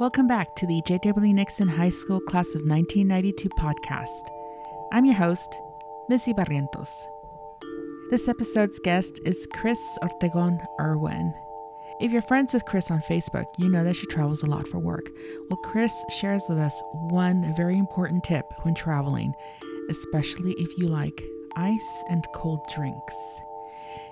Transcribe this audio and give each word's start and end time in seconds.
Welcome 0.00 0.26
back 0.26 0.56
to 0.56 0.66
the 0.66 0.80
J.W. 0.86 1.34
Nixon 1.34 1.68
High 1.68 1.90
School 1.90 2.20
Class 2.20 2.54
of 2.54 2.62
1992 2.62 3.50
podcast. 3.50 4.30
I'm 4.92 5.04
your 5.04 5.14
host, 5.14 5.60
Missy 6.08 6.32
Barrientos. 6.32 6.88
This 8.08 8.26
episode's 8.26 8.78
guest 8.78 9.20
is 9.26 9.46
Chris 9.52 9.78
Ortegon 10.02 10.58
Irwin. 10.80 11.34
If 12.00 12.12
you're 12.12 12.22
friends 12.22 12.54
with 12.54 12.64
Chris 12.64 12.90
on 12.90 13.02
Facebook, 13.10 13.44
you 13.58 13.68
know 13.68 13.84
that 13.84 13.94
she 13.94 14.06
travels 14.06 14.42
a 14.42 14.46
lot 14.46 14.66
for 14.68 14.78
work. 14.78 15.06
Well, 15.50 15.58
Chris 15.64 15.92
shares 16.18 16.46
with 16.48 16.56
us 16.56 16.82
one 16.94 17.54
very 17.54 17.76
important 17.76 18.24
tip 18.24 18.46
when 18.62 18.74
traveling, 18.74 19.34
especially 19.90 20.52
if 20.52 20.78
you 20.78 20.88
like 20.88 21.22
ice 21.56 22.04
and 22.08 22.26
cold 22.34 22.66
drinks. 22.74 23.16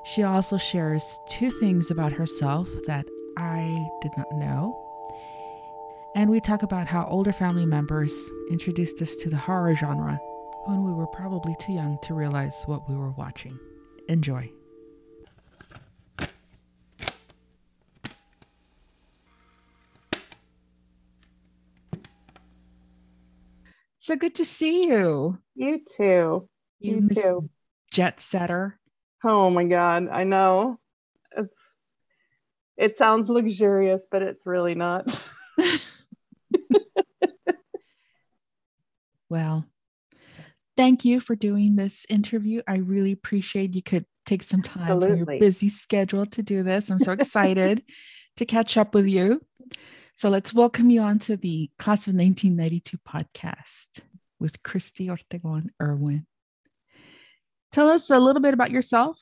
She 0.05 0.23
also 0.23 0.59
shares 0.59 1.19
two 1.31 1.51
things 1.51 1.91
about 1.91 2.13
herself 2.13 2.69
that 2.87 3.07
I 3.39 3.89
did 4.03 4.13
not 4.19 4.31
know. 4.33 4.85
And 6.15 6.31
we 6.31 6.41
talk 6.41 6.63
about 6.63 6.87
how 6.87 7.07
older 7.07 7.33
family 7.33 7.67
members 7.67 8.13
introduced 8.51 9.01
us 9.03 9.15
to 9.17 9.31
the 9.31 9.37
horror 9.37 9.75
genre 9.75 10.19
when 10.65 10.85
we 10.85 10.93
were 10.93 11.07
probably 11.07 11.55
too 11.61 11.73
young 11.73 11.99
to 12.03 12.15
realize 12.15 12.65
what 12.67 12.89
we 12.89 12.97
were 12.97 13.13
watching. 13.13 13.59
Enjoy. 14.09 14.51
So 23.99 24.17
good 24.17 24.35
to 24.37 24.45
see 24.45 24.89
you. 24.89 25.39
You 25.55 25.81
too. 25.85 26.49
You, 26.81 26.95
You 26.95 27.09
too. 27.09 27.51
Jet 27.93 28.21
setter. 28.21 28.79
Oh 29.23 29.51
my 29.51 29.65
God. 29.65 30.09
I 30.09 30.25
know. 30.25 30.79
It's 31.37 31.59
it 32.77 32.97
sounds 32.97 33.29
luxurious, 33.29 34.07
but 34.11 34.23
it's 34.23 34.47
really 34.47 34.75
not. 34.75 35.31
Well, 39.31 39.67
thank 40.77 41.05
you 41.05 41.21
for 41.21 41.37
doing 41.37 41.77
this 41.77 42.07
interview. 42.09 42.63
I 42.67 42.77
really 42.77 43.13
appreciate 43.13 43.75
you 43.75 43.83
could 43.83 44.07
take 44.25 44.43
some 44.43 44.63
time 44.63 45.01
from 45.01 45.17
your 45.17 45.27
busy 45.27 45.69
schedule 45.69 46.27
to 46.27 46.43
do 46.43 46.63
this. 46.63 46.91
I'm 46.91 46.99
so 46.99 47.13
excited 47.13 47.83
to 48.37 48.47
catch 48.47 48.77
up 48.77 48.95
with 48.95 49.07
you. 49.07 49.41
So 50.15 50.31
let's 50.31 50.55
welcome 50.55 50.91
you 50.91 51.01
onto 51.03 51.37
the 51.37 51.71
Class 51.79 52.07
of 52.07 52.15
1992 52.15 52.99
podcast 52.99 54.01
with 54.41 54.63
Christy 54.63 55.09
Ortegon 55.09 55.69
Irwin. 55.81 56.27
Tell 57.71 57.89
us 57.89 58.11
a 58.11 58.19
little 58.19 58.41
bit 58.41 58.55
about 58.55 58.71
yourself, 58.71 59.21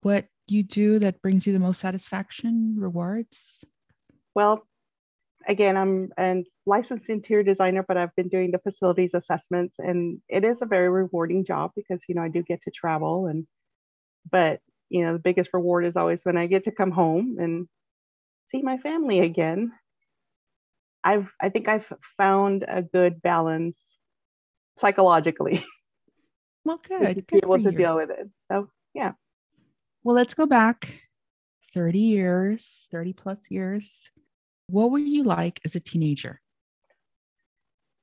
what 0.00 0.26
you 0.48 0.62
do 0.62 0.98
that 0.98 1.20
brings 1.20 1.46
you 1.46 1.52
the 1.52 1.58
most 1.58 1.80
satisfaction, 1.80 2.74
rewards. 2.78 3.60
Well, 4.34 4.66
again, 5.46 5.76
I'm 5.76 6.10
a 6.18 6.44
licensed 6.66 7.10
interior 7.10 7.42
designer, 7.42 7.84
but 7.86 7.96
I've 7.96 8.14
been 8.16 8.28
doing 8.28 8.50
the 8.50 8.58
facilities 8.58 9.14
assessments 9.14 9.74
and 9.78 10.20
it 10.28 10.44
is 10.44 10.62
a 10.62 10.66
very 10.66 10.88
rewarding 10.88 11.44
job 11.44 11.72
because 11.76 12.02
you 12.08 12.14
know 12.14 12.22
I 12.22 12.28
do 12.28 12.42
get 12.42 12.62
to 12.62 12.70
travel 12.70 13.26
and 13.26 13.46
but 14.30 14.60
you 14.88 15.04
know 15.04 15.12
the 15.12 15.18
biggest 15.18 15.50
reward 15.52 15.84
is 15.84 15.96
always 15.96 16.24
when 16.24 16.36
I 16.36 16.46
get 16.46 16.64
to 16.64 16.70
come 16.72 16.90
home 16.90 17.36
and 17.40 17.68
see 18.46 18.62
my 18.62 18.78
family 18.78 19.20
again. 19.20 19.72
I've 21.04 21.28
I 21.40 21.48
think 21.48 21.68
I've 21.68 21.92
found 22.16 22.64
a 22.68 22.82
good 22.82 23.22
balance 23.22 23.78
psychologically 24.76 25.64
Well, 26.64 26.80
good. 26.86 27.14
to 27.16 27.22
good. 27.22 27.26
be 27.26 27.40
able 27.42 27.58
to 27.58 27.70
you. 27.70 27.76
deal 27.76 27.96
with 27.96 28.10
it. 28.10 28.28
So 28.50 28.68
yeah. 28.94 29.12
Well, 30.04 30.14
let's 30.14 30.34
go 30.34 30.46
back 30.46 31.08
30 31.74 31.98
years, 31.98 32.86
30 32.90 33.12
plus 33.14 33.50
years. 33.50 34.10
What 34.72 34.90
were 34.90 34.98
you 34.98 35.22
like 35.22 35.60
as 35.66 35.74
a 35.74 35.80
teenager? 35.80 36.40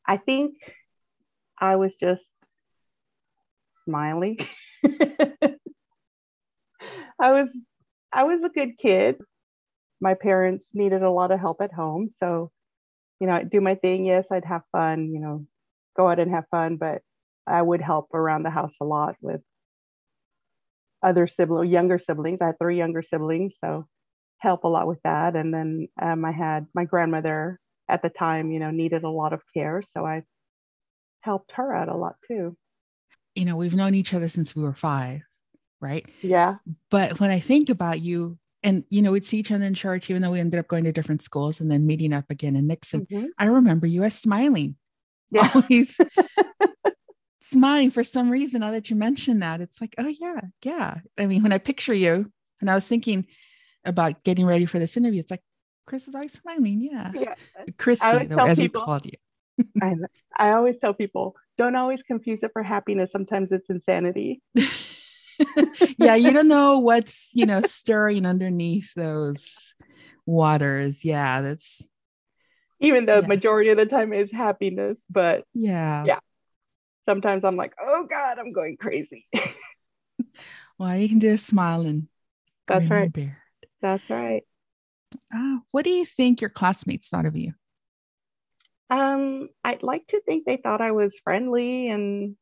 I 0.06 0.18
think 0.18 0.54
I 1.60 1.78
was 1.78 1.96
just 1.96 2.32
smiling. 3.72 4.38
I 7.20 7.32
was 7.32 7.60
I 8.14 8.26
was 8.26 8.44
a 8.44 8.50
good 8.50 8.78
kid. 8.78 9.16
My 10.00 10.14
parents 10.14 10.76
needed 10.76 11.02
a 11.02 11.10
lot 11.10 11.32
of 11.32 11.40
help 11.40 11.60
at 11.60 11.74
home, 11.74 12.12
so 12.12 12.52
you 13.20 13.26
know, 13.26 13.34
I'd 13.34 13.50
do 13.50 13.62
my 13.62 13.74
thing. 13.74 14.06
Yes, 14.06 14.28
I'd 14.32 14.46
have 14.46 14.62
fun, 14.72 15.12
you 15.12 15.20
know, 15.20 15.48
go 15.98 16.08
out 16.08 16.20
and 16.20 16.30
have 16.30 16.46
fun, 16.52 16.78
but 16.78 17.02
I 17.48 17.64
would 17.64 17.82
help 17.82 18.14
around 18.14 18.44
the 18.44 18.52
house 18.52 18.76
a 18.80 18.86
lot 18.86 19.16
with 19.22 19.42
other 21.02 21.26
sibling, 21.26 21.72
younger 21.72 21.98
siblings. 21.98 22.44
I 22.44 22.46
had 22.48 22.60
three 22.60 22.78
younger 22.78 23.02
siblings, 23.02 23.56
so 23.60 23.88
help 24.40 24.64
a 24.64 24.68
lot 24.68 24.88
with 24.88 25.02
that. 25.04 25.36
And 25.36 25.54
then 25.54 25.88
um, 26.02 26.26
I 26.26 26.32
had 26.32 26.68
my 26.74 26.86
grandmother 26.86 27.60
at 27.90 28.02
the 28.02 28.10
time, 28.10 28.52
you 28.52 28.60
know, 28.60 28.72
needed 28.72 29.04
a 29.04 29.10
lot 29.10 29.34
of 29.34 29.42
care, 29.54 29.82
so 29.82 30.06
I 30.06 30.24
helped 31.22 31.52
her 31.54 31.74
out 31.76 31.90
a 31.90 31.96
lot 31.98 32.16
too. 32.28 32.56
You 33.36 33.46
know, 33.46 33.56
we've 33.56 33.76
known 33.76 33.96
each 33.96 34.14
other 34.14 34.28
since 34.30 34.56
we 34.56 34.64
were 34.64 34.74
five, 34.74 35.22
right? 35.82 36.06
Yeah, 36.22 36.56
But 36.90 37.20
when 37.20 37.30
I 37.30 37.40
think 37.40 37.70
about 37.70 38.02
you, 38.02 38.38
and 38.64 38.84
you 38.90 39.02
know, 39.02 39.12
we'd 39.12 39.26
see 39.26 39.38
each 39.38 39.52
other 39.52 39.66
in 39.66 39.74
church, 39.74 40.10
even 40.10 40.22
though 40.22 40.32
we 40.32 40.40
ended 40.40 40.60
up 40.60 40.68
going 40.68 40.84
to 40.84 40.92
different 40.92 41.22
schools 41.22 41.60
and 41.62 41.72
then 41.72 41.86
meeting 41.86 42.14
up 42.14 42.26
again 42.30 42.56
in 42.56 42.68
Nixon. 42.68 43.06
Mhm. 43.06 43.28
I 43.38 43.46
remember 43.46 43.88
you 43.88 44.04
as 44.04 44.14
smiling, 44.16 44.76
yeah, 45.32 45.50
always 45.56 45.98
smiling 47.42 47.92
for 47.92 48.04
some 48.04 48.30
reason. 48.30 48.62
Now 48.62 48.72
that 48.72 48.90
you 48.90 48.96
mentioned 48.96 49.42
that, 49.42 49.62
it's 49.62 49.80
like, 49.82 49.96
oh 49.98 50.08
yeah, 50.08 50.42
yeah. 50.64 50.98
I 51.18 51.28
mean, 51.28 51.44
when 51.44 51.52
I 51.54 51.58
picture 51.58 51.94
you, 51.94 52.32
and 52.62 52.70
I 52.70 52.76
was 52.76 52.86
thinking 52.86 53.26
about 53.86 54.24
getting 54.24 54.46
ready 54.46 54.66
for 54.66 54.80
this 54.80 54.98
interview, 54.98 55.20
it's 55.22 55.32
like 55.32 55.42
Chris 55.86 56.08
is 56.08 56.16
always 56.16 56.34
smiling. 56.34 56.82
Yeah, 56.82 57.12
yeah. 57.14 57.34
Christy, 57.78 58.26
though, 58.28 58.40
as 58.46 58.60
people- 58.60 58.82
we 58.82 58.86
called 58.86 59.06
you. 59.06 59.66
I, 59.82 59.96
I 60.38 60.52
always 60.52 60.80
tell 60.80 60.94
people 60.94 61.36
don't 61.58 61.76
always 61.76 62.02
confuse 62.02 62.44
it 62.44 62.52
for 62.54 62.64
happiness. 62.64 63.12
Sometimes 63.12 63.52
it's 63.52 63.70
insanity. 63.70 64.42
yeah, 65.98 66.16
you 66.16 66.32
don't 66.32 66.48
know 66.48 66.80
what's 66.80 67.30
you 67.34 67.46
know 67.46 67.62
stirring 67.62 68.26
underneath 68.26 68.90
those 68.96 69.74
waters. 70.26 71.04
Yeah, 71.04 71.42
that's 71.42 71.82
Even 72.80 73.06
though 73.06 73.16
Yeah. 73.16 73.22
the 73.22 73.28
majority 73.28 73.70
of 73.72 73.78
the 73.78 73.86
time 73.86 74.14
is 74.14 74.32
happiness, 74.32 74.98
but 75.10 75.44
yeah. 75.54 76.06
Yeah. 76.08 76.20
sometimes 77.06 77.44
I'm 77.44 77.56
like, 77.58 77.74
oh 77.82 78.08
God, 78.10 78.40
I'm 78.40 78.52
going 78.54 78.78
crazy. 78.78 79.28
Well, 80.78 80.96
you 80.96 81.10
can 81.10 81.20
do 81.20 81.34
a 81.34 81.38
smile 81.38 81.82
and 81.82 82.08
That's 82.66 82.90
right. 82.90 83.12
bear. 83.12 83.38
That's 83.82 84.10
right. 84.10 84.44
Ah, 85.34 85.60
what 85.72 85.86
do 85.86 85.92
you 85.92 86.06
think 86.06 86.42
your 86.42 86.50
classmates 86.50 87.08
thought 87.08 87.26
of 87.26 87.36
you? 87.36 87.54
Um, 88.90 89.50
I'd 89.64 89.84
like 89.84 90.08
to 90.08 90.22
think 90.22 90.46
they 90.46 90.58
thought 90.58 90.82
I 90.82 90.92
was 90.92 91.20
friendly 91.24 91.90
and 91.90 92.36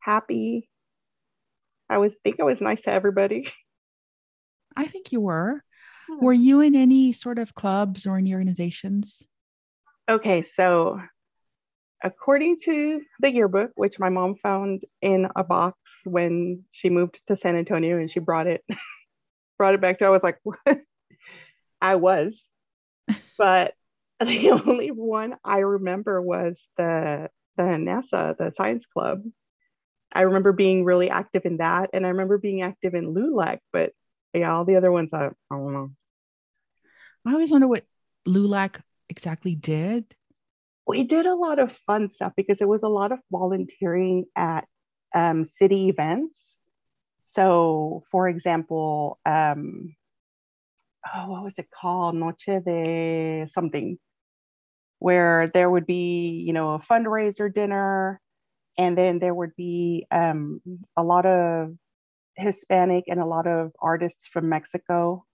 happy. 0.00 0.68
I 1.88 1.98
was 1.98 2.14
think 2.24 2.40
I 2.40 2.44
was 2.44 2.60
nice 2.60 2.82
to 2.82 2.90
everybody. 2.90 3.52
I 4.76 4.86
think 4.86 5.12
you 5.12 5.20
were. 5.20 5.62
Yeah. 6.08 6.16
Were 6.20 6.32
you 6.32 6.60
in 6.60 6.74
any 6.74 7.12
sort 7.12 7.38
of 7.38 7.54
clubs 7.54 8.06
or 8.06 8.18
any 8.18 8.34
organizations? 8.34 9.22
Okay, 10.08 10.42
so 10.42 11.00
according 12.02 12.58
to 12.64 13.00
the 13.20 13.32
yearbook, 13.32 13.70
which 13.74 13.98
my 13.98 14.10
mom 14.10 14.34
found 14.36 14.82
in 15.00 15.28
a 15.34 15.44
box 15.44 15.78
when 16.04 16.64
she 16.72 16.90
moved 16.90 17.22
to 17.26 17.36
San 17.36 17.56
Antonio 17.56 17.98
and 17.98 18.10
she 18.10 18.20
brought 18.20 18.46
it 18.46 18.62
brought 19.58 19.74
it 19.74 19.80
back 19.80 19.98
to 19.98 20.06
I 20.06 20.10
was 20.10 20.22
like, 20.22 20.38
what? 20.42 20.80
I 21.80 21.96
was. 21.96 22.44
But 23.38 23.74
the 24.24 24.50
only 24.52 24.88
one 24.90 25.34
I 25.44 25.58
remember 25.58 26.22
was 26.22 26.58
the 26.76 27.30
the 27.56 27.62
NASA, 27.64 28.36
the 28.36 28.52
science 28.56 28.86
club. 28.86 29.22
I 30.12 30.22
remember 30.22 30.52
being 30.52 30.84
really 30.84 31.10
active 31.10 31.44
in 31.44 31.58
that. 31.58 31.90
And 31.92 32.06
I 32.06 32.10
remember 32.10 32.38
being 32.38 32.62
active 32.62 32.94
in 32.94 33.12
LULAC, 33.14 33.58
but 33.72 33.92
yeah, 34.32 34.54
all 34.54 34.64
the 34.64 34.76
other 34.76 34.92
ones 34.92 35.12
I, 35.12 35.26
I 35.26 35.30
don't 35.50 35.72
know. 35.72 35.90
I 37.26 37.32
always 37.32 37.50
wonder 37.52 37.66
what 37.68 37.84
LULAC 38.26 38.80
exactly 39.08 39.54
did. 39.54 40.14
we 40.86 41.04
did 41.04 41.26
a 41.26 41.34
lot 41.34 41.58
of 41.58 41.72
fun 41.86 42.08
stuff 42.08 42.32
because 42.36 42.60
it 42.60 42.68
was 42.68 42.82
a 42.82 42.88
lot 42.88 43.12
of 43.12 43.18
volunteering 43.30 44.26
at 44.36 44.66
um, 45.14 45.44
city 45.44 45.88
events. 45.88 46.38
So, 47.34 48.04
for 48.10 48.28
example, 48.28 49.18
um, 49.26 49.96
oh, 51.14 51.30
what 51.30 51.44
was 51.44 51.58
it 51.58 51.68
called? 51.70 52.14
Noche 52.14 52.62
de 52.64 53.46
something, 53.52 53.98
where 54.98 55.50
there 55.52 55.68
would 55.68 55.86
be, 55.86 56.42
you 56.46 56.52
know, 56.52 56.74
a 56.74 56.78
fundraiser 56.78 57.52
dinner, 57.52 58.20
and 58.78 58.96
then 58.96 59.18
there 59.18 59.34
would 59.34 59.56
be 59.56 60.06
um, 60.12 60.60
a 60.96 61.02
lot 61.02 61.26
of 61.26 61.74
Hispanic 62.36 63.04
and 63.08 63.20
a 63.20 63.26
lot 63.26 63.46
of 63.46 63.72
artists 63.80 64.28
from 64.28 64.48
Mexico 64.48 65.24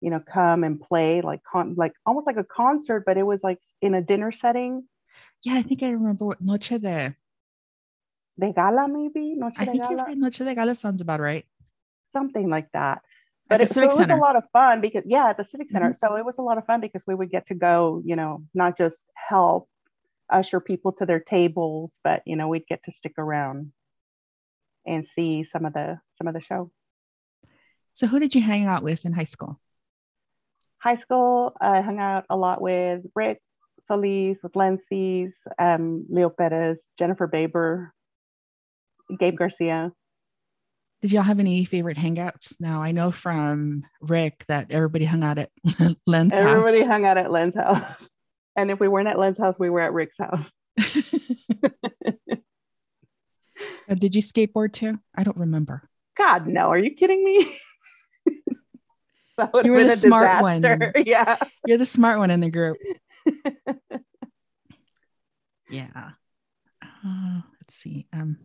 you 0.00 0.10
know 0.10 0.20
come 0.20 0.64
and 0.64 0.80
play 0.80 1.22
like 1.22 1.40
con- 1.50 1.76
like 1.76 1.92
almost 2.04 2.26
like 2.26 2.36
a 2.36 2.44
concert 2.44 3.04
but 3.06 3.16
it 3.16 3.22
was 3.22 3.42
like 3.42 3.58
in 3.80 3.94
a 3.94 4.02
dinner 4.02 4.32
setting 4.32 4.82
Yeah, 5.42 5.54
I 5.54 5.62
think 5.62 5.82
I 5.82 5.90
remember 5.90 6.24
what 6.24 6.40
Noche 6.42 6.80
de. 6.80 7.14
De 8.38 8.52
gala 8.52 8.88
maybe 8.88 9.34
noche 9.36 9.54
I 9.58 9.64
de 9.64 9.70
think 9.72 9.84
you're 9.88 9.96
gala 9.96 10.08
right. 10.08 10.18
Noche 10.18 10.38
de 10.38 10.54
Gala 10.54 10.74
sounds 10.74 11.00
about 11.00 11.20
right. 11.20 11.46
something 12.12 12.48
like 12.48 12.70
that 12.72 13.02
but 13.48 13.58
the 13.60 13.64
it, 13.64 13.68
so 13.68 13.74
Civic 13.74 13.90
it 13.90 13.96
was 13.96 14.06
Center. 14.08 14.18
a 14.20 14.20
lot 14.20 14.36
of 14.36 14.44
fun 14.52 14.80
because 14.80 15.02
yeah 15.06 15.28
at 15.30 15.36
the 15.36 15.44
civic 15.44 15.68
center 15.70 15.90
Mhm. 15.90 15.98
so 15.98 16.16
it 16.16 16.24
was 16.24 16.38
a 16.38 16.42
lot 16.42 16.58
of 16.58 16.64
fun 16.66 16.80
because 16.80 17.04
we 17.06 17.14
would 17.14 17.30
get 17.30 17.46
to 17.48 17.54
go 17.54 18.02
you 18.04 18.16
know 18.16 18.42
not 18.54 18.76
just 18.76 19.06
help 19.14 19.68
usher 20.30 20.60
people 20.60 20.92
to 20.92 21.06
their 21.06 21.20
tables 21.20 21.98
but 22.02 22.22
you 22.26 22.34
know 22.36 22.48
we'd 22.48 22.66
get 22.66 22.82
to 22.84 22.92
stick 22.92 23.14
around 23.18 23.72
and 24.86 25.06
see 25.06 25.44
some 25.44 25.64
of 25.64 25.72
the 25.72 25.98
some 26.14 26.26
of 26.26 26.34
the 26.34 26.40
show 26.40 26.70
So 27.92 28.06
who 28.08 28.18
did 28.18 28.34
you 28.34 28.42
hang 28.42 28.64
out 28.66 28.82
with 28.82 29.04
in 29.04 29.12
high 29.12 29.24
school? 29.30 29.60
high 30.78 30.96
school 30.96 31.56
i 31.60 31.80
hung 31.80 31.98
out 31.98 32.24
a 32.28 32.36
lot 32.36 32.60
with 32.60 33.06
rick 33.14 33.40
solis 33.88 34.42
with 34.42 34.54
lency's 34.56 35.32
um, 35.58 36.04
leo 36.10 36.28
perez 36.28 36.88
jennifer 36.98 37.26
baber 37.26 37.93
gabe 39.18 39.36
garcia 39.36 39.92
Did 41.02 41.12
y'all 41.12 41.22
have 41.22 41.40
any 41.40 41.64
favorite 41.64 41.98
hangouts? 41.98 42.54
Now 42.58 42.82
I 42.82 42.92
know 42.92 43.10
from 43.10 43.84
Rick 44.00 44.44
that 44.48 44.70
everybody 44.70 45.04
hung 45.04 45.24
out 45.24 45.38
at 45.38 45.50
Len's 46.06 46.32
everybody 46.32 46.38
house. 46.38 46.58
Everybody 46.58 46.82
hung 46.84 47.04
out 47.04 47.18
at 47.18 47.30
len's 47.30 47.54
house 47.54 48.08
and 48.56 48.70
if 48.70 48.80
we 48.80 48.88
weren't 48.88 49.08
at 49.08 49.18
len's 49.18 49.38
house 49.38 49.58
we 49.58 49.70
were 49.70 49.80
at 49.80 49.92
rick's 49.92 50.16
house 50.18 50.50
did 53.98 54.14
you 54.14 54.22
skateboard 54.22 54.72
too? 54.72 54.98
I 55.14 55.22
don't 55.22 55.36
remember. 55.36 55.88
God, 56.16 56.46
no. 56.46 56.68
Are 56.70 56.78
you 56.78 56.94
kidding 56.94 57.24
me? 57.24 57.60
that 59.38 59.52
would 59.52 59.66
You 59.66 59.72
have 59.72 59.82
were 59.82 59.88
been 59.88 59.88
the 59.88 59.94
a 59.94 59.96
smart 59.96 60.42
one. 60.42 60.62
Yeah. 61.06 61.36
You're 61.66 61.78
the 61.78 61.84
smart 61.84 62.18
one 62.18 62.30
in 62.30 62.40
the 62.40 62.50
group. 62.50 62.76
Yeah. 65.70 66.10
Uh, 66.82 67.40
let's 67.60 67.76
see. 67.76 68.06
Um, 68.12 68.38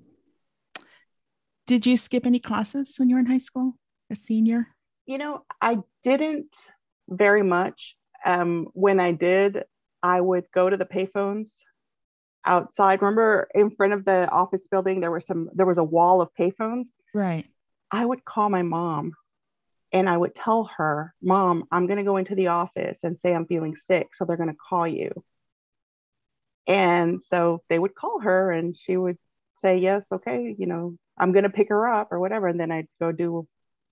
did 1.69 1.85
you 1.85 1.97
skip 1.97 2.25
any 2.25 2.39
classes 2.39 2.95
when 2.97 3.09
you 3.09 3.15
were 3.15 3.19
in 3.19 3.27
high 3.27 3.37
school? 3.37 3.75
A 4.09 4.15
senior? 4.15 4.69
You 5.05 5.19
know, 5.19 5.45
I 5.61 5.77
didn't 6.03 6.55
very 7.07 7.43
much. 7.43 7.95
Um, 8.25 8.69
when 8.73 8.99
I 8.99 9.11
did, 9.11 9.65
I 10.01 10.19
would 10.19 10.45
go 10.51 10.67
to 10.67 10.77
the 10.77 10.85
payphones 10.85 11.59
outside. 12.43 13.03
Remember 13.03 13.47
in 13.53 13.69
front 13.69 13.93
of 13.93 14.03
the 14.03 14.27
office 14.31 14.67
building, 14.67 14.99
there 14.99 15.11
was 15.11 15.27
some 15.27 15.47
there 15.53 15.67
was 15.67 15.77
a 15.77 15.83
wall 15.83 16.21
of 16.21 16.29
payphones. 16.33 16.87
Right. 17.13 17.45
I 17.91 18.03
would 18.03 18.25
call 18.25 18.49
my 18.49 18.63
mom 18.63 19.13
and 19.93 20.09
I 20.09 20.17
would 20.17 20.33
tell 20.33 20.71
her, 20.77 21.13
Mom, 21.21 21.65
I'm 21.71 21.85
going 21.85 21.97
to 21.97 22.03
go 22.03 22.17
into 22.17 22.33
the 22.33 22.47
office 22.47 23.03
and 23.03 23.15
say 23.15 23.31
I'm 23.31 23.45
feeling 23.45 23.75
sick. 23.75 24.15
So 24.15 24.25
they're 24.25 24.37
going 24.37 24.49
to 24.49 24.55
call 24.69 24.87
you. 24.87 25.11
And 26.65 27.21
so 27.21 27.61
they 27.69 27.77
would 27.77 27.93
call 27.93 28.21
her 28.21 28.51
and 28.51 28.75
she 28.75 28.97
would 28.97 29.19
say, 29.53 29.77
Yes, 29.77 30.07
okay, 30.11 30.55
you 30.57 30.65
know, 30.65 30.97
I'm 31.19 31.31
going 31.31 31.43
to 31.43 31.49
pick 31.49 31.69
her 31.69 31.87
up 31.87 32.11
or 32.11 32.19
whatever. 32.19 32.47
And 32.47 32.59
then 32.59 32.71
I'd 32.71 32.87
go 32.99 33.11
do 33.11 33.47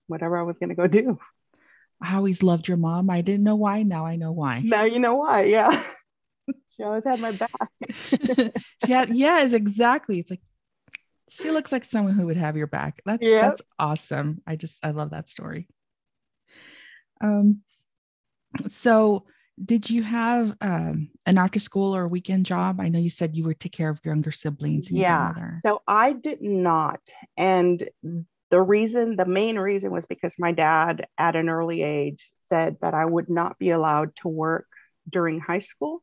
whatever 0.06 0.36
I 0.38 0.42
was 0.42 0.58
going 0.58 0.70
to 0.70 0.74
go 0.74 0.86
do. 0.86 1.18
I 2.00 2.14
always 2.14 2.42
loved 2.42 2.68
your 2.68 2.76
mom. 2.76 3.10
I 3.10 3.22
didn't 3.22 3.42
know 3.44 3.56
why. 3.56 3.82
Now 3.82 4.06
I 4.06 4.16
know 4.16 4.30
why. 4.32 4.62
Now 4.64 4.84
you 4.84 5.00
know 5.00 5.16
why. 5.16 5.44
Yeah. 5.44 5.82
she 6.76 6.84
always 6.84 7.04
had 7.04 7.18
my 7.18 7.32
back. 7.32 7.50
she 8.86 8.92
had, 8.92 9.16
yeah, 9.16 9.40
it's 9.40 9.52
exactly. 9.52 10.20
It's 10.20 10.30
like 10.30 10.40
she 11.28 11.50
looks 11.50 11.72
like 11.72 11.84
someone 11.84 12.14
who 12.14 12.26
would 12.26 12.36
have 12.36 12.56
your 12.56 12.68
back. 12.68 13.00
That's 13.04 13.22
Yep. 13.22 13.40
that's 13.42 13.62
awesome. 13.78 14.40
I 14.46 14.56
just 14.56 14.78
I 14.82 14.92
love 14.92 15.10
that 15.10 15.28
story. 15.28 15.68
Um, 17.20 17.62
so 18.70 19.26
did 19.64 19.90
you 19.90 20.02
have 20.02 20.56
um 20.60 21.10
an 21.26 21.38
after 21.38 21.58
school 21.58 21.94
or 21.94 22.04
a 22.04 22.08
weekend 22.08 22.46
job? 22.46 22.80
I 22.80 22.88
know 22.88 22.98
you 22.98 23.10
said 23.10 23.36
you 23.36 23.44
would 23.44 23.60
take 23.60 23.72
care 23.72 23.90
of 23.90 24.00
your 24.04 24.14
younger 24.14 24.32
siblings. 24.32 24.88
and 24.88 24.96
your 24.96 25.02
Yeah. 25.02 25.34
So 25.64 25.82
I 25.86 26.12
did 26.12 26.42
not. 26.42 27.00
And 27.36 27.88
the 28.50 28.60
reason, 28.60 29.16
the 29.16 29.26
main 29.26 29.58
reason 29.58 29.90
was 29.90 30.06
because 30.06 30.36
my 30.38 30.52
dad 30.52 31.06
at 31.18 31.36
an 31.36 31.48
early 31.48 31.82
age 31.82 32.30
said 32.38 32.76
that 32.80 32.94
I 32.94 33.04
would 33.04 33.28
not 33.28 33.58
be 33.58 33.70
allowed 33.70 34.16
to 34.22 34.28
work 34.28 34.66
during 35.08 35.40
high 35.40 35.58
school 35.58 36.02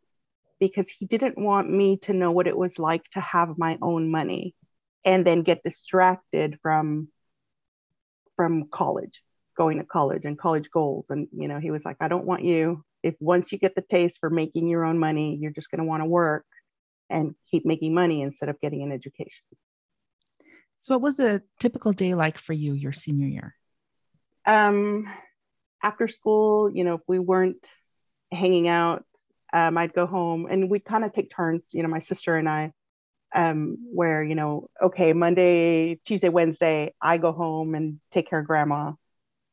because 0.60 0.90
he 0.90 1.06
didn't 1.06 1.38
want 1.38 1.70
me 1.70 1.98
to 1.98 2.14
know 2.14 2.32
what 2.32 2.48
it 2.48 2.58
was 2.58 2.80
like 2.80 3.04
to 3.12 3.20
have 3.20 3.58
my 3.58 3.78
own 3.82 4.10
money 4.10 4.56
and 5.04 5.26
then 5.26 5.44
get 5.44 5.64
distracted 5.64 6.60
from 6.62 7.08
from 8.36 8.68
college 8.70 9.22
going 9.56 9.78
to 9.78 9.86
college 9.86 10.26
and 10.26 10.38
college 10.38 10.70
goals 10.72 11.10
and 11.10 11.28
you 11.32 11.48
know 11.48 11.60
he 11.60 11.72
was 11.72 11.86
like 11.86 11.98
i 12.02 12.08
don't 12.08 12.26
want 12.26 12.44
you 12.44 12.84
if 13.06 13.16
once 13.20 13.52
you 13.52 13.58
get 13.60 13.76
the 13.76 13.84
taste 13.90 14.18
for 14.20 14.30
making 14.30 14.68
your 14.68 14.84
own 14.84 14.98
money 14.98 15.38
you're 15.40 15.52
just 15.52 15.70
going 15.70 15.80
to 15.80 15.86
want 15.86 16.02
to 16.02 16.06
work 16.06 16.46
and 17.10 17.36
keep 17.52 17.66
making 17.66 17.94
money 17.94 18.22
instead 18.22 18.50
of 18.50 18.60
getting 18.60 18.82
an 18.82 18.92
education 18.92 19.46
So 20.78 20.96
what 20.96 21.02
was 21.02 21.20
a 21.20 21.42
typical 21.60 21.94
day 21.94 22.16
like 22.16 22.38
for 22.38 22.54
you 22.54 22.74
your 22.74 22.94
senior 22.94 23.28
year? 23.28 23.56
um 24.46 25.08
after 25.82 26.08
school 26.08 26.70
you 26.70 26.84
know 26.84 26.96
if 26.96 27.02
we 27.08 27.20
weren't 27.20 27.66
hanging 28.32 28.68
out 28.68 29.06
um, 29.54 29.78
i'd 29.78 29.94
go 29.94 30.06
home 30.06 30.48
and 30.50 30.70
we'd 30.70 30.86
kind 30.86 31.06
of 31.06 31.14
take 31.14 31.32
turns 31.32 31.70
you 31.74 31.84
know 31.84 31.90
my 31.90 32.00
sister 32.00 32.36
and 32.36 32.50
i 32.50 32.72
um, 33.34 33.78
where 33.94 34.24
you 34.24 34.36
know 34.36 34.68
okay 34.82 35.14
monday 35.14 36.00
tuesday 36.06 36.30
wednesday 36.30 36.94
i 37.02 37.18
go 37.18 37.32
home 37.32 37.76
and 37.76 38.00
take 38.12 38.30
care 38.30 38.40
of 38.40 38.48
grandma 38.48 38.94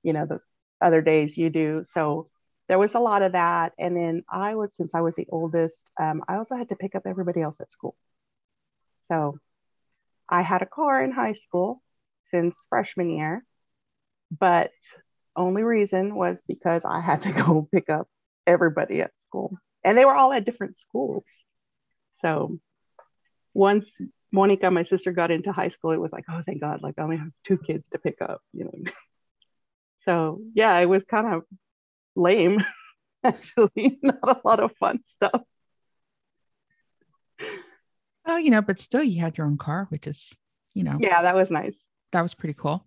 you 0.03 0.13
know 0.13 0.27
the 0.27 0.41
other 0.81 1.03
days 1.03 1.37
you 1.37 1.51
do 1.51 1.83
so 1.85 2.29
there 2.69 2.79
was 2.79 2.95
a 2.95 3.01
lot 3.01 3.23
of 3.23 3.33
that 3.33 3.73
and 3.79 3.97
then 3.97 4.23
i 4.31 4.55
was 4.55 4.75
since 4.75 4.95
i 4.95 5.01
was 5.01 5.17
the 5.17 5.27
oldest 5.31 5.91
um, 6.01 6.23
i 6.29 6.37
also 6.37 6.57
had 6.57 6.69
to 6.69 6.77
pick 6.77 6.95
up 6.95 7.03
everybody 7.07 7.41
else 7.43 7.61
at 7.61 7.71
school 7.71 7.95
so 9.01 9.39
i 10.29 10.43
had 10.43 10.63
a 10.63 10.67
car 10.67 11.03
in 11.03 11.13
high 11.13 11.35
school 11.35 11.83
since 12.25 12.67
freshman 12.69 13.11
year 13.11 13.45
but 14.39 14.71
only 15.37 15.63
reason 15.63 16.15
was 16.15 16.43
because 16.47 16.85
I 16.85 17.01
had 17.01 17.23
to 17.23 17.33
go 17.47 17.69
pick 17.73 17.91
up 17.91 18.09
everybody 18.47 19.01
at 19.01 19.19
school. 19.19 19.57
And 19.85 19.97
they 19.97 20.05
were 20.05 20.15
all 20.15 20.33
at 20.33 20.45
different 20.45 20.77
schools. 20.77 21.27
So 22.21 22.59
once 23.53 23.99
Monica, 24.31 24.71
my 24.71 24.83
sister, 24.83 25.13
got 25.13 25.31
into 25.31 25.53
high 25.53 25.69
school, 25.69 25.91
it 25.91 26.01
was 26.01 26.13
like, 26.13 26.25
oh, 26.31 26.43
thank 26.47 26.61
God, 26.61 26.83
like 26.83 26.95
I 26.99 27.03
only 27.03 27.19
have 27.19 27.31
two 27.45 27.59
kids 27.59 27.89
to 27.91 27.99
pick 27.99 28.21
up, 28.21 28.41
you 28.53 28.65
know. 28.65 28.73
So 30.05 30.41
yeah, 30.53 30.77
it 30.79 30.87
was 30.87 31.05
kind 31.05 31.33
of 31.33 31.43
lame, 32.17 32.65
actually, 33.25 33.99
not 34.03 34.19
a 34.23 34.41
lot 34.45 34.61
of 34.61 34.73
fun 34.77 35.01
stuff. 35.05 35.43
Oh, 38.25 38.37
you 38.37 38.51
know, 38.51 38.63
but 38.63 38.79
still 38.79 39.03
you 39.03 39.21
had 39.21 39.37
your 39.37 39.47
own 39.47 39.59
car, 39.59 39.87
which 39.89 40.07
is, 40.07 40.33
you 40.75 40.85
know, 40.85 40.99
Yeah, 41.01 41.23
that 41.23 41.35
was 41.35 41.51
nice. 41.51 41.83
that 42.13 42.23
was 42.23 42.35
pretty 42.35 42.55
cool. 42.55 42.87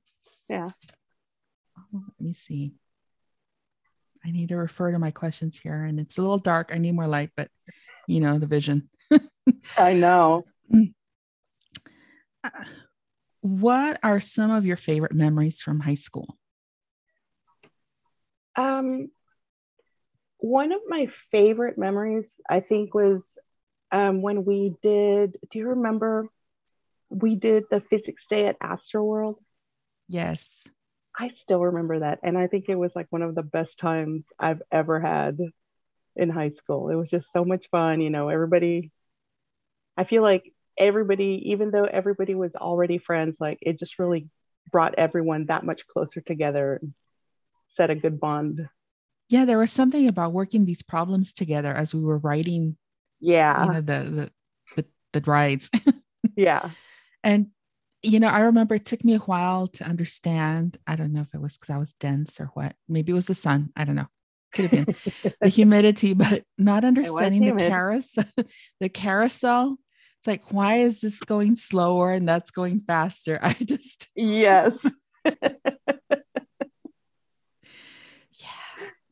Yeah. 0.50 0.70
Oh, 1.78 1.84
let 2.20 2.22
me 2.26 2.34
see. 2.34 2.74
I 4.26 4.32
need 4.32 4.50
to 4.50 4.56
refer 4.58 4.92
to 4.92 5.00
my 5.00 5.12
questions 5.12 5.58
here, 5.58 5.84
and 5.84 6.00
it's 6.00 6.18
a 6.18 6.22
little 6.22 6.38
dark. 6.40 6.72
I 6.74 6.78
need 6.78 6.94
more 6.94 7.08
light, 7.08 7.32
but 7.36 7.50
you 8.08 8.20
know, 8.20 8.40
the 8.40 8.48
vision. 8.48 8.90
I 9.78 9.94
know. 9.94 10.46
Uh, 12.44 12.50
What 13.42 14.00
are 14.04 14.20
some 14.20 14.52
of 14.52 14.66
your 14.66 14.78
favorite 14.78 15.14
memories 15.14 15.62
from 15.62 15.80
high 15.82 15.96
school? 15.96 16.38
Um, 18.56 19.10
one 20.46 20.72
of 20.72 20.82
my 20.88 21.08
favorite 21.32 21.76
memories, 21.76 22.36
I 22.48 22.60
think, 22.60 22.94
was 22.94 23.24
um, 23.92 24.22
when 24.22 24.46
we 24.46 24.76
did. 24.84 25.38
Do 25.50 25.58
you 25.58 25.70
remember? 25.70 26.30
We 27.10 27.36
did 27.36 27.64
the 27.72 27.82
physics 27.82 28.28
day 28.28 28.46
at 28.46 28.60
Astroworld. 28.60 29.38
Yes. 30.08 30.48
I 31.18 31.30
still 31.30 31.62
remember 31.62 32.02
that, 32.02 32.20
and 32.22 32.38
I 32.38 32.46
think 32.46 32.66
it 32.68 32.76
was 32.76 32.96
like 32.96 33.08
one 33.10 33.24
of 33.24 33.34
the 33.34 33.42
best 33.42 33.80
times 33.80 34.28
I've 34.38 34.62
ever 34.72 35.00
had 35.00 35.40
in 36.16 36.30
high 36.30 36.50
school. 36.50 36.90
It 36.90 36.96
was 36.96 37.10
just 37.10 37.32
so 37.32 37.44
much 37.44 37.68
fun. 37.72 38.00
You 38.00 38.12
know, 38.12 38.30
everybody. 38.30 38.92
I 39.98 40.04
feel 40.04 40.22
like 40.22 40.54
everybody, 40.78 41.42
even 41.46 41.72
though 41.72 41.86
everybody 41.86 42.36
was 42.36 42.54
already 42.56 43.00
friends, 43.00 43.38
like 43.40 43.58
it 43.62 43.80
just 43.80 43.98
really 43.98 44.28
brought 44.72 44.96
everyone 44.96 45.48
that 45.48 45.66
much 45.66 45.88
closer 45.88 46.22
together. 46.22 46.82
Set 47.70 47.90
a 47.90 47.96
good 47.96 48.20
bond. 48.20 48.70
Yeah, 49.30 49.46
there 49.46 49.58
was 49.58 49.72
something 49.72 50.08
about 50.08 50.34
working 50.34 50.66
these 50.66 50.84
problems 50.84 51.34
together 51.34 51.74
as 51.74 51.94
we 51.96 52.02
were 52.02 52.18
writing, 52.20 52.78
Yeah. 53.20 53.66
you 53.66 53.72
know, 53.74 53.82
the 53.82 54.10
the 54.10 54.32
the, 54.76 54.86
the 55.14 55.22
rides. 55.32 55.70
Yeah. 56.36 56.72
and 57.24 57.48
you 58.04 58.20
know, 58.20 58.28
I 58.28 58.42
remember 58.42 58.76
it 58.76 58.86
took 58.86 59.04
me 59.04 59.16
a 59.16 59.20
while 59.20 59.68
to 59.68 59.84
understand. 59.84 60.78
I 60.86 60.96
don't 60.96 61.12
know 61.14 61.22
if 61.22 61.34
it 61.34 61.42
was 61.42 61.58
because 61.58 61.74
I 61.74 61.78
was 61.80 61.94
dense 62.00 62.40
or 62.40 62.48
what. 62.54 62.76
Maybe 62.88 63.12
it 63.12 63.16
was 63.16 63.26
the 63.26 63.34
sun. 63.34 63.72
I 63.76 63.84
don't 63.86 63.96
know. 63.96 64.08
Could 64.54 64.66
have 64.70 64.86
been 64.86 64.96
the 65.42 65.48
humidity, 65.50 66.14
but 66.14 66.44
not 66.58 66.84
understanding 66.86 67.46
the 67.46 67.56
carousel. 67.68 68.26
the 68.80 68.90
carousel. 68.90 69.78
It's 70.20 70.28
like, 70.28 70.52
why 70.52 70.82
is 70.82 71.02
this 71.02 71.20
going 71.20 71.56
slower 71.56 72.12
and 72.12 72.28
that's 72.28 72.52
going 72.52 72.82
faster? 72.88 73.40
I 73.42 73.54
just, 73.54 74.08
Yes. 74.16 74.86
yeah. 75.26 75.32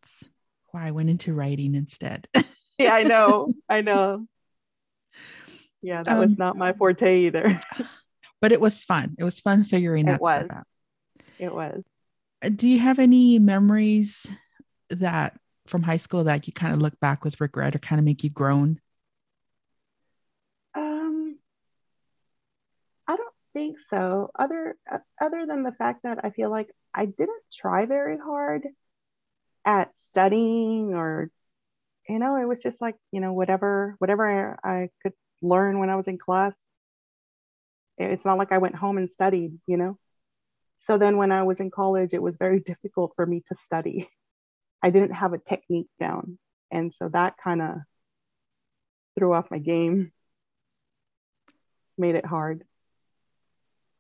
it's 0.04 0.30
Why 0.74 0.88
I 0.88 0.92
went 0.92 1.10
into 1.12 1.34
writing 1.36 1.76
instead. 1.76 2.28
Yeah, 2.80 2.96
I 2.96 3.04
know. 3.04 3.54
I 3.70 3.82
know. 3.82 4.26
Yeah, 5.84 6.02
that 6.04 6.18
was 6.18 6.32
Um, 6.32 6.38
not 6.40 6.58
my 6.58 6.74
forte 6.74 7.26
either. 7.28 7.60
but 8.42 8.52
it 8.52 8.60
was 8.60 8.84
fun. 8.84 9.16
It 9.20 9.24
was 9.24 9.40
fun 9.40 9.64
figuring 9.64 10.06
It 10.06 10.12
that 10.12 10.22
was. 10.22 10.48
stuff 10.48 10.58
out. 10.58 10.68
It 11.38 11.54
was. 11.54 11.84
Do 12.56 12.68
you 12.68 12.80
have 12.80 12.98
any 12.98 13.38
memories 13.38 14.26
that 14.90 15.40
from 15.68 15.84
high 15.84 15.98
school 15.98 16.24
that 16.24 16.48
you 16.48 16.54
kind 16.54 16.74
of 16.74 16.80
look 16.80 17.00
back 17.00 17.24
with 17.24 17.40
regret 17.40 17.76
or 17.76 17.80
kind 17.80 18.00
of 18.00 18.06
make 18.06 18.24
you 18.24 18.32
groan? 18.32 18.80
Um, 20.74 21.38
I 23.08 23.16
don't 23.16 23.34
think 23.54 23.80
so. 23.80 24.32
Other 24.38 24.76
uh, 24.92 24.98
other 25.22 25.46
than 25.46 25.62
the 25.64 25.72
fact 25.72 26.04
that 26.04 26.20
I 26.26 26.32
feel 26.32 26.50
like 26.50 26.70
I 26.94 27.06
didn't 27.06 27.44
try 27.52 27.86
very 27.86 28.18
hard 28.18 28.68
at 29.66 29.98
studying 29.98 30.94
or 30.94 31.30
you 32.08 32.20
know, 32.20 32.36
it 32.36 32.46
was 32.46 32.62
just 32.62 32.82
like, 32.82 32.96
you 33.12 33.22
know, 33.22 33.34
whatever 33.34 33.96
whatever 34.00 34.58
I 34.64 34.90
could 35.02 35.14
learn 35.42 35.80
when 35.80 35.90
I 35.90 35.96
was 35.96 36.08
in 36.08 36.18
class. 36.18 36.56
It's 37.98 38.26
not 38.26 38.38
like 38.38 38.52
I 38.52 38.58
went 38.58 38.76
home 38.76 38.98
and 38.98 39.10
studied, 39.10 39.60
you 39.68 39.78
know. 39.78 39.98
So 40.80 40.98
then 40.98 41.18
when 41.18 41.32
I 41.32 41.44
was 41.44 41.60
in 41.60 41.72
college, 41.72 42.14
it 42.14 42.22
was 42.22 42.36
very 42.36 42.60
difficult 42.66 43.14
for 43.16 43.26
me 43.26 43.44
to 43.48 43.56
study. 43.56 44.10
I 44.82 44.90
didn't 44.90 45.14
have 45.14 45.34
a 45.34 45.38
technique 45.38 45.88
down. 46.00 46.38
And 46.72 46.94
so 46.94 47.08
that 47.10 47.36
kind 47.42 47.62
of 47.62 47.76
threw 49.18 49.34
off 49.34 49.52
my 49.52 49.60
game, 49.60 50.12
made 51.98 52.16
it 52.16 52.26
hard. 52.26 52.64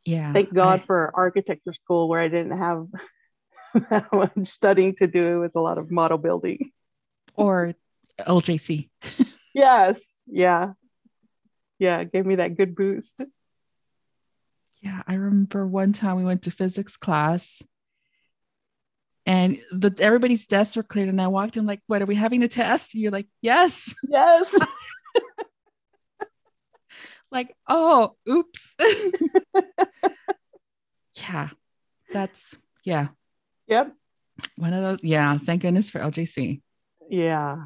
Yeah. 0.03 0.33
Thank 0.33 0.53
God 0.53 0.81
I, 0.81 0.85
for 0.85 1.11
architecture 1.13 1.73
school 1.73 2.09
where 2.09 2.19
I 2.19 2.27
didn't 2.27 2.57
have 2.57 2.87
studying 4.43 4.95
to 4.95 5.07
do. 5.07 5.37
It 5.37 5.39
was 5.39 5.55
a 5.55 5.61
lot 5.61 5.77
of 5.77 5.91
model 5.91 6.17
building. 6.17 6.71
Or 7.35 7.73
LJC. 8.19 8.89
yes. 9.53 10.01
Yeah. 10.27 10.73
Yeah. 11.79 11.99
It 11.99 12.11
gave 12.11 12.25
me 12.25 12.35
that 12.35 12.55
good 12.55 12.75
boost. 12.75 13.21
Yeah. 14.81 15.01
I 15.07 15.15
remember 15.15 15.65
one 15.65 15.93
time 15.93 16.17
we 16.17 16.23
went 16.23 16.43
to 16.43 16.51
physics 16.51 16.97
class 16.97 17.63
and 19.25 19.61
but 19.71 19.99
everybody's 19.99 20.47
desks 20.47 20.75
were 20.75 20.83
cleared 20.83 21.09
and 21.09 21.21
i 21.21 21.27
walked 21.27 21.57
in 21.57 21.65
like 21.65 21.81
what 21.87 22.01
are 22.01 22.05
we 22.05 22.15
having 22.15 22.43
a 22.43 22.47
test 22.47 22.93
you're 22.93 23.11
like 23.11 23.27
yes 23.41 23.93
yes 24.09 24.53
like 27.31 27.55
oh 27.67 28.15
oops 28.27 28.75
yeah 31.15 31.49
that's 32.11 32.55
yeah 32.83 33.07
yep 33.73 33.91
one 34.57 34.73
of 34.73 34.81
those 34.81 35.03
yeah 35.03 35.37
thank 35.37 35.61
goodness 35.61 35.89
for 35.89 35.99
ljc 35.99 36.61
yeah 37.09 37.57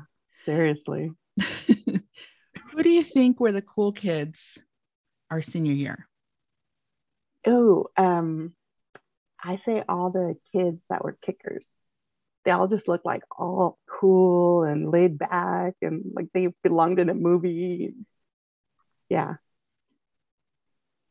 seriously 0.46 1.12
who 1.68 2.84
do 2.84 2.90
you 2.90 3.04
think 3.04 3.40
were 3.40 3.52
the 3.52 3.62
cool 3.62 3.92
kids 3.92 4.58
our 5.30 5.42
senior 5.42 5.74
year 5.74 6.08
oh 7.46 7.88
um 7.98 8.54
I 9.44 9.56
say 9.56 9.84
all 9.88 10.10
the 10.10 10.36
kids 10.52 10.84
that 10.90 11.04
were 11.04 11.18
kickers. 11.22 11.68
They 12.44 12.52
all 12.52 12.68
just 12.68 12.88
look 12.88 13.04
like 13.04 13.24
all 13.38 13.78
cool 13.88 14.64
and 14.64 14.90
laid 14.90 15.18
back 15.18 15.76
and 15.82 16.04
like 16.14 16.28
they 16.34 16.48
belonged 16.64 17.00
in 17.00 17.10
a 17.10 17.14
movie. 17.14 17.94
Yeah. 19.10 19.36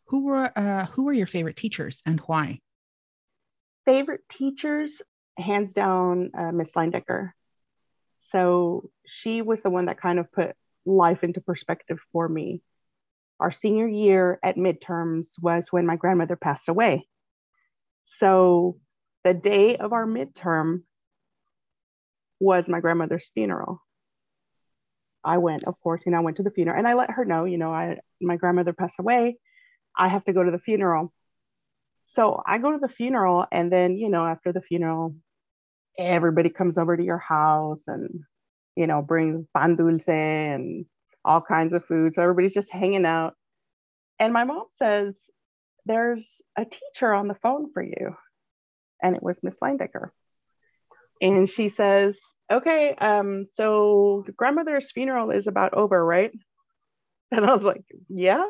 Who 0.06 0.24
were 0.24 0.50
uh, 0.56 0.86
who 0.86 1.04
were 1.04 1.12
your 1.12 1.26
favorite 1.26 1.56
teachers 1.56 2.02
and 2.06 2.20
why? 2.20 2.60
Favorite 3.86 4.28
teachers, 4.28 5.00
hands 5.38 5.72
down, 5.72 6.32
uh, 6.36 6.52
Miss 6.52 6.72
Leindecker. 6.74 7.30
So 8.30 8.90
she 9.06 9.40
was 9.40 9.62
the 9.62 9.70
one 9.70 9.86
that 9.86 10.00
kind 10.00 10.18
of 10.18 10.30
put 10.32 10.54
life 10.84 11.24
into 11.24 11.40
perspective 11.40 11.98
for 12.12 12.28
me. 12.28 12.62
Our 13.40 13.52
senior 13.52 13.86
year 13.86 14.38
at 14.42 14.56
midterms 14.56 15.40
was 15.40 15.72
when 15.72 15.86
my 15.86 15.96
grandmother 15.96 16.36
passed 16.36 16.68
away. 16.68 17.06
So 18.04 18.78
the 19.24 19.34
day 19.34 19.76
of 19.76 19.92
our 19.92 20.06
midterm 20.06 20.82
was 22.40 22.68
my 22.68 22.80
grandmother's 22.80 23.30
funeral. 23.34 23.82
I 25.24 25.38
went, 25.38 25.64
of 25.64 25.78
course, 25.80 26.02
you 26.06 26.12
know, 26.12 26.18
I 26.18 26.22
went 26.22 26.36
to 26.36 26.44
the 26.44 26.50
funeral 26.50 26.78
and 26.78 26.86
I 26.86 26.94
let 26.94 27.10
her 27.10 27.24
know, 27.24 27.44
you 27.44 27.58
know, 27.58 27.72
I 27.72 27.98
my 28.20 28.36
grandmother 28.36 28.72
passed 28.72 28.98
away. 29.00 29.38
I 29.98 30.08
have 30.08 30.24
to 30.24 30.32
go 30.32 30.42
to 30.42 30.50
the 30.50 30.58
funeral. 30.58 31.12
So 32.06 32.42
I 32.46 32.58
go 32.58 32.72
to 32.72 32.78
the 32.78 32.88
funeral 32.88 33.46
and 33.50 33.70
then, 33.70 33.96
you 33.96 34.08
know, 34.08 34.24
after 34.24 34.52
the 34.52 34.60
funeral, 34.60 35.14
everybody 35.98 36.50
comes 36.50 36.78
over 36.78 36.96
to 36.96 37.02
your 37.02 37.18
house 37.18 37.82
and, 37.86 38.22
you 38.76 38.86
know, 38.86 39.02
brings 39.02 39.46
pan 39.56 39.76
dulce 39.76 40.08
and 40.08 40.86
all 41.24 41.40
kinds 41.40 41.72
of 41.72 41.84
food. 41.84 42.14
So 42.14 42.22
everybody's 42.22 42.54
just 42.54 42.72
hanging 42.72 43.06
out. 43.06 43.34
And 44.18 44.32
my 44.32 44.44
mom 44.44 44.64
says, 44.74 45.18
there's 45.84 46.40
a 46.56 46.64
teacher 46.64 47.12
on 47.12 47.28
the 47.28 47.34
phone 47.34 47.72
for 47.72 47.82
you. 47.82 48.16
And 49.02 49.16
it 49.16 49.22
was 49.22 49.42
Miss 49.42 49.60
Leindecker. 49.60 50.10
And 51.20 51.48
she 51.48 51.68
says, 51.68 52.18
okay, 52.50 52.94
um, 52.94 53.44
so 53.54 54.24
grandmother's 54.36 54.92
funeral 54.92 55.30
is 55.30 55.46
about 55.46 55.74
over, 55.74 56.04
right? 56.04 56.32
And 57.32 57.44
I 57.44 57.52
was 57.52 57.62
like, 57.62 57.82
yeah. 58.08 58.44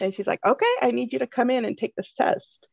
And 0.00 0.12
she's 0.12 0.26
like, 0.26 0.40
okay, 0.44 0.74
I 0.82 0.90
need 0.90 1.12
you 1.12 1.20
to 1.20 1.28
come 1.28 1.48
in 1.48 1.64
and 1.64 1.78
take 1.78 1.94
this 1.94 2.12
test. 2.12 2.66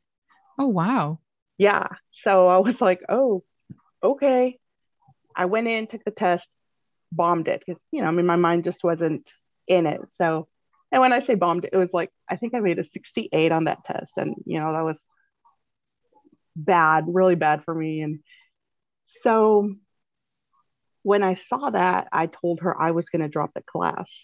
Oh, 0.57 0.67
wow. 0.67 1.19
Yeah. 1.57 1.88
So 2.12 2.48
I 2.48 2.57
was 2.57 2.81
like, 2.81 3.01
oh, 3.10 3.43
okay. 4.01 4.60
I 5.36 5.45
went 5.45 5.67
in, 5.67 5.88
took 5.88 6.03
the 6.03 6.12
test, 6.12 6.48
bombed 7.12 7.48
it 7.48 7.63
because, 7.65 7.81
you 7.91 8.01
know, 8.01 8.07
I 8.07 8.12
mean, 8.12 8.25
my 8.25 8.36
mind 8.36 8.63
just 8.63 8.83
wasn't 8.83 9.31
in 9.67 9.88
it. 9.88 10.07
So 10.07 10.48
and 10.93 11.01
when 11.01 11.12
I 11.12 11.19
say 11.19 11.33
bombed, 11.33 11.65
it 11.65 11.75
was 11.75 11.91
like, 11.91 12.12
I 12.29 12.36
think 12.36 12.53
I 12.53 12.60
made 12.60 12.77
a 12.77 12.83
68 12.83 13.51
on 13.51 13.63
that 13.63 13.83
test. 13.83 14.13
And, 14.15 14.36
you 14.45 14.60
know, 14.60 14.72
that 14.74 14.83
was 14.83 15.00
bad, 16.55 17.05
really 17.07 17.33
bad 17.33 17.63
for 17.63 17.74
me. 17.74 18.01
And 18.01 18.19
so 19.07 19.74
when 21.01 21.24
I 21.24 21.33
saw 21.33 21.72
that, 21.72 22.10
I 22.12 22.27
told 22.27 22.60
her 22.60 22.79
I 22.79 22.91
was 22.91 23.10
going 23.10 23.24
to 23.24 23.27
drop 23.27 23.55
the 23.55 23.63
class. 23.63 24.24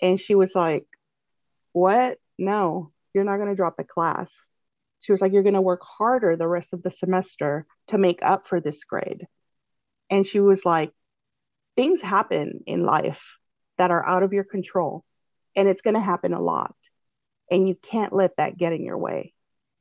And 0.00 0.18
she 0.18 0.34
was 0.34 0.54
like, 0.54 0.86
What? 1.72 2.16
No, 2.38 2.90
you're 3.12 3.24
not 3.24 3.36
going 3.36 3.50
to 3.50 3.54
drop 3.54 3.76
the 3.76 3.84
class. 3.84 4.48
She 5.00 5.12
was 5.12 5.20
like, 5.20 5.32
You're 5.32 5.42
going 5.42 5.54
to 5.54 5.60
work 5.60 5.82
harder 5.82 6.36
the 6.36 6.48
rest 6.48 6.72
of 6.72 6.82
the 6.82 6.90
semester 6.90 7.66
to 7.88 7.98
make 7.98 8.20
up 8.22 8.48
for 8.48 8.60
this 8.60 8.84
grade. 8.84 9.26
And 10.10 10.26
she 10.26 10.40
was 10.40 10.64
like, 10.64 10.92
Things 11.76 12.00
happen 12.00 12.60
in 12.66 12.84
life 12.84 13.22
that 13.78 13.90
are 13.90 14.04
out 14.04 14.22
of 14.22 14.32
your 14.32 14.44
control 14.44 15.04
and 15.58 15.68
it's 15.68 15.82
going 15.82 15.94
to 15.94 16.00
happen 16.00 16.32
a 16.32 16.40
lot. 16.40 16.74
And 17.50 17.66
you 17.66 17.74
can't 17.74 18.12
let 18.12 18.36
that 18.36 18.56
get 18.56 18.72
in 18.72 18.84
your 18.84 18.98
way. 18.98 19.32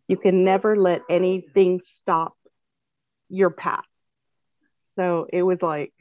You 0.07 0.17
can 0.17 0.43
never 0.43 0.75
let 0.75 1.01
anything 1.09 1.81
stop 1.83 2.33
your 3.29 3.49
path. 3.49 3.85
So 4.95 5.27
it 5.31 5.43
was 5.43 5.61
like 5.61 5.93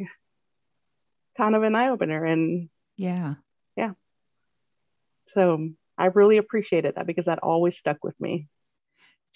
kind 1.37 1.55
of 1.55 1.63
an 1.63 1.75
eye 1.75 1.91
opener. 1.91 2.25
And 2.25 2.71
yeah. 2.97 3.35
Yeah. 3.77 3.93
So 5.35 5.71
I 5.99 6.07
really 6.07 6.39
appreciated 6.39 6.95
that 6.97 7.07
because 7.07 7.27
that 7.27 7.41
always 7.41 7.77
stuck 7.77 8.03
with 8.03 8.19
me. 8.21 8.49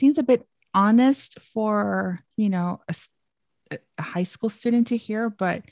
Seems 0.01 0.17
a 0.17 0.23
bit 0.23 0.47
honest 0.73 1.39
for, 1.41 2.21
you 2.39 2.49
know, 2.49 2.81
a, 2.89 3.79
a 3.99 4.03
high 4.03 4.25
school 4.25 4.49
student 4.49 4.87
to 4.87 4.97
hear, 4.97 5.29
but 5.29 5.63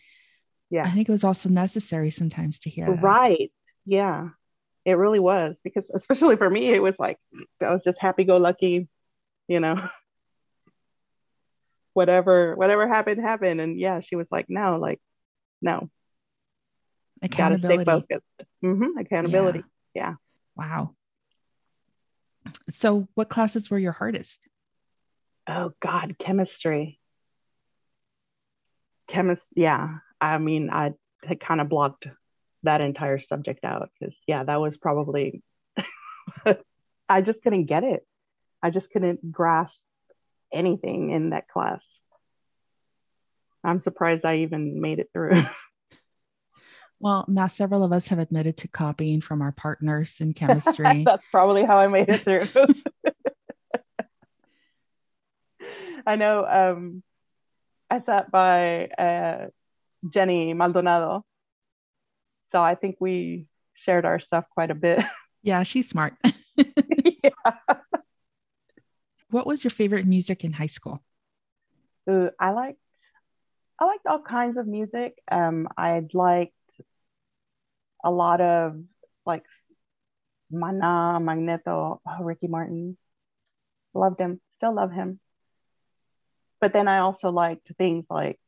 yeah, 0.69 0.85
I 0.85 0.91
think 0.91 1.09
it 1.09 1.13
was 1.13 1.25
also 1.25 1.49
necessary 1.49 2.11
sometimes 2.11 2.59
to 2.59 2.69
hear 2.69 2.85
that. 2.85 3.03
Right. 3.03 3.51
Yeah. 3.87 4.29
It 4.85 4.93
really 4.93 5.19
was 5.19 5.57
because, 5.65 5.91
especially 5.95 6.37
for 6.37 6.51
me, 6.51 6.67
it 6.67 6.83
was 6.83 6.99
like 6.99 7.17
I 7.63 7.73
was 7.73 7.83
just 7.83 7.99
happy 8.03 8.25
go 8.25 8.37
lucky, 8.37 8.87
you 9.47 9.61
know. 9.61 9.81
whatever 11.95 12.55
whatever 12.55 12.87
happened 12.87 13.23
happened, 13.23 13.63
and 13.63 13.81
yeah, 13.81 14.01
she 14.01 14.15
was 14.15 14.31
like, 14.31 14.45
no, 14.51 14.77
like, 14.79 15.01
no. 15.63 15.89
Accountability. 17.23 17.85
Gotta 17.87 18.03
stay 18.03 18.17
focused. 18.19 18.51
Mm-hmm. 18.63 18.99
Accountability. 18.99 19.65
Yeah. 19.95 20.03
yeah. 20.03 20.15
Wow. 20.55 20.95
So, 22.73 23.09
what 23.15 23.29
classes 23.29 23.71
were 23.71 23.79
your 23.79 23.93
hardest? 23.93 24.47
Oh 25.47 25.73
God, 25.81 26.17
chemistry. 26.19 26.99
Chemist. 29.09 29.49
Yeah. 29.57 29.99
I 30.21 30.39
mean, 30.39 30.71
I 30.71 30.93
had 31.25 31.41
kind 31.41 31.61
of 31.61 31.69
blocked 31.69 32.07
that 32.63 32.81
entire 32.81 33.21
subject 33.21 33.65
out 33.65 33.91
because 33.99 34.15
yeah 34.27 34.43
that 34.45 34.61
was 34.61 34.77
probably 34.77 35.43
i 37.09 37.23
just 37.23 37.43
couldn't 37.43 37.67
get 37.67 37.85
it 37.85 38.07
i 38.63 38.71
just 38.71 38.91
couldn't 38.91 39.31
grasp 39.31 39.85
anything 40.53 41.11
in 41.11 41.31
that 41.31 41.49
class 41.49 41.87
i'm 43.63 43.81
surprised 43.81 44.25
i 44.25 44.39
even 44.39 44.81
made 44.81 44.99
it 44.99 45.11
through 45.13 45.31
well 47.01 47.25
now 47.29 47.47
several 47.47 47.83
of 47.85 47.93
us 47.93 48.09
have 48.09 48.19
admitted 48.19 48.57
to 48.57 48.69
copying 48.69 49.21
from 49.21 49.43
our 49.43 49.53
partners 49.53 50.17
in 50.21 50.33
chemistry 50.33 51.03
that's 51.07 51.25
probably 51.31 51.65
how 51.65 51.77
i 51.77 51.87
made 51.87 52.09
it 52.09 52.23
through 52.23 52.47
i 56.07 56.17
know 56.17 56.47
um 56.47 57.03
i 57.91 58.01
sat 58.01 58.31
by 58.31 58.87
uh, 58.87 59.47
jenny 60.09 60.55
maldonado 60.55 61.25
so 62.51 62.63
I 62.63 62.75
think 62.75 62.97
we 63.01 63.47
shared 63.75 64.05
our 64.05 64.21
stuff 64.21 64.45
quite 64.51 64.71
a 64.71 64.75
bit. 64.75 65.05
Yeah, 65.41 65.63
she's 65.63 65.89
smart. 65.89 66.15
yeah. 66.57 67.31
What 69.31 69.47
was 69.47 69.63
your 69.63 69.71
favorite 69.71 70.05
music 70.05 70.43
in 70.43 70.53
high 70.53 70.67
school? 70.67 71.01
Ooh, 72.11 72.29
I 72.41 72.51
liked 72.51 72.81
I 73.79 73.85
liked 73.85 74.05
all 74.07 74.21
kinds 74.21 74.57
of 74.57 74.67
music. 74.67 75.23
Um, 75.31 75.69
I 75.77 76.03
liked 76.13 76.55
a 78.05 78.11
lot 78.11 78.41
of 78.41 78.81
like 79.27 79.45
Mana, 80.51 81.19
Magneto, 81.21 82.01
oh, 82.07 82.23
Ricky 82.23 82.49
Martin. 82.49 82.97
Loved 83.95 84.21
him, 84.21 84.41
still 84.57 84.75
love 84.75 84.93
him. 84.93 85.21
But 86.61 86.73
then 86.73 86.89
I 86.89 86.99
also 86.99 87.31
liked 87.31 87.71
things 87.79 88.07
like, 88.11 88.39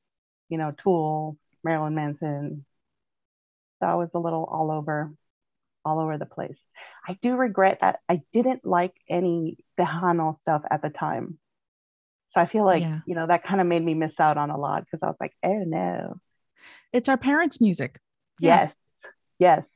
you 0.48 0.58
know, 0.58 0.72
Tool, 0.72 1.36
Marilyn 1.62 1.94
Manson. 1.94 2.64
So 3.80 3.86
I 3.86 3.94
was 3.94 4.10
a 4.14 4.18
little 4.18 4.44
all 4.44 4.70
over, 4.70 5.12
all 5.84 5.98
over 6.00 6.18
the 6.18 6.26
place. 6.26 6.60
I 7.06 7.16
do 7.22 7.36
regret 7.36 7.78
that 7.80 8.00
I 8.08 8.22
didn't 8.32 8.64
like 8.66 8.94
any 9.08 9.58
Tejano 9.78 10.36
stuff 10.38 10.62
at 10.70 10.82
the 10.82 10.90
time. 10.90 11.38
So 12.30 12.40
I 12.40 12.46
feel 12.46 12.64
like, 12.64 12.82
Yeah. 12.82 13.00
you 13.06 13.14
know, 13.14 13.26
that 13.26 13.44
kind 13.44 13.60
of 13.60 13.66
made 13.66 13.84
me 13.84 13.94
miss 13.94 14.20
out 14.20 14.36
on 14.36 14.50
a 14.50 14.58
lot 14.58 14.84
because 14.84 15.02
I 15.02 15.06
was 15.06 15.16
like, 15.20 15.34
oh 15.42 15.64
no. 15.66 16.20
It's 16.92 17.08
our 17.08 17.16
parents' 17.16 17.60
music. 17.60 18.00
Yes. 18.38 18.74
Yes. 19.40 19.68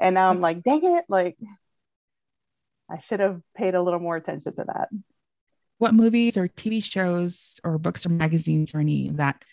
And 0.00 0.14
now 0.14 0.30
I'm 0.30 0.40
like, 0.40 0.62
dang 0.64 0.80
it. 0.82 1.04
Like, 1.08 1.36
I 2.90 2.98
should 2.98 3.20
have 3.20 3.40
paid 3.56 3.76
a 3.76 3.82
little 3.82 4.00
more 4.00 4.16
attention 4.16 4.56
to 4.56 4.64
that. 4.64 4.88
What 5.78 5.94
movies 5.94 6.36
or 6.36 6.48
TV 6.48 6.82
shows 6.82 7.60
or 7.62 7.78
books 7.78 8.04
or 8.04 8.08
magazines 8.08 8.74
or 8.74 8.80
any 8.80 9.08
of 9.08 9.18
that 9.18 9.44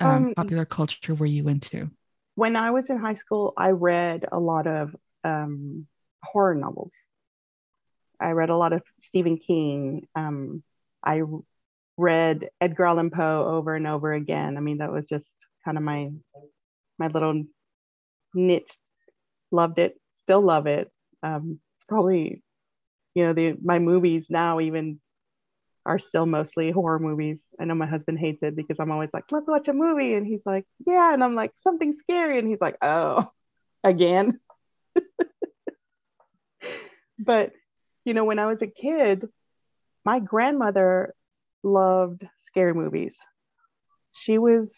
um, 0.00 0.08
Um, 0.28 0.34
popular 0.34 0.64
culture 0.64 1.14
were 1.14 1.26
you 1.26 1.48
into? 1.48 1.90
When 2.34 2.56
I 2.56 2.70
was 2.70 2.90
in 2.90 2.98
high 2.98 3.14
school, 3.14 3.52
I 3.56 3.70
read 3.70 4.24
a 4.30 4.38
lot 4.38 4.66
of 4.66 4.96
um, 5.24 5.86
horror 6.22 6.54
novels. 6.54 6.94
I 8.20 8.30
read 8.30 8.50
a 8.50 8.56
lot 8.56 8.72
of 8.72 8.82
Stephen 8.98 9.38
King. 9.38 10.08
Um, 10.14 10.62
I 11.04 11.22
read 11.96 12.48
Edgar 12.60 12.86
Allan 12.86 13.10
Poe 13.10 13.44
over 13.46 13.74
and 13.74 13.86
over 13.86 14.12
again. 14.12 14.56
I 14.56 14.60
mean, 14.60 14.78
that 14.78 14.92
was 14.92 15.06
just 15.06 15.36
kind 15.64 15.76
of 15.76 15.84
my 15.84 16.10
my 16.98 17.08
little 17.08 17.44
niche. 18.34 18.70
Loved 19.50 19.78
it, 19.78 19.98
still 20.12 20.42
love 20.42 20.66
it. 20.66 20.90
Um, 21.22 21.58
probably, 21.88 22.42
you 23.14 23.24
know, 23.24 23.32
the 23.32 23.56
my 23.62 23.78
movies 23.78 24.26
now 24.30 24.60
even 24.60 25.00
are 25.88 25.98
still 25.98 26.26
mostly 26.26 26.70
horror 26.70 26.98
movies. 26.98 27.42
I 27.58 27.64
know 27.64 27.74
my 27.74 27.86
husband 27.86 28.18
hates 28.18 28.42
it 28.42 28.54
because 28.54 28.78
I'm 28.78 28.90
always 28.90 29.12
like, 29.14 29.24
let's 29.30 29.48
watch 29.48 29.68
a 29.68 29.72
movie. 29.72 30.14
And 30.14 30.26
he's 30.26 30.42
like, 30.44 30.66
yeah. 30.86 31.14
And 31.14 31.24
I'm 31.24 31.34
like, 31.34 31.52
something 31.56 31.92
scary. 31.92 32.38
And 32.38 32.46
he's 32.46 32.60
like, 32.60 32.76
oh, 32.82 33.26
again. 33.84 34.38
but, 37.18 37.52
you 38.04 38.12
know, 38.12 38.24
when 38.24 38.38
I 38.38 38.46
was 38.46 38.60
a 38.60 38.66
kid, 38.66 39.26
my 40.04 40.20
grandmother 40.20 41.14
loved 41.62 42.26
scary 42.36 42.74
movies. 42.74 43.16
She 44.12 44.36
was 44.36 44.74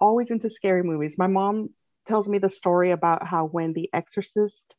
always 0.00 0.30
into 0.30 0.50
scary 0.50 0.84
movies. 0.84 1.16
My 1.18 1.26
mom 1.26 1.70
tells 2.08 2.28
me 2.28 2.38
the 2.38 2.48
story 2.48 2.90
about 2.90 3.26
how 3.26 3.46
when 3.46 3.72
The 3.72 3.88
Exorcist 3.92 4.74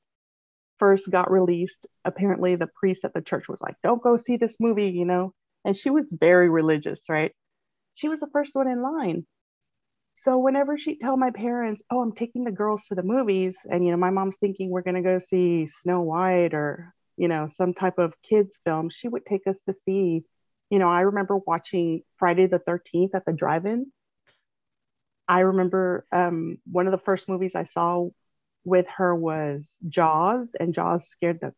first 0.79 1.09
got 1.09 1.31
released, 1.31 1.88
apparently 2.03 2.55
the 2.55 2.67
priest 2.67 3.05
at 3.05 3.13
the 3.13 3.21
church 3.21 3.48
was 3.48 3.62
like, 3.62 3.75
don't 3.83 4.03
go 4.03 4.17
see 4.17 4.38
this 4.38 4.55
movie, 4.59 4.89
you 4.89 5.05
know? 5.05 5.33
And 5.63 5.75
she 5.75 5.89
was 5.89 6.12
very 6.19 6.50
religious, 6.50 7.03
right? 7.09 7.31
She 7.93 8.09
was 8.09 8.19
the 8.19 8.29
first 8.33 8.55
one 8.55 8.67
in 8.67 8.81
line. 8.81 9.25
So 10.15 10.38
whenever 10.38 10.77
she'd 10.77 11.00
tell 11.00 11.15
my 11.15 11.31
parents, 11.31 11.81
oh, 11.89 12.01
I'm 12.01 12.13
taking 12.13 12.43
the 12.43 12.51
girls 12.51 12.86
to 12.86 12.95
the 12.95 13.03
movies, 13.03 13.57
and 13.69 13.86
you 13.86 13.91
know, 13.91 13.98
my 13.98 14.09
mom's 14.09 14.38
thinking 14.38 14.69
we're 14.69 14.81
gonna 14.81 15.01
go 15.01 15.19
see 15.19 15.65
Snow 15.65 16.01
White 16.01 16.53
or 16.53 16.93
you 17.19 17.27
know, 17.27 17.50
some 17.53 17.74
type 17.74 18.00
of 18.00 18.13
kids 18.27 18.57
film, 18.63 18.89
she 18.89 19.09
would 19.09 19.25
take 19.25 19.45
us 19.45 19.62
to 19.63 19.74
see, 19.74 20.24
you 20.69 20.79
know, 20.79 20.89
I 20.89 21.01
remember 21.01 21.36
watching 21.36 22.01
Friday 22.17 22.47
the 22.47 22.60
13th 22.60 23.13
at 23.13 23.25
the 23.25 23.34
drive-in. 23.34 23.91
I 25.30 25.42
remember 25.42 26.08
um, 26.12 26.58
one 26.70 26.88
of 26.88 26.92
the 26.92 26.98
first 26.98 27.30
movies 27.30 27.54
I 27.54 27.63
saw 27.63 28.10
with 28.65 28.88
her 28.98 29.15
was 29.15 29.78
Jaws, 29.88 30.56
and 30.60 30.74
Jaws 30.74 31.08
scared 31.08 31.39
the 31.39 31.54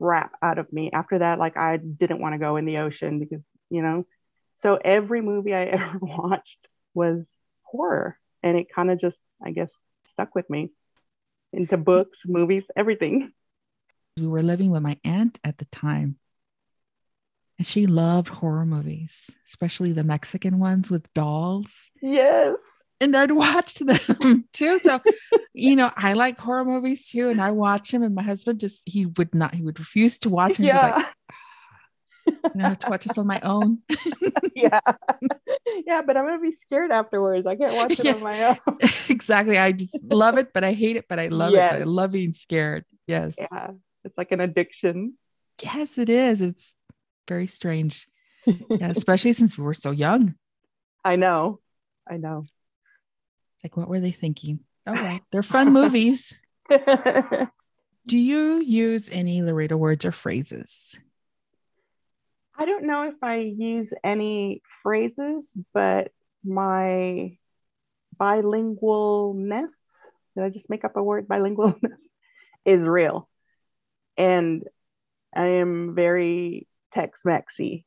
crap 0.00 0.32
out 0.40 0.58
of 0.58 0.72
me. 0.72 0.90
After 0.92 1.18
that, 1.18 1.40
like 1.40 1.56
I 1.56 1.76
didn't 1.76 2.20
want 2.20 2.34
to 2.34 2.38
go 2.38 2.56
in 2.56 2.64
the 2.64 2.78
ocean 2.78 3.18
because, 3.18 3.42
you 3.68 3.82
know, 3.82 4.06
so 4.54 4.76
every 4.76 5.20
movie 5.22 5.52
I 5.52 5.64
ever 5.76 5.98
watched 6.00 6.68
was 6.94 7.28
horror, 7.62 8.16
and 8.44 8.56
it 8.56 8.72
kind 8.72 8.92
of 8.92 9.00
just, 9.00 9.18
I 9.44 9.50
guess, 9.50 9.84
stuck 10.06 10.36
with 10.36 10.48
me 10.48 10.70
into 11.52 11.76
books, 11.76 12.22
movies, 12.26 12.64
everything. 12.76 13.32
We 14.20 14.28
were 14.28 14.42
living 14.42 14.70
with 14.70 14.82
my 14.82 14.98
aunt 15.04 15.40
at 15.42 15.58
the 15.58 15.64
time. 15.64 16.16
And 17.62 17.66
she 17.68 17.86
loved 17.86 18.26
horror 18.26 18.66
movies, 18.66 19.14
especially 19.46 19.92
the 19.92 20.02
Mexican 20.02 20.58
ones 20.58 20.90
with 20.90 21.06
dolls. 21.14 21.92
Yes. 22.02 22.56
And 23.00 23.16
I'd 23.16 23.30
watch 23.30 23.74
them 23.74 24.48
too. 24.52 24.80
So, 24.80 25.00
you 25.54 25.76
know, 25.76 25.88
I 25.96 26.14
like 26.14 26.38
horror 26.38 26.64
movies 26.64 27.08
too. 27.08 27.28
And 27.28 27.40
I 27.40 27.52
watch 27.52 27.92
them. 27.92 28.02
And 28.02 28.16
my 28.16 28.22
husband 28.24 28.58
just, 28.58 28.82
he 28.84 29.06
would 29.06 29.32
not, 29.32 29.54
he 29.54 29.62
would 29.62 29.78
refuse 29.78 30.18
to 30.18 30.28
watch 30.28 30.56
them. 30.56 30.66
Yeah. 30.66 31.04
Like, 32.26 32.56
I 32.58 32.68
have 32.68 32.80
to 32.80 32.90
watch 32.90 33.04
this 33.04 33.16
on 33.16 33.28
my 33.28 33.38
own. 33.44 33.78
yeah. 34.56 34.80
yeah, 35.86 36.02
but 36.02 36.16
I'm 36.16 36.26
gonna 36.26 36.40
be 36.40 36.50
scared 36.50 36.90
afterwards. 36.90 37.46
I 37.46 37.54
can't 37.54 37.76
watch 37.76 37.92
it 37.92 38.04
Yeah. 38.04 38.14
on 38.14 38.22
my 38.24 38.48
own. 38.48 38.78
exactly. 39.08 39.56
I 39.56 39.70
just 39.70 39.96
love 40.02 40.36
it, 40.36 40.52
but 40.52 40.64
I 40.64 40.72
hate 40.72 40.96
it, 40.96 41.04
but 41.08 41.20
I 41.20 41.28
love 41.28 41.52
it. 41.52 41.58
But 41.58 41.80
I 41.82 41.84
love 41.84 42.10
being 42.10 42.32
scared. 42.32 42.84
Yes. 43.06 43.36
Yeah. 43.38 43.68
It's 44.04 44.18
like 44.18 44.32
an 44.32 44.40
addiction. 44.40 45.14
Yes, 45.62 45.96
it 45.96 46.08
is. 46.08 46.40
It's 46.40 46.74
very 47.28 47.46
strange. 47.46 48.08
Yeah, 48.46 48.56
especially 48.96 49.32
since 49.32 49.56
we 49.56 49.64
were 49.64 49.74
so 49.74 49.90
young. 49.90 50.34
I 51.04 51.16
know. 51.16 51.60
I 52.08 52.16
know. 52.16 52.44
Like, 53.62 53.76
what 53.76 53.88
were 53.88 54.00
they 54.00 54.12
thinking? 54.12 54.60
Oh, 54.86 54.94
well, 54.94 55.20
they're 55.30 55.42
fun 55.42 55.72
movies. 55.72 56.38
Do 56.68 58.18
you 58.18 58.60
use 58.60 59.08
any 59.10 59.42
Laredo 59.42 59.76
words 59.76 60.04
or 60.04 60.12
phrases? 60.12 60.96
I 62.56 62.64
don't 62.64 62.84
know 62.84 63.08
if 63.08 63.14
I 63.22 63.36
use 63.36 63.92
any 64.02 64.62
phrases, 64.82 65.46
but 65.72 66.10
my 66.44 67.36
bilingualness, 68.20 69.72
did 70.34 70.44
I 70.44 70.50
just 70.50 70.68
make 70.68 70.84
up 70.84 70.96
a 70.96 71.02
word? 71.02 71.28
Bilingualness 71.28 72.00
is 72.64 72.82
real. 72.82 73.28
And 74.16 74.64
I 75.34 75.46
am 75.46 75.94
very 75.94 76.66
Tex 76.92 77.24
Mexy. 77.24 77.84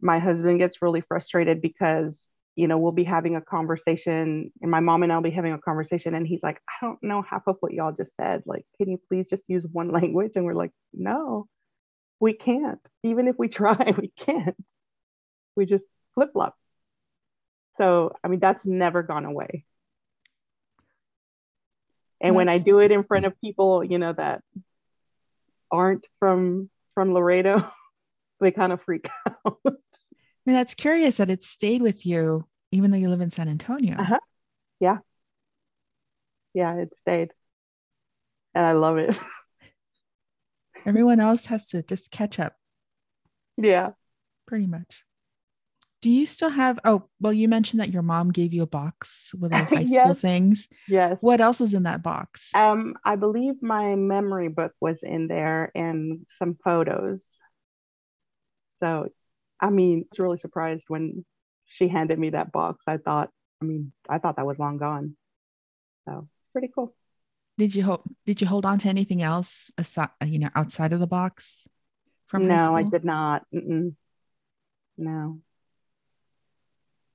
My 0.00 0.18
husband 0.18 0.58
gets 0.60 0.80
really 0.80 1.00
frustrated 1.00 1.60
because, 1.60 2.28
you 2.54 2.68
know, 2.68 2.78
we'll 2.78 2.92
be 2.92 3.04
having 3.04 3.36
a 3.36 3.40
conversation, 3.40 4.52
and 4.62 4.70
my 4.70 4.80
mom 4.80 5.02
and 5.02 5.12
I'll 5.12 5.22
be 5.22 5.30
having 5.30 5.52
a 5.52 5.58
conversation, 5.58 6.14
and 6.14 6.26
he's 6.26 6.42
like, 6.42 6.60
I 6.68 6.86
don't 6.86 7.02
know 7.02 7.22
half 7.22 7.42
of 7.46 7.56
what 7.60 7.72
y'all 7.72 7.92
just 7.92 8.14
said. 8.14 8.42
Like, 8.46 8.64
can 8.76 8.90
you 8.90 9.00
please 9.08 9.28
just 9.28 9.48
use 9.48 9.66
one 9.70 9.90
language? 9.92 10.32
And 10.36 10.44
we're 10.44 10.54
like, 10.54 10.72
no, 10.92 11.48
we 12.20 12.32
can't. 12.32 12.80
Even 13.02 13.28
if 13.28 13.36
we 13.38 13.48
try, 13.48 13.94
we 13.98 14.08
can't. 14.16 14.56
We 15.56 15.66
just 15.66 15.86
flip 16.14 16.32
flop. 16.32 16.56
So, 17.76 18.12
I 18.22 18.28
mean, 18.28 18.40
that's 18.40 18.66
never 18.66 19.02
gone 19.02 19.24
away. 19.24 19.64
And 22.20 22.34
when 22.34 22.48
I 22.48 22.58
do 22.58 22.80
it 22.80 22.90
in 22.90 23.04
front 23.04 23.26
of 23.26 23.40
people, 23.40 23.84
you 23.84 23.98
know, 23.98 24.12
that 24.12 24.42
aren't 25.70 26.06
from 26.18 26.68
from 26.94 27.14
Laredo, 27.14 27.70
they 28.40 28.50
kind 28.50 28.72
of 28.72 28.82
freak 28.82 29.08
out. 29.46 29.58
I 29.64 29.70
mean, 30.46 30.56
that's 30.56 30.74
curious 30.74 31.16
that 31.18 31.30
it 31.30 31.42
stayed 31.42 31.82
with 31.82 32.06
you, 32.06 32.46
even 32.72 32.90
though 32.90 32.96
you 32.96 33.08
live 33.08 33.20
in 33.20 33.30
San 33.30 33.48
Antonio. 33.48 33.96
Uh-huh. 33.98 34.18
yeah, 34.80 34.98
Yeah, 36.54 36.74
it 36.76 36.96
stayed. 36.98 37.32
And 38.54 38.64
I 38.64 38.72
love 38.72 38.98
it. 38.98 39.16
Everyone 40.86 41.20
else 41.20 41.46
has 41.46 41.66
to 41.68 41.82
just 41.82 42.10
catch 42.10 42.38
up, 42.38 42.54
yeah. 43.56 43.90
pretty 44.46 44.66
much. 44.66 45.04
Do 46.00 46.10
you 46.10 46.26
still 46.26 46.50
have? 46.50 46.78
Oh, 46.84 47.08
well, 47.20 47.32
you 47.32 47.48
mentioned 47.48 47.80
that 47.80 47.92
your 47.92 48.02
mom 48.02 48.30
gave 48.30 48.54
you 48.54 48.62
a 48.62 48.66
box 48.66 49.32
with 49.38 49.52
all 49.52 49.64
high 49.64 49.86
school 49.86 50.14
things. 50.14 50.68
Yes. 50.86 51.20
What 51.20 51.40
else 51.40 51.60
is 51.60 51.74
in 51.74 51.82
that 51.82 52.02
box? 52.04 52.50
Um, 52.54 52.94
I 53.04 53.16
believe 53.16 53.60
my 53.62 53.96
memory 53.96 54.48
book 54.48 54.72
was 54.80 55.02
in 55.02 55.26
there 55.26 55.72
and 55.74 56.24
some 56.38 56.56
photos. 56.62 57.24
So, 58.80 59.08
I 59.60 59.70
mean, 59.70 60.00
I 60.00 60.06
was 60.10 60.18
really 60.18 60.38
surprised 60.38 60.84
when 60.88 61.24
she 61.66 61.88
handed 61.88 62.18
me 62.18 62.30
that 62.30 62.52
box. 62.52 62.84
I 62.86 62.96
thought, 62.96 63.30
I 63.60 63.64
mean, 63.64 63.92
I 64.08 64.18
thought 64.18 64.36
that 64.36 64.46
was 64.46 64.58
long 64.58 64.78
gone. 64.78 65.16
So, 66.08 66.28
it's 66.28 66.52
pretty 66.52 66.70
cool. 66.74 66.94
Did 67.58 67.74
you 67.74 67.82
hold? 67.82 68.02
Did 68.24 68.40
you 68.40 68.46
hold 68.46 68.64
on 68.64 68.78
to 68.80 68.88
anything 68.88 69.20
else 69.20 69.72
aside, 69.76 70.10
you 70.24 70.38
know, 70.38 70.50
outside 70.54 70.92
of 70.92 71.00
the 71.00 71.08
box 71.08 71.64
from 72.28 72.48
high 72.48 72.56
no, 72.56 72.76
I 72.76 72.82
did 72.82 73.04
not. 73.04 73.44
Mm-mm. 73.52 73.94
No. 74.96 75.40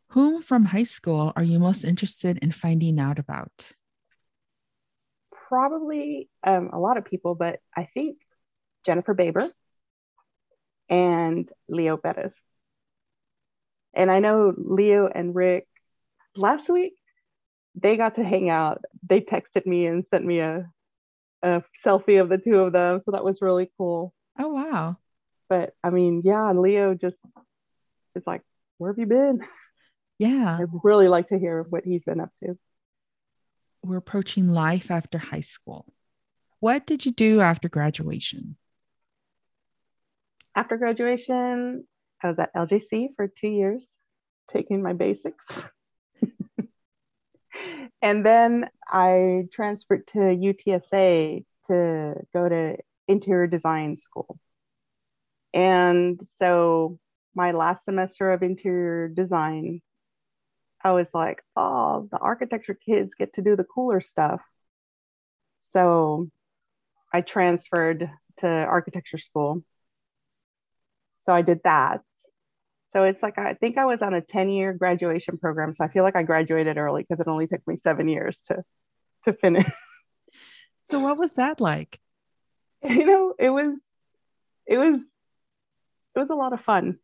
Whom 0.10 0.42
from 0.42 0.66
high 0.66 0.84
school 0.84 1.34
are 1.36 1.44
you 1.44 1.60
most 1.60 1.84
interested 1.84 2.38
in 2.40 2.52
finding 2.52 3.00
out 3.00 3.20
about? 3.20 3.52
Probably 5.32 6.30
um, 6.46 6.70
a 6.74 6.80
lot 6.80 6.98
of 6.98 7.06
people, 7.06 7.36
but 7.36 7.60
I 7.76 7.88
think 7.94 8.18
Jennifer 8.86 9.14
Baber 9.14 9.52
and 10.90 11.50
Leo 11.68 11.98
Perez. 11.98 12.36
And 13.94 14.10
I 14.10 14.20
know 14.20 14.54
Leo 14.58 15.08
and 15.08 15.36
Rick 15.36 15.68
last 16.36 16.70
week, 16.70 16.94
they 17.76 17.98
got 17.98 18.16
to 18.16 18.24
hang 18.24 18.50
out. 18.50 18.82
They 19.08 19.22
texted 19.22 19.66
me 19.66 19.86
and 19.86 20.06
sent 20.06 20.26
me 20.26 20.40
a, 20.40 20.70
a 21.42 21.64
selfie 21.84 22.22
of 22.22 22.30
the 22.30 22.38
two 22.38 22.60
of 22.60 22.74
them. 22.74 23.02
So 23.04 23.12
that 23.12 23.24
was 23.24 23.42
really 23.42 23.70
cool. 23.78 24.14
Oh, 24.40 24.50
wow. 24.50 24.98
But 25.50 25.74
I 25.84 25.90
mean, 25.90 26.22
yeah, 26.24 26.52
Leo 26.52 26.94
just 26.96 27.18
is 28.16 28.26
like, 28.26 28.42
where 28.78 28.92
have 28.92 29.00
you 29.00 29.06
been? 29.06 29.42
Yeah. 30.20 30.58
I'd 30.62 30.70
really 30.84 31.08
like 31.08 31.28
to 31.28 31.40
hear 31.40 31.64
what 31.64 31.84
he's 31.84 32.04
been 32.04 32.20
up 32.20 32.32
to. 32.44 32.58
We're 33.84 33.98
approaching 33.98 34.48
life 34.50 34.92
after 34.92 35.18
high 35.18 35.42
school. 35.42 35.86
What 36.60 36.86
did 36.86 37.06
you 37.06 37.12
do 37.12 37.42
after 37.42 37.68
graduation? 37.68 38.56
After 40.56 40.78
graduation, 40.78 41.86
I 42.22 42.28
was 42.28 42.40
at 42.40 42.54
LJC 42.54 43.16
for 43.16 43.28
two 43.28 43.48
years, 43.48 43.96
taking 44.48 44.82
my 44.82 44.94
basics. 44.94 45.68
and 48.02 48.26
then 48.26 48.70
I 48.88 49.48
transferred 49.52 50.08
to 50.08 50.20
UTSA 50.20 51.44
to 51.68 52.14
go 52.34 52.50
to 52.50 52.78
interior 53.08 53.48
design 53.48 53.96
school. 53.96 54.38
And 55.54 56.20
so 56.38 57.00
my 57.36 57.52
last 57.52 57.86
semester 57.86 58.32
of 58.32 58.44
interior 58.44 59.08
design, 59.08 59.82
I 60.84 60.92
was 60.92 61.14
like, 61.14 61.42
oh, 61.56 62.08
the 62.12 62.18
architecture 62.18 62.74
kids 62.74 63.16
get 63.16 63.34
to 63.34 63.42
do 63.42 63.56
the 63.56 63.64
cooler 63.64 64.02
stuff. 64.02 64.42
So 65.62 66.30
I 67.12 67.22
transferred 67.22 68.10
to 68.38 68.48
architecture 68.48 69.18
school. 69.18 69.64
So 71.24 71.34
I 71.34 71.42
did 71.42 71.62
that. 71.64 72.02
So 72.92 73.04
it's 73.04 73.24
like 73.24 73.38
I 73.38 73.56
think 73.56 73.78
I 73.78 73.86
was 73.86 74.02
on 74.02 74.14
a 74.14 74.22
10 74.22 74.50
year 74.50 74.74
graduation 74.74 75.38
program. 75.38 75.74
So 75.74 75.84
I 75.84 75.88
feel 75.88 76.04
like 76.04 76.16
I 76.16 76.24
graduated 76.24 76.78
early 76.78 77.04
because 77.04 77.20
it 77.20 77.28
only 77.28 77.48
took 77.48 77.66
me 77.68 77.76
seven 77.76 78.08
years 78.08 78.40
to 78.48 78.64
to 79.24 79.34
finish. 79.34 79.70
So 80.86 81.00
what 81.00 81.18
was 81.18 81.36
that 81.36 81.62
like? 81.62 81.98
You 82.84 83.06
know, 83.06 83.34
it 83.40 83.50
was 83.50 83.80
it 84.68 84.78
was 84.78 85.00
it 85.00 86.20
was 86.20 86.30
a 86.30 86.36
lot 86.36 86.52
of 86.52 86.60
fun 86.60 87.00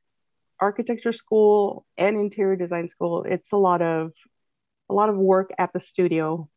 architecture 0.59 1.11
school 1.11 1.85
and 1.97 2.19
interior 2.19 2.55
design 2.55 2.87
school, 2.87 3.23
it's 3.23 3.51
a 3.51 3.57
lot 3.57 3.81
of 3.81 4.11
a 4.89 4.93
lot 4.93 5.09
of 5.09 5.17
work 5.17 5.51
at 5.57 5.71
the 5.73 5.79
studio 5.79 6.49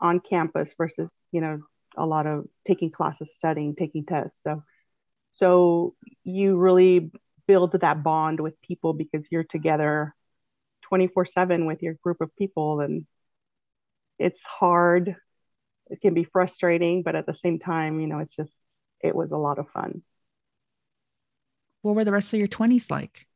on 0.00 0.20
campus 0.20 0.74
versus, 0.76 1.20
you 1.32 1.40
know, 1.40 1.60
a 1.96 2.06
lot 2.06 2.26
of 2.26 2.44
taking 2.66 2.90
classes, 2.90 3.34
studying, 3.34 3.74
taking 3.74 4.04
tests. 4.04 4.42
So 4.42 4.62
so 5.32 5.94
you 6.24 6.56
really 6.56 7.10
build 7.46 7.72
that 7.72 8.02
bond 8.02 8.40
with 8.40 8.60
people 8.60 8.92
because 8.92 9.26
you're 9.30 9.44
together 9.44 10.14
24/7 10.82 11.66
with 11.66 11.82
your 11.82 11.94
group 12.02 12.20
of 12.20 12.34
people 12.36 12.80
and 12.80 13.06
it's 14.18 14.42
hard. 14.42 15.16
It 15.90 16.00
can 16.00 16.12
be 16.12 16.24
frustrating, 16.24 17.02
but 17.02 17.14
at 17.14 17.26
the 17.26 17.34
same 17.34 17.58
time, 17.58 18.00
you 18.00 18.06
know, 18.06 18.18
it's 18.18 18.34
just 18.34 18.64
it 19.00 19.14
was 19.14 19.32
a 19.32 19.36
lot 19.36 19.58
of 19.58 19.68
fun. 19.70 20.02
What 21.82 21.94
were 21.94 22.04
the 22.04 22.12
rest 22.12 22.32
of 22.32 22.38
your 22.40 22.48
20s 22.48 22.90
like? 22.90 23.28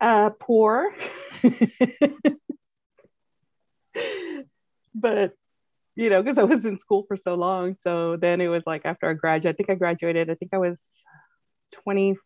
uh, 0.00 0.30
poor. 0.30 0.94
but, 4.94 5.34
you 6.00 6.08
know, 6.08 6.22
because 6.22 6.38
I 6.38 6.44
was 6.44 6.64
in 6.64 6.78
school 6.78 7.04
for 7.06 7.16
so 7.16 7.34
long. 7.34 7.76
So 7.84 8.16
then 8.16 8.40
it 8.40 8.48
was 8.48 8.64
like 8.66 8.82
after 8.86 9.08
I 9.10 9.12
graduated, 9.12 9.54
I 9.54 9.56
think 9.56 9.70
I 9.70 9.74
graduated, 9.74 10.30
I 10.30 10.34
think 10.34 10.54
I 10.54 10.58
was 10.58 10.82
20, 11.84 12.16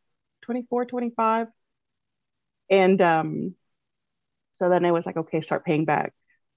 24, 0.42 0.87
25. 0.87 1.48
And 2.70 3.02
um, 3.02 3.54
so 4.52 4.68
then 4.68 4.84
it 4.84 4.92
was 4.92 5.06
like, 5.06 5.16
okay, 5.16 5.40
start 5.40 5.64
paying 5.64 5.84
back 5.84 6.12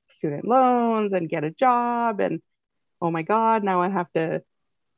student 0.09 0.45
loans 0.45 1.11
and 1.11 1.27
get 1.27 1.43
a 1.43 1.51
job. 1.51 2.19
And 2.19 2.39
oh 3.01 3.09
my 3.09 3.23
God, 3.23 3.63
now 3.63 3.81
I 3.81 3.89
have 3.89 4.11
to 4.13 4.43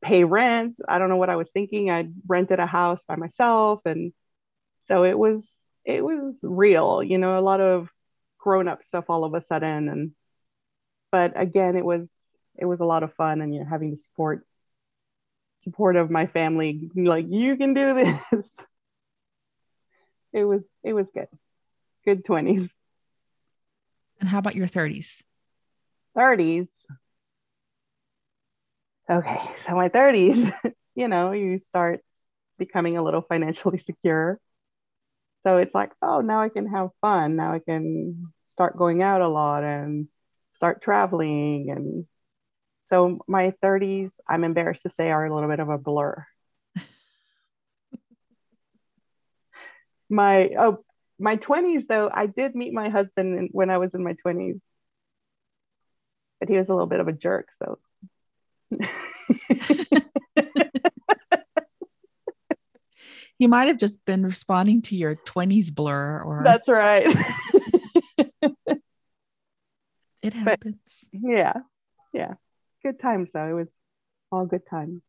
pay 0.02 0.26
rent. 0.26 0.78
I 0.88 1.00
don't 1.00 1.10
know 1.10 1.18
what 1.18 1.30
I 1.30 1.38
was 1.38 1.50
thinking. 1.50 1.90
I 1.90 2.10
rented 2.28 2.60
a 2.60 2.66
house 2.66 3.04
by 3.08 3.16
myself. 3.16 3.80
And 3.86 4.12
so 4.88 5.06
it 5.06 5.18
was 5.18 5.50
it 5.86 6.04
was 6.04 6.40
real, 6.44 7.02
you 7.02 7.18
know, 7.18 7.40
a 7.40 7.42
lot 7.42 7.62
of 7.62 7.90
grown 8.38 8.68
up 8.68 8.84
stuff 8.84 9.06
all 9.08 9.24
of 9.24 9.34
a 9.34 9.42
sudden. 9.42 9.88
And, 9.90 10.12
but 11.12 11.40
again, 11.40 11.76
it 11.76 11.86
was, 11.86 12.12
it 12.58 12.66
was 12.66 12.80
a 12.80 12.86
lot 12.86 13.04
of 13.04 13.14
fun 13.14 13.42
and, 13.42 13.54
you 13.54 13.62
know, 13.62 13.70
having 13.70 13.92
the 13.92 13.98
support, 13.98 14.46
support 15.60 15.96
of 15.96 16.10
my 16.10 16.28
family, 16.28 16.90
like, 16.96 17.26
you 17.30 17.58
can 17.58 17.74
do 17.74 17.94
this. 17.94 18.22
it 20.34 20.44
was, 20.44 20.68
it 20.84 20.94
was 20.94 21.10
good. 21.12 21.28
Good 22.06 22.24
20s. 22.24 22.72
And 24.20 24.30
how 24.30 24.40
about 24.40 24.56
your 24.56 24.68
30s? 24.68 25.22
30s. 26.18 26.68
Okay. 29.10 29.42
So 29.66 29.76
my 29.76 29.90
30s, 29.90 30.52
you 30.96 31.08
know, 31.08 31.32
you 31.32 31.58
start 31.58 32.02
becoming 32.58 32.98
a 32.98 33.04
little 33.04 33.22
financially 33.22 33.78
secure 33.78 34.40
so 35.46 35.58
it's 35.58 35.74
like, 35.74 35.92
oh, 36.02 36.22
now 36.22 36.42
I 36.42 36.50
can 36.50 36.68
have 36.68 36.90
fun. 37.02 37.36
Now 37.36 37.54
I 37.54 37.60
can 37.60 38.34
start 38.46 38.78
going 38.78 39.02
out 39.02 39.22
a 39.22 39.28
lot 39.28 39.64
and 39.64 40.08
start 40.54 40.82
traveling. 40.82 41.70
And 41.70 42.06
so 42.90 43.20
my 43.28 43.54
30s, 43.64 44.20
I'm 44.28 44.44
embarrassed 44.44 44.84
to 44.84 44.90
say, 44.90 45.10
are 45.10 45.26
a 45.26 45.34
little 45.34 45.50
bit 45.50 45.60
of 45.60 45.70
a 45.70 45.78
blur. 45.78 46.26
my 50.10 50.50
oh 50.58 50.84
my 51.20 51.36
20s 51.38 51.86
though 51.86 52.10
i 52.12 52.26
did 52.26 52.56
meet 52.56 52.74
my 52.74 52.90
husband 52.90 53.50
when 53.52 53.70
i 53.70 53.78
was 53.78 53.94
in 53.94 54.04
my 54.04 54.16
20s 54.26 54.64
but 56.40 56.50
he 56.50 56.56
was 56.56 56.70
a 56.70 56.74
little 56.74 56.88
bit 56.88 57.00
of 57.00 57.08
a 57.08 57.14
jerk 57.14 57.50
so 57.52 57.78
He 63.38 63.48
might 63.48 63.70
have 63.70 63.78
just 63.78 64.04
been 64.04 64.24
responding 64.26 64.82
to 64.84 64.98
your 64.98 65.16
20s 65.16 65.74
blur 65.74 66.22
or 66.22 66.44
That's 66.44 66.68
right. 66.68 67.08
it 70.22 70.34
happens. 70.34 70.78
But, 71.12 71.22
yeah. 71.22 71.54
Yeah. 72.14 72.34
Good 72.84 73.00
times 73.00 73.32
though. 73.32 73.48
It 73.48 73.54
was 73.54 73.76
all 74.32 74.46
good 74.46 74.66
times. 74.70 75.02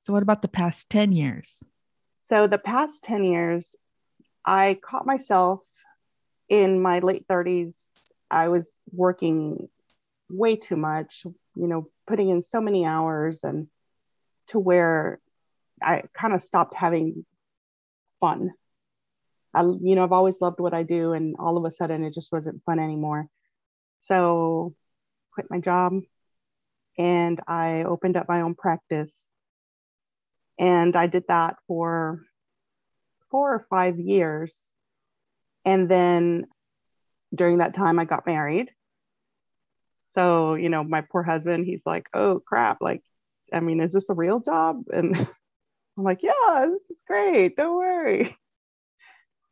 So 0.00 0.12
what 0.12 0.22
about 0.22 0.42
the 0.42 0.48
past 0.48 0.88
10 0.90 1.12
years? 1.12 1.62
So 2.28 2.46
the 2.46 2.58
past 2.58 3.04
10 3.04 3.24
years 3.24 3.74
I 4.44 4.78
caught 4.82 5.06
myself 5.06 5.62
in 6.48 6.80
my 6.80 7.00
late 7.00 7.26
30s. 7.28 7.76
I 8.30 8.48
was 8.48 8.80
working 8.92 9.68
way 10.30 10.56
too 10.56 10.76
much, 10.76 11.24
you 11.24 11.66
know, 11.66 11.88
putting 12.06 12.28
in 12.28 12.40
so 12.40 12.60
many 12.60 12.86
hours 12.86 13.44
and 13.44 13.66
to 14.48 14.58
where 14.58 15.20
I 15.82 16.04
kind 16.14 16.34
of 16.34 16.42
stopped 16.42 16.74
having 16.74 17.24
fun. 18.20 18.52
I, 19.52 19.62
you 19.62 19.96
know, 19.96 20.04
I've 20.04 20.12
always 20.12 20.40
loved 20.40 20.60
what 20.60 20.74
I 20.74 20.84
do, 20.84 21.12
and 21.12 21.34
all 21.38 21.56
of 21.56 21.64
a 21.64 21.70
sudden 21.70 22.04
it 22.04 22.14
just 22.14 22.32
wasn't 22.32 22.62
fun 22.64 22.78
anymore. 22.78 23.26
So, 24.02 24.74
quit 25.32 25.46
my 25.50 25.60
job, 25.60 26.00
and 26.98 27.40
I 27.46 27.84
opened 27.84 28.16
up 28.16 28.28
my 28.28 28.42
own 28.42 28.54
practice. 28.54 29.30
And 30.58 30.94
I 30.96 31.06
did 31.06 31.24
that 31.28 31.56
for 31.66 32.22
four 33.30 33.54
or 33.54 33.66
five 33.70 33.98
years. 33.98 34.70
And 35.64 35.88
then 35.88 36.46
during 37.34 37.58
that 37.58 37.74
time, 37.74 37.98
I 37.98 38.04
got 38.04 38.26
married. 38.26 38.70
So, 40.14 40.54
you 40.54 40.68
know, 40.68 40.82
my 40.82 41.02
poor 41.02 41.22
husband, 41.22 41.64
he's 41.64 41.82
like, 41.86 42.08
oh 42.12 42.40
crap, 42.40 42.78
like, 42.80 43.02
I 43.52 43.60
mean, 43.60 43.80
is 43.80 43.92
this 43.92 44.10
a 44.10 44.14
real 44.14 44.40
job? 44.40 44.82
And 44.92 45.16
I'm 45.96 46.04
like, 46.04 46.22
yeah, 46.22 46.66
this 46.70 46.90
is 46.90 47.02
great. 47.06 47.56
Don't 47.56 47.76
worry. 47.76 48.36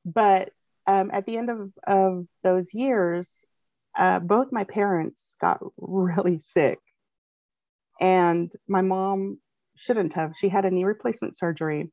But 0.05 0.51
um, 0.87 1.11
at 1.13 1.27
the 1.27 1.37
end 1.37 1.51
of, 1.51 1.71
of 1.87 2.27
those 2.43 2.75
years, 2.75 3.45
uh, 3.97 4.21
both 4.21 4.49
my 4.53 4.65
parents 4.65 5.35
got 5.41 5.61
really 5.77 6.39
sick. 6.39 6.79
And 8.01 8.53
my 8.69 8.83
mom 8.83 9.39
shouldn't 9.77 10.15
have. 10.15 10.35
She 10.37 10.49
had 10.49 10.65
a 10.65 10.71
knee 10.71 10.85
replacement 10.85 11.37
surgery 11.37 11.91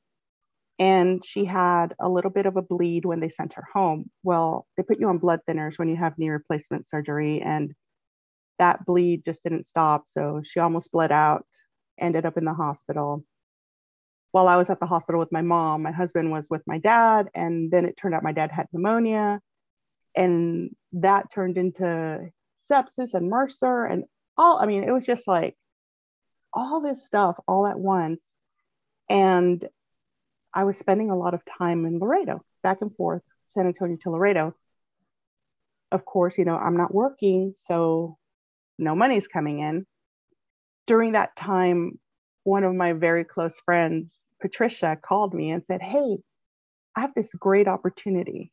and 0.79 1.23
she 1.25 1.45
had 1.45 1.95
a 2.01 2.09
little 2.09 2.31
bit 2.31 2.45
of 2.45 2.57
a 2.57 2.61
bleed 2.61 3.05
when 3.05 3.19
they 3.19 3.29
sent 3.29 3.53
her 3.53 3.65
home. 3.73 4.09
Well, 4.23 4.67
they 4.77 4.83
put 4.83 4.99
you 4.99 5.09
on 5.09 5.19
blood 5.19 5.39
thinners 5.49 5.79
when 5.79 5.89
you 5.89 5.95
have 5.97 6.17
knee 6.17 6.29
replacement 6.29 6.85
surgery, 6.87 7.41
and 7.41 7.73
that 8.59 8.85
bleed 8.85 9.23
just 9.25 9.43
didn't 9.43 9.67
stop. 9.67 10.03
So 10.07 10.41
she 10.43 10.59
almost 10.59 10.91
bled 10.91 11.11
out, 11.11 11.45
ended 11.99 12.25
up 12.25 12.37
in 12.37 12.45
the 12.45 12.53
hospital 12.53 13.23
while 14.31 14.49
I 14.49 14.57
was 14.57 14.69
at 14.69 14.81
the 14.81 14.85
hospital 14.85 15.19
with 15.19 15.31
my 15.31 15.41
mom, 15.41 15.83
my 15.83 15.93
husband 15.93 16.29
was 16.31 16.47
with 16.49 16.61
my 16.67 16.77
dad. 16.79 17.29
And 17.35 17.71
then 17.71 17.85
it 17.85 17.97
turned 17.97 18.13
out 18.15 18.23
my 18.23 18.33
dad 18.33 18.51
had 18.51 18.67
pneumonia. 18.73 19.39
And 20.15 20.75
that 20.93 21.31
turned 21.31 21.57
into 21.57 22.29
sepsis 22.57 23.13
and 23.13 23.31
MRSA 23.31 23.91
and 23.91 24.05
all, 24.37 24.59
I 24.59 24.65
mean, 24.65 24.83
it 24.83 24.91
was 24.91 25.05
just 25.05 25.27
like 25.27 25.55
all 26.53 26.81
this 26.81 27.05
stuff 27.05 27.37
all 27.47 27.67
at 27.67 27.79
once. 27.79 28.23
And 29.09 29.63
I 30.53 30.63
was 30.63 30.77
spending 30.77 31.09
a 31.09 31.17
lot 31.17 31.33
of 31.33 31.43
time 31.45 31.85
in 31.85 31.99
Laredo, 31.99 32.41
back 32.63 32.81
and 32.81 32.95
forth 32.95 33.21
San 33.43 33.67
Antonio 33.67 33.97
to 34.01 34.09
Laredo. 34.09 34.55
Of 35.91 36.05
course, 36.05 36.37
you 36.37 36.45
know, 36.45 36.57
I'm 36.57 36.77
not 36.77 36.93
working, 36.93 37.53
so 37.57 38.17
no 38.79 38.95
money's 38.95 39.27
coming 39.27 39.59
in. 39.59 39.85
During 40.87 41.13
that 41.13 41.35
time, 41.35 41.99
one 42.43 42.63
of 42.63 42.73
my 42.73 42.93
very 42.93 43.23
close 43.25 43.59
friends, 43.65 44.27
Patricia, 44.41 44.97
called 45.01 45.33
me 45.33 45.51
and 45.51 45.63
said, 45.65 45.81
Hey, 45.81 46.17
I 46.95 47.01
have 47.01 47.13
this 47.13 47.33
great 47.33 47.67
opportunity. 47.67 48.51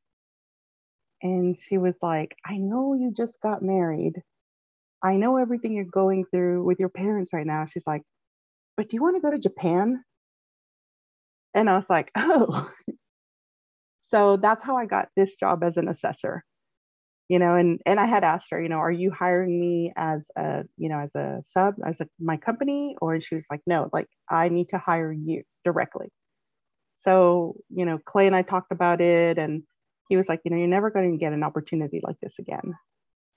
And 1.23 1.57
she 1.69 1.79
was 1.79 1.99
like, 2.03 2.37
I 2.45 2.57
know 2.59 2.95
you 2.95 3.13
just 3.17 3.41
got 3.41 3.63
married. 3.63 4.23
I 5.03 5.17
know 5.17 5.37
everything 5.37 5.75
you're 5.75 5.85
going 5.85 6.25
through 6.31 6.65
with 6.65 6.81
your 6.81 6.89
parents 6.89 7.33
right 7.33 7.47
now. 7.47 7.67
She's 7.67 7.87
like, 7.87 8.03
but 8.77 8.89
do 8.89 8.97
you 8.97 9.03
want 9.03 9.17
to 9.17 9.21
go 9.21 9.31
to 9.31 9.39
Japan? 9.39 10.03
And 11.55 11.69
I 11.69 11.75
was 11.75 11.89
like, 11.89 12.11
oh. 12.17 12.71
so 13.99 14.37
that's 14.37 14.63
how 14.63 14.77
I 14.77 14.87
got 14.87 15.09
this 15.17 15.37
job 15.37 15.63
as 15.63 15.77
an 15.77 15.89
assessor. 15.89 16.45
You 17.29 17.39
know, 17.39 17.55
and 17.55 17.81
and 17.87 17.99
I 17.99 18.07
had 18.07 18.25
asked 18.25 18.49
her, 18.51 18.61
you 18.61 18.69
know, 18.69 18.79
are 18.79 18.93
you 18.93 19.11
hiring 19.11 19.59
me 19.59 19.93
as 19.97 20.31
a, 20.37 20.65
you 20.77 20.89
know, 20.89 20.99
as 20.99 21.15
a 21.15 21.39
sub, 21.43 21.77
as 21.87 22.01
a, 22.01 22.07
my 22.21 22.37
company? 22.37 22.97
Or 23.01 23.21
she 23.21 23.35
was 23.37 23.47
like, 23.51 23.63
no, 23.67 23.89
like 23.93 24.09
I 24.29 24.49
need 24.51 24.69
to 24.71 24.79
hire 24.79 25.13
you 25.13 25.43
directly. 25.65 26.09
So, 26.99 27.57
you 27.71 27.87
know, 27.87 27.99
Clay 28.05 28.27
and 28.27 28.37
I 28.37 28.43
talked 28.43 28.71
about 28.71 29.01
it 29.01 29.39
and 29.39 29.63
he 30.09 30.17
was 30.17 30.29
like, 30.29 30.41
you 30.45 30.51
know, 30.51 30.57
you're 30.57 30.67
never 30.67 30.91
going 30.91 31.13
to 31.13 31.19
get 31.19 31.33
an 31.33 31.43
opportunity 31.43 32.01
like 32.03 32.17
this 32.21 32.39
again. 32.39 32.75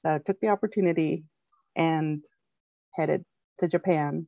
So 0.01 0.15
I 0.15 0.19
took 0.19 0.39
the 0.39 0.49
opportunity 0.49 1.25
and 1.75 2.23
headed 2.93 3.25
to 3.60 3.67
Japan. 3.67 4.28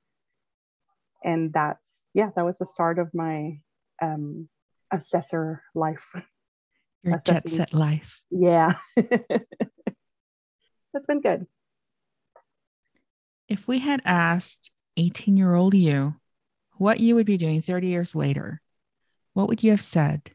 And 1.24 1.54
that's, 1.54 2.08
yeah, 2.14 2.30
that 2.36 2.46
was 2.46 2.58
the 2.58 2.66
start 2.66 3.00
of 3.00 3.14
my 3.14 3.60
um, 4.02 4.50
assessor 4.92 5.62
life. 5.76 6.10
Your 7.04 7.16
Assessing. 7.16 7.58
jet 7.58 7.70
set 7.70 7.74
life. 7.74 8.22
Yeah. 8.32 8.74
that's 8.96 9.46
been 11.08 11.22
good. 11.22 11.46
If 13.48 13.68
we 13.68 13.80
had 13.80 14.02
asked 14.04 14.72
18 14.98 15.38
year 15.38 15.54
old 15.54 15.74
you 15.74 16.16
what 16.78 17.00
you 17.00 17.16
would 17.16 17.26
be 17.26 17.38
doing 17.38 17.62
30 17.62 17.88
years 17.88 18.16
later, 18.16 18.62
what 19.34 19.48
would 19.48 19.64
you 19.64 19.72
have 19.72 19.82
said? 19.82 20.32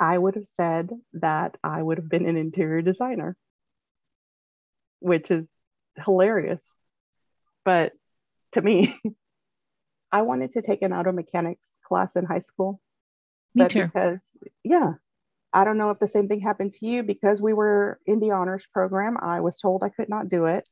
I 0.00 0.16
would 0.16 0.36
have 0.36 0.46
said 0.46 0.90
that 1.14 1.56
I 1.62 1.82
would 1.82 1.98
have 1.98 2.08
been 2.08 2.26
an 2.26 2.36
interior 2.36 2.82
designer, 2.82 3.36
which 5.00 5.30
is 5.30 5.46
hilarious. 5.96 6.64
But 7.64 7.92
to 8.52 8.62
me, 8.62 8.96
I 10.12 10.22
wanted 10.22 10.52
to 10.52 10.62
take 10.62 10.82
an 10.82 10.92
auto 10.92 11.12
mechanics 11.12 11.76
class 11.86 12.16
in 12.16 12.24
high 12.24 12.38
school. 12.38 12.80
Me 13.54 13.64
but 13.64 13.70
too. 13.70 13.84
Because, 13.84 14.24
yeah, 14.62 14.94
I 15.52 15.64
don't 15.64 15.78
know 15.78 15.90
if 15.90 15.98
the 15.98 16.08
same 16.08 16.28
thing 16.28 16.40
happened 16.40 16.72
to 16.72 16.86
you 16.86 17.02
because 17.02 17.42
we 17.42 17.52
were 17.52 17.98
in 18.06 18.20
the 18.20 18.30
honors 18.30 18.66
program. 18.72 19.16
I 19.20 19.40
was 19.40 19.58
told 19.58 19.82
I 19.82 19.88
could 19.88 20.08
not 20.08 20.28
do 20.28 20.44
it. 20.44 20.68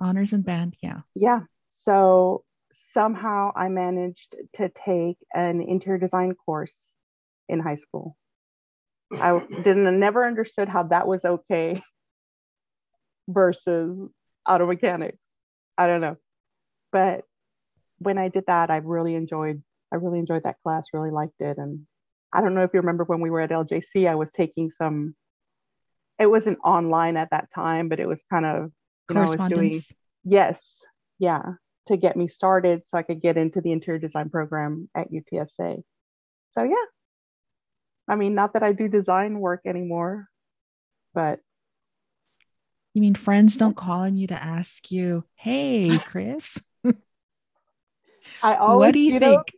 Honors 0.00 0.32
and 0.32 0.44
band, 0.44 0.76
yeah. 0.82 1.00
Yeah. 1.14 1.40
So 1.70 2.44
somehow 2.70 3.52
I 3.56 3.68
managed 3.68 4.36
to 4.54 4.68
take 4.68 5.16
an 5.34 5.60
interior 5.60 5.98
design 5.98 6.34
course 6.34 6.94
in 7.48 7.60
high 7.60 7.76
school. 7.76 8.16
I 9.12 9.40
didn't 9.62 9.98
never 9.98 10.26
understood 10.26 10.68
how 10.68 10.84
that 10.84 11.06
was 11.06 11.24
okay 11.24 11.82
versus 13.26 13.98
auto 14.46 14.66
mechanics. 14.66 15.18
I 15.76 15.86
don't 15.86 16.00
know. 16.00 16.16
But 16.92 17.24
when 17.98 18.18
I 18.18 18.28
did 18.28 18.44
that, 18.46 18.70
I 18.70 18.78
really 18.78 19.14
enjoyed 19.14 19.62
I 19.92 19.96
really 19.96 20.18
enjoyed 20.18 20.42
that 20.42 20.58
class, 20.62 20.88
really 20.92 21.10
liked 21.10 21.40
it. 21.40 21.56
And 21.56 21.86
I 22.32 22.42
don't 22.42 22.54
know 22.54 22.62
if 22.62 22.70
you 22.74 22.80
remember 22.80 23.04
when 23.04 23.20
we 23.20 23.30
were 23.30 23.40
at 23.40 23.50
LJC, 23.50 24.06
I 24.06 24.16
was 24.16 24.32
taking 24.32 24.70
some 24.70 25.14
it 26.18 26.26
wasn't 26.26 26.58
online 26.64 27.16
at 27.16 27.30
that 27.30 27.48
time, 27.54 27.88
but 27.88 28.00
it 28.00 28.06
was 28.06 28.22
kind 28.30 28.44
of 28.44 28.70
you 29.08 29.14
know, 29.14 29.22
I 29.22 29.36
was 29.36 29.52
doing 29.52 29.80
yes, 30.24 30.84
yeah, 31.18 31.42
to 31.86 31.96
get 31.96 32.16
me 32.16 32.26
started 32.26 32.86
so 32.86 32.98
I 32.98 33.02
could 33.02 33.22
get 33.22 33.36
into 33.36 33.60
the 33.60 33.72
interior 33.72 33.98
design 33.98 34.28
program 34.28 34.90
at 34.94 35.10
UTSA. 35.10 35.82
So 36.50 36.62
yeah, 36.62 36.84
I 38.08 38.16
mean, 38.16 38.34
not 38.34 38.54
that 38.54 38.62
I 38.62 38.72
do 38.72 38.88
design 38.88 39.38
work 39.38 39.60
anymore, 39.66 40.28
but. 41.12 41.40
You 42.94 43.02
mean 43.02 43.14
friends 43.14 43.56
don't 43.58 43.76
call 43.76 44.00
on 44.00 44.16
you 44.16 44.26
to 44.28 44.42
ask 44.42 44.90
you, 44.90 45.24
hey, 45.34 45.98
Chris? 45.98 46.58
I 48.42 48.56
always, 48.56 48.86
what 48.86 48.92
do 48.94 49.00
you, 49.00 49.14
you 49.14 49.20
think? 49.20 49.52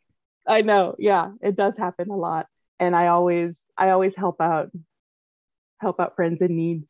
Know, 0.46 0.54
I 0.54 0.62
know. 0.62 0.96
Yeah, 0.98 1.30
it 1.40 1.54
does 1.54 1.78
happen 1.78 2.10
a 2.10 2.16
lot. 2.16 2.46
And 2.80 2.96
I 2.96 3.06
always, 3.06 3.60
I 3.78 3.90
always 3.90 4.16
help 4.16 4.40
out, 4.40 4.70
help 5.78 6.00
out 6.00 6.16
friends 6.16 6.42
in 6.42 6.56
need. 6.56 6.82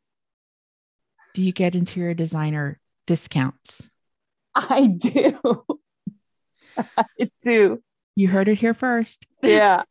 Do 1.34 1.44
you 1.44 1.52
get 1.52 1.74
interior 1.76 2.14
designer 2.14 2.80
discounts? 3.06 3.82
I 4.54 4.86
do. 4.86 5.38
I 6.96 7.30
do. 7.42 7.82
You 8.16 8.28
heard 8.28 8.48
it 8.48 8.56
here 8.56 8.74
first. 8.74 9.26
yeah 9.42 9.82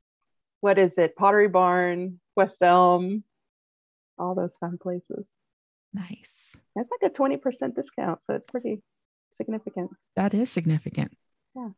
what 0.61 0.77
is 0.77 0.97
it? 0.97 1.15
Pottery 1.15 1.47
Barn, 1.47 2.19
West 2.35 2.61
Elm, 2.61 3.23
all 4.17 4.35
those 4.35 4.57
fun 4.57 4.77
places. 4.77 5.29
Nice. 5.93 6.29
That's 6.75 6.91
like 7.01 7.11
a 7.11 7.13
20% 7.13 7.75
discount. 7.75 8.21
So 8.23 8.35
it's 8.35 8.45
pretty 8.45 8.81
significant. 9.29 9.91
That 10.15 10.33
is 10.33 10.51
significant. 10.51 11.15
Yeah. 11.55 11.69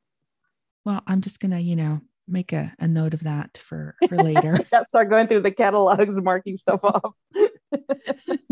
Well, 0.85 1.01
I'm 1.07 1.21
just 1.21 1.39
going 1.39 1.51
to, 1.51 1.59
you 1.59 1.75
know, 1.75 2.01
make 2.27 2.53
a, 2.53 2.73
a 2.79 2.87
note 2.87 3.13
of 3.13 3.23
that 3.23 3.57
for, 3.57 3.95
for 4.07 4.17
later. 4.17 4.57
start 4.87 5.09
going 5.09 5.27
through 5.27 5.41
the 5.41 5.51
catalogs, 5.51 6.19
marking 6.21 6.55
stuff 6.57 6.83
off. 6.83 7.13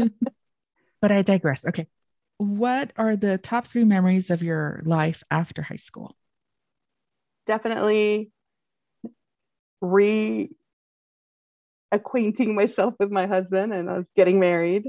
but 1.02 1.12
I 1.12 1.22
digress. 1.22 1.66
Okay. 1.66 1.88
What 2.38 2.94
are 2.96 3.16
the 3.16 3.38
top 3.38 3.68
three 3.68 3.84
memories 3.84 4.30
of 4.30 4.42
your 4.42 4.82
life 4.86 5.24
after 5.30 5.62
high 5.62 5.76
school? 5.76 6.16
Definitely 7.46 8.32
re 9.82 10.50
acquainting 11.92 12.56
myself 12.56 12.94
with 13.00 13.12
my 13.12 13.28
husband 13.28 13.74
and 13.74 13.90
I 13.90 13.98
was 13.98 14.10
getting 14.16 14.40
married. 14.40 14.86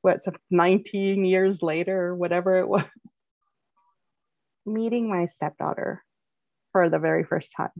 What's 0.00 0.26
19 0.50 1.24
years 1.24 1.62
later, 1.62 2.14
whatever 2.14 2.58
it 2.58 2.68
was. 2.68 2.84
Meeting 4.66 5.08
my 5.08 5.26
stepdaughter 5.26 6.02
for 6.72 6.88
the 6.88 6.98
very 6.98 7.24
first 7.24 7.52
time. 7.56 7.70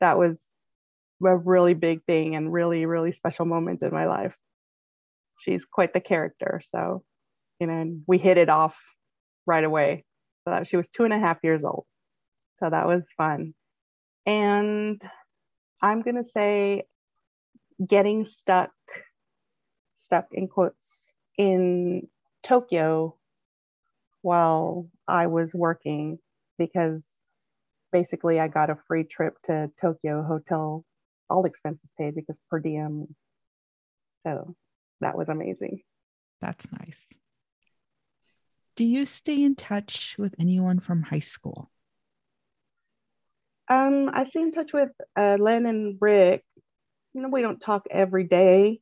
That 0.00 0.18
was 0.18 0.44
a 1.24 1.36
really 1.36 1.74
big 1.74 2.04
thing 2.04 2.36
and 2.36 2.52
really, 2.52 2.86
really 2.86 3.12
special 3.12 3.46
moment 3.46 3.82
in 3.82 3.92
my 3.92 4.06
life. 4.06 4.34
She's 5.38 5.64
quite 5.64 5.92
the 5.92 6.00
character. 6.00 6.60
So, 6.64 7.02
you 7.60 7.66
know, 7.66 7.98
we 8.06 8.18
hit 8.18 8.36
it 8.36 8.48
off 8.48 8.76
right 9.46 9.64
away. 9.64 10.04
So 10.44 10.50
that 10.50 10.68
she 10.68 10.76
was 10.76 10.88
two 10.88 11.04
and 11.04 11.12
a 11.12 11.18
half 11.18 11.38
years 11.42 11.64
old. 11.64 11.86
So 12.60 12.70
that 12.70 12.86
was 12.86 13.06
fun. 13.16 13.54
And 14.26 15.00
I'm 15.80 16.02
going 16.02 16.16
to 16.16 16.24
say 16.24 16.84
getting 17.84 18.24
stuck, 18.24 18.72
stuck 19.98 20.26
in 20.32 20.48
quotes, 20.48 21.12
in 21.38 22.08
Tokyo 22.42 23.16
while 24.22 24.88
I 25.06 25.28
was 25.28 25.54
working 25.54 26.18
because 26.58 27.06
basically 27.92 28.40
I 28.40 28.48
got 28.48 28.70
a 28.70 28.78
free 28.88 29.04
trip 29.04 29.34
to 29.44 29.70
Tokyo 29.80 30.22
hotel, 30.22 30.84
all 31.30 31.44
expenses 31.44 31.92
paid 31.96 32.14
because 32.14 32.40
per 32.50 32.58
diem. 32.58 33.14
So 34.26 34.56
that 35.00 35.16
was 35.16 35.28
amazing. 35.28 35.82
That's 36.40 36.66
nice. 36.72 37.00
Do 38.74 38.84
you 38.84 39.06
stay 39.06 39.42
in 39.42 39.54
touch 39.54 40.16
with 40.18 40.34
anyone 40.38 40.80
from 40.80 41.02
high 41.02 41.20
school? 41.20 41.70
Um, 43.68 44.10
I 44.12 44.24
stay 44.24 44.42
in 44.42 44.52
touch 44.52 44.72
with 44.72 44.90
uh, 45.18 45.36
Len 45.40 45.66
and 45.66 45.98
Rick. 46.00 46.44
You 47.14 47.22
know, 47.22 47.28
we 47.28 47.42
don't 47.42 47.60
talk 47.60 47.86
every 47.90 48.24
day, 48.24 48.80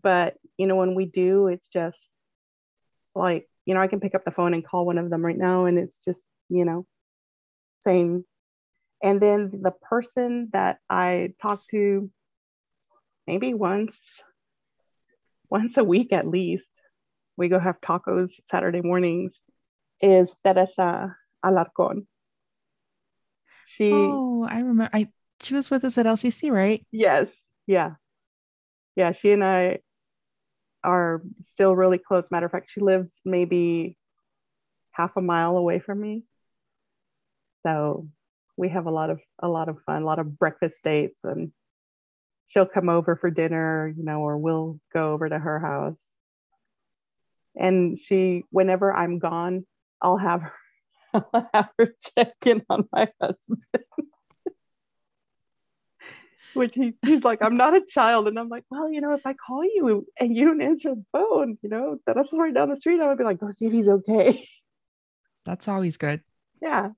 but 0.00 0.34
you 0.58 0.66
know, 0.66 0.76
when 0.76 0.94
we 0.94 1.06
do, 1.06 1.46
it's 1.46 1.68
just 1.68 2.14
like 3.14 3.48
you 3.64 3.74
know, 3.74 3.80
I 3.80 3.88
can 3.88 4.00
pick 4.00 4.14
up 4.14 4.24
the 4.24 4.30
phone 4.30 4.54
and 4.54 4.66
call 4.66 4.86
one 4.86 4.98
of 4.98 5.10
them 5.10 5.24
right 5.24 5.36
now, 5.36 5.64
and 5.64 5.78
it's 5.78 6.04
just 6.04 6.28
you 6.48 6.64
know, 6.64 6.86
same. 7.80 8.24
And 9.02 9.20
then 9.20 9.50
the 9.62 9.72
person 9.72 10.48
that 10.52 10.78
I 10.88 11.34
talk 11.40 11.62
to, 11.70 12.10
maybe 13.26 13.54
once, 13.54 13.96
once 15.50 15.76
a 15.76 15.84
week 15.84 16.12
at 16.12 16.26
least, 16.26 16.70
we 17.36 17.48
go 17.48 17.58
have 17.58 17.80
tacos 17.80 18.30
Saturday 18.44 18.80
mornings, 18.80 19.32
is 20.00 20.34
Teresa 20.44 21.16
Alarcon 21.44 22.06
she 23.66 23.90
Oh, 23.92 24.46
I 24.48 24.60
remember 24.60 24.88
I 24.92 25.08
she 25.40 25.54
was 25.54 25.70
with 25.70 25.84
us 25.84 25.98
at 25.98 26.06
LCC, 26.06 26.50
right? 26.50 26.84
Yes. 26.90 27.28
Yeah. 27.66 27.94
Yeah, 28.94 29.12
she 29.12 29.32
and 29.32 29.44
I 29.44 29.80
are 30.82 31.22
still 31.44 31.76
really 31.76 31.98
close. 31.98 32.30
Matter 32.30 32.46
of 32.46 32.52
fact, 32.52 32.70
she 32.70 32.80
lives 32.80 33.20
maybe 33.24 33.98
half 34.92 35.16
a 35.16 35.20
mile 35.20 35.56
away 35.56 35.78
from 35.78 36.00
me. 36.00 36.24
So 37.66 38.08
we 38.56 38.70
have 38.70 38.86
a 38.86 38.90
lot 38.90 39.10
of 39.10 39.20
a 39.40 39.48
lot 39.48 39.68
of 39.68 39.82
fun, 39.84 40.02
a 40.02 40.06
lot 40.06 40.18
of 40.18 40.38
breakfast 40.38 40.82
dates 40.82 41.24
and 41.24 41.52
she'll 42.46 42.66
come 42.66 42.88
over 42.88 43.16
for 43.16 43.30
dinner, 43.30 43.92
you 43.94 44.04
know, 44.04 44.20
or 44.20 44.38
we'll 44.38 44.80
go 44.92 45.12
over 45.12 45.28
to 45.28 45.38
her 45.38 45.58
house. 45.58 46.02
And 47.56 47.98
she, 47.98 48.44
whenever 48.50 48.92
I'm 48.92 49.18
gone, 49.18 49.66
I'll 50.00 50.18
have 50.18 50.42
her, 50.42 50.52
I'll 51.32 51.50
have 51.52 51.70
her 51.78 51.88
check 52.16 52.34
in 52.44 52.62
on 52.68 52.88
my 52.92 53.08
husband. 53.20 53.62
Which 56.54 56.74
he, 56.74 56.94
he's 57.04 57.22
like, 57.22 57.42
I'm 57.42 57.56
not 57.58 57.76
a 57.76 57.82
child. 57.86 58.28
And 58.28 58.38
I'm 58.38 58.48
like, 58.48 58.64
well, 58.70 58.90
you 58.90 59.02
know, 59.02 59.12
if 59.12 59.26
I 59.26 59.34
call 59.34 59.62
you 59.62 60.06
and 60.18 60.34
you 60.34 60.46
don't 60.46 60.62
answer 60.62 60.94
the 60.94 61.04
phone, 61.12 61.58
you 61.62 61.68
know, 61.68 61.98
that 62.06 62.16
us 62.16 62.32
right 62.32 62.54
down 62.54 62.70
the 62.70 62.76
street, 62.76 63.00
I 63.00 63.08
would 63.08 63.18
be 63.18 63.24
like, 63.24 63.40
go 63.40 63.50
see 63.50 63.66
if 63.66 63.72
he's 63.72 63.88
okay. 63.88 64.48
That's 65.44 65.68
always 65.68 65.98
good. 65.98 66.22
Yeah. 66.62 66.88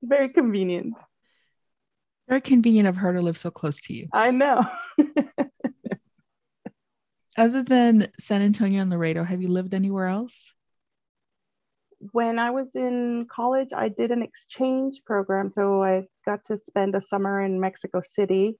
Very 0.00 0.28
convenient. 0.28 0.94
Very 2.28 2.40
convenient 2.40 2.88
of 2.88 2.96
her 2.98 3.12
to 3.12 3.20
live 3.20 3.36
so 3.36 3.50
close 3.50 3.80
to 3.82 3.94
you. 3.94 4.08
I 4.12 4.30
know. 4.30 4.62
Other 7.36 7.62
than 7.62 8.08
San 8.20 8.42
Antonio 8.42 8.82
and 8.82 8.90
Laredo, 8.90 9.24
have 9.24 9.42
you 9.42 9.48
lived 9.48 9.74
anywhere 9.74 10.06
else? 10.06 10.52
When 12.10 12.38
I 12.38 12.50
was 12.50 12.68
in 12.74 13.26
college, 13.30 13.68
I 13.74 13.88
did 13.88 14.10
an 14.10 14.22
exchange 14.22 15.02
program. 15.06 15.50
So 15.50 15.82
I 15.82 16.02
got 16.26 16.44
to 16.46 16.56
spend 16.56 16.94
a 16.94 17.00
summer 17.00 17.40
in 17.40 17.60
Mexico 17.60 18.00
City. 18.00 18.58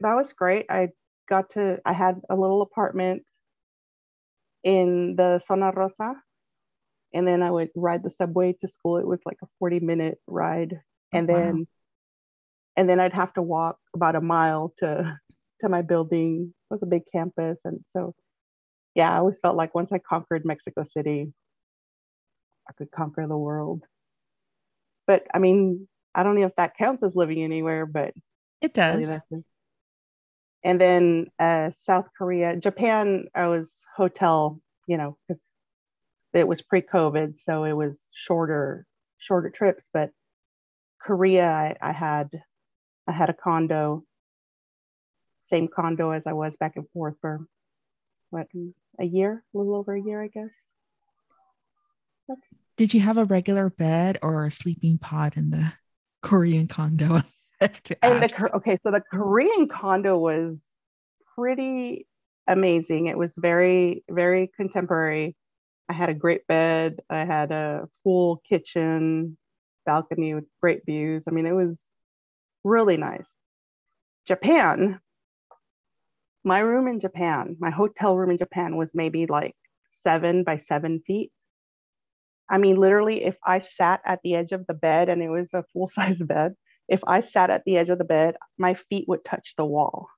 That 0.00 0.14
was 0.14 0.32
great. 0.32 0.66
I 0.68 0.88
got 1.28 1.50
to, 1.50 1.78
I 1.86 1.92
had 1.92 2.20
a 2.28 2.34
little 2.34 2.62
apartment 2.62 3.22
in 4.64 5.14
the 5.16 5.40
Zona 5.46 5.70
Rosa. 5.70 6.14
And 7.14 7.26
then 7.26 7.42
I 7.42 7.50
would 7.50 7.70
ride 7.76 8.02
the 8.02 8.10
subway 8.10 8.54
to 8.60 8.68
school. 8.68 8.98
It 8.98 9.06
was 9.06 9.20
like 9.24 9.38
a 9.42 9.46
40 9.60 9.80
minute 9.80 10.18
ride. 10.26 10.80
And 11.12 11.30
Oh, 11.30 11.32
wow. 11.32 11.38
then 11.38 11.66
and 12.76 12.88
then 12.88 13.00
I'd 13.00 13.14
have 13.14 13.32
to 13.34 13.42
walk 13.42 13.78
about 13.94 14.16
a 14.16 14.20
mile 14.20 14.72
to 14.78 15.18
to 15.60 15.68
my 15.68 15.82
building. 15.82 16.52
It 16.70 16.74
was 16.74 16.82
a 16.82 16.86
big 16.86 17.02
campus, 17.10 17.64
and 17.64 17.80
so 17.86 18.14
yeah, 18.94 19.12
I 19.12 19.18
always 19.18 19.38
felt 19.38 19.56
like 19.56 19.74
once 19.74 19.92
I 19.92 19.98
conquered 19.98 20.44
Mexico 20.44 20.82
City, 20.84 21.32
I 22.68 22.72
could 22.72 22.90
conquer 22.90 23.26
the 23.26 23.36
world. 23.36 23.82
But 25.06 25.26
I 25.32 25.38
mean, 25.38 25.88
I 26.14 26.22
don't 26.22 26.38
know 26.38 26.46
if 26.46 26.56
that 26.56 26.76
counts 26.76 27.02
as 27.02 27.14
living 27.14 27.42
anywhere, 27.42 27.86
but 27.86 28.14
It 28.60 28.74
does. 28.74 29.08
And 30.64 30.80
then 30.80 31.26
uh, 31.38 31.70
South 31.70 32.08
Korea, 32.18 32.56
Japan, 32.56 33.26
I 33.34 33.46
was 33.48 33.72
hotel, 33.96 34.60
you 34.88 34.96
know, 34.96 35.16
because 35.28 35.42
it 36.32 36.48
was 36.48 36.60
pre-COVID, 36.62 37.38
so 37.38 37.64
it 37.64 37.72
was 37.72 38.00
shorter, 38.14 38.84
shorter 39.18 39.50
trips. 39.50 39.88
But 39.92 40.10
Korea, 41.00 41.46
I, 41.48 41.76
I 41.80 41.92
had, 41.92 42.30
I 43.06 43.12
had 43.12 43.30
a 43.30 43.34
condo, 43.34 44.02
same 45.44 45.68
condo 45.68 46.10
as 46.10 46.26
I 46.26 46.32
was 46.32 46.56
back 46.56 46.74
and 46.74 46.88
forth 46.90 47.14
for 47.20 47.46
what 48.30 48.48
a 48.98 49.04
year, 49.04 49.44
a 49.54 49.58
little 49.58 49.76
over 49.76 49.94
a 49.94 50.02
year, 50.02 50.20
I 50.20 50.28
guess. 50.28 50.50
That's 52.28 52.48
Did 52.76 52.94
you 52.94 53.00
have 53.00 53.16
a 53.16 53.24
regular 53.24 53.70
bed 53.70 54.18
or 54.22 54.44
a 54.44 54.50
sleeping 54.50 54.98
pod 54.98 55.36
in 55.36 55.50
the 55.50 55.72
Korean 56.22 56.66
condo? 56.68 57.22
I 57.60 57.64
have 57.64 57.82
to 57.84 58.04
and 58.04 58.22
the 58.22 58.56
okay 58.56 58.76
so 58.82 58.90
the 58.90 59.00
korean 59.10 59.66
condo 59.66 60.18
was 60.18 60.62
pretty 61.34 62.06
amazing. 62.46 63.06
It 63.06 63.16
was 63.16 63.32
very 63.36 64.04
very 64.10 64.50
contemporary. 64.54 65.34
I 65.88 65.94
had 65.94 66.10
a 66.10 66.14
great 66.14 66.46
bed. 66.46 67.00
I 67.08 67.24
had 67.24 67.52
a 67.52 67.88
full 68.04 68.42
kitchen 68.46 69.38
balcony 69.86 70.34
with 70.34 70.44
great 70.60 70.84
views. 70.84 71.24
I 71.26 71.30
mean 71.30 71.46
it 71.46 71.52
was 71.52 71.90
really 72.62 72.98
nice. 72.98 73.28
Japan 74.26 75.00
my 76.44 76.60
room 76.60 76.86
in 76.86 77.00
japan 77.00 77.56
my 77.58 77.70
hotel 77.70 78.16
room 78.16 78.30
in 78.30 78.38
japan 78.38 78.76
was 78.76 78.92
maybe 78.94 79.26
like 79.26 79.56
seven 79.90 80.44
by 80.44 80.56
seven 80.56 81.02
feet 81.04 81.32
i 82.48 82.58
mean 82.58 82.76
literally 82.76 83.24
if 83.24 83.36
i 83.44 83.58
sat 83.58 84.00
at 84.04 84.20
the 84.22 84.34
edge 84.34 84.52
of 84.52 84.66
the 84.66 84.74
bed 84.74 85.08
and 85.08 85.22
it 85.22 85.28
was 85.28 85.50
a 85.52 85.64
full 85.72 85.88
size 85.96 86.22
bed 86.22 86.54
if 86.88 87.00
I 87.06 87.20
sat 87.20 87.50
at 87.50 87.64
the 87.64 87.78
edge 87.78 87.88
of 87.88 87.98
the 87.98 88.04
bed, 88.04 88.36
my 88.58 88.74
feet 88.74 89.06
would 89.08 89.24
touch 89.24 89.54
the 89.56 89.64
wall. 89.64 90.08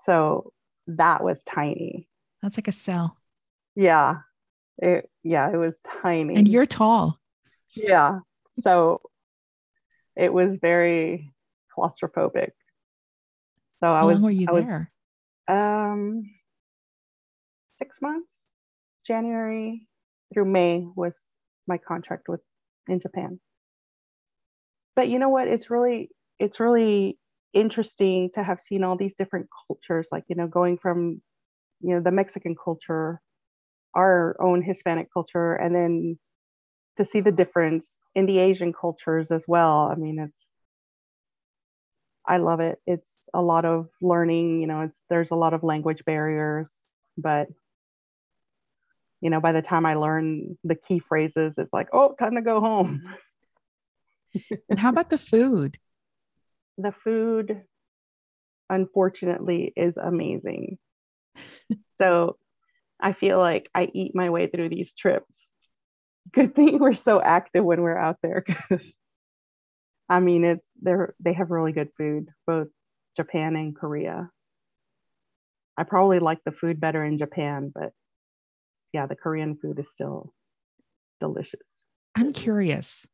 So 0.00 0.52
that 0.88 1.22
was 1.22 1.42
tiny. 1.44 2.08
That's 2.42 2.58
like 2.58 2.68
a 2.68 2.72
cell. 2.72 3.16
Yeah. 3.76 4.16
It, 4.78 5.08
yeah, 5.22 5.48
it 5.52 5.56
was 5.56 5.80
tiny. 6.02 6.34
And 6.34 6.48
you're 6.48 6.66
tall. 6.66 7.20
yeah. 7.76 8.20
So 8.60 9.00
it 10.16 10.32
was 10.32 10.56
very 10.56 11.32
claustrophobic. 11.76 12.50
So 13.80 13.92
I 13.92 14.00
How 14.00 14.08
long 14.10 14.22
were 14.22 14.30
you 14.30 14.46
I 14.48 14.52
was 14.52 14.64
there? 14.64 14.90
um 15.48 16.24
6 17.78 18.02
months. 18.02 18.32
January 19.06 19.88
through 20.32 20.50
May 20.50 20.86
was 20.96 21.18
my 21.66 21.78
contract 21.78 22.28
with 22.28 22.40
in 22.88 23.00
Japan. 23.00 23.40
But 24.96 25.08
you 25.08 25.18
know 25.18 25.28
what? 25.28 25.48
It's 25.48 25.70
really 25.70 26.10
it's 26.38 26.60
really 26.60 27.18
interesting 27.52 28.30
to 28.34 28.42
have 28.42 28.60
seen 28.60 28.84
all 28.84 28.96
these 28.96 29.14
different 29.14 29.48
cultures, 29.66 30.08
like 30.12 30.24
you 30.28 30.36
know, 30.36 30.46
going 30.46 30.78
from 30.78 31.22
you 31.80 31.94
know 31.94 32.00
the 32.00 32.10
Mexican 32.10 32.56
culture, 32.62 33.20
our 33.94 34.36
own 34.40 34.62
Hispanic 34.62 35.08
culture, 35.12 35.54
and 35.54 35.74
then 35.74 36.18
to 36.96 37.04
see 37.04 37.20
the 37.20 37.32
difference 37.32 37.98
in 38.14 38.26
the 38.26 38.38
Asian 38.38 38.72
cultures 38.72 39.30
as 39.30 39.44
well. 39.48 39.88
I 39.90 39.94
mean, 39.94 40.18
it's 40.18 40.52
I 42.26 42.36
love 42.36 42.60
it. 42.60 42.78
It's 42.86 43.28
a 43.34 43.42
lot 43.42 43.64
of 43.64 43.88
learning, 44.00 44.60
you 44.60 44.66
know, 44.66 44.82
it's 44.82 45.02
there's 45.10 45.30
a 45.30 45.36
lot 45.36 45.54
of 45.54 45.64
language 45.64 46.04
barriers, 46.04 46.72
but 47.18 47.48
you 49.22 49.30
know, 49.30 49.40
by 49.40 49.52
the 49.52 49.62
time 49.62 49.86
I 49.86 49.94
learn 49.94 50.58
the 50.64 50.74
key 50.74 50.98
phrases, 50.98 51.56
it's 51.56 51.72
like, 51.72 51.88
oh, 51.92 52.14
time 52.18 52.34
to 52.34 52.42
go 52.42 52.60
home. 52.60 53.02
Mm-hmm. 54.36 54.54
And 54.68 54.78
how 54.78 54.90
about 54.90 55.08
the 55.08 55.18
food? 55.18 55.78
The 56.78 56.92
food, 57.04 57.64
unfortunately, 58.70 59.74
is 59.76 59.98
amazing. 59.98 60.78
so 62.00 62.38
I 62.98 63.12
feel 63.12 63.38
like 63.38 63.68
I 63.74 63.90
eat 63.92 64.14
my 64.14 64.30
way 64.30 64.46
through 64.46 64.70
these 64.70 64.94
trips. 64.94 65.52
Good 66.32 66.54
thing 66.54 66.78
we're 66.78 66.94
so 66.94 67.20
active 67.20 67.62
when 67.62 67.82
we're 67.82 67.96
out 67.96 68.16
there 68.22 68.42
because 68.46 68.96
I 70.08 70.20
mean 70.20 70.44
it's 70.44 70.66
they're 70.80 71.14
they 71.20 71.34
have 71.34 71.50
really 71.50 71.72
good 71.72 71.90
food, 71.98 72.28
both 72.46 72.68
Japan 73.16 73.54
and 73.54 73.76
Korea. 73.76 74.30
I 75.76 75.82
probably 75.82 76.20
like 76.20 76.38
the 76.42 76.52
food 76.52 76.80
better 76.80 77.04
in 77.04 77.18
Japan, 77.18 77.70
but 77.72 77.92
yeah, 78.92 79.06
the 79.06 79.16
Korean 79.16 79.56
food 79.56 79.78
is 79.78 79.90
still 79.92 80.32
delicious. 81.20 81.82
I'm 82.14 82.32
curious. 82.32 83.06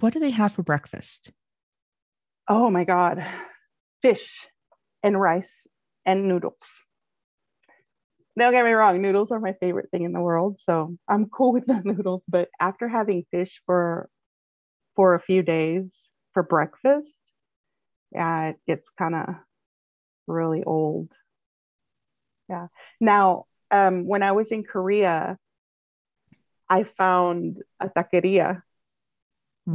What 0.00 0.12
do 0.12 0.20
they 0.20 0.30
have 0.30 0.52
for 0.52 0.62
breakfast? 0.62 1.30
Oh 2.48 2.70
my 2.70 2.84
God. 2.84 3.24
Fish 4.02 4.46
and 5.02 5.18
rice 5.18 5.66
and 6.04 6.28
noodles. 6.28 6.56
Don't 8.36 8.52
get 8.52 8.64
me 8.64 8.72
wrong, 8.72 9.00
noodles 9.00 9.30
are 9.30 9.38
my 9.38 9.54
favorite 9.60 9.90
thing 9.92 10.02
in 10.02 10.12
the 10.12 10.20
world. 10.20 10.58
So 10.58 10.96
I'm 11.08 11.26
cool 11.26 11.52
with 11.54 11.66
the 11.66 11.80
noodles. 11.84 12.22
But 12.28 12.48
after 12.60 12.88
having 12.88 13.24
fish 13.30 13.62
for 13.66 14.08
for 14.96 15.14
a 15.14 15.20
few 15.20 15.42
days 15.42 15.92
for 16.32 16.42
breakfast, 16.42 17.24
yeah, 18.12 18.48
it 18.48 18.56
gets 18.66 18.88
kind 18.98 19.14
of 19.14 19.34
really 20.26 20.62
old. 20.64 21.12
Yeah. 22.48 22.68
Now, 23.00 23.46
um, 23.70 24.06
when 24.06 24.22
I 24.22 24.32
was 24.32 24.50
in 24.50 24.64
Korea, 24.64 25.38
I 26.68 26.84
found 26.84 27.62
a 27.80 27.88
taqueria 27.88 28.62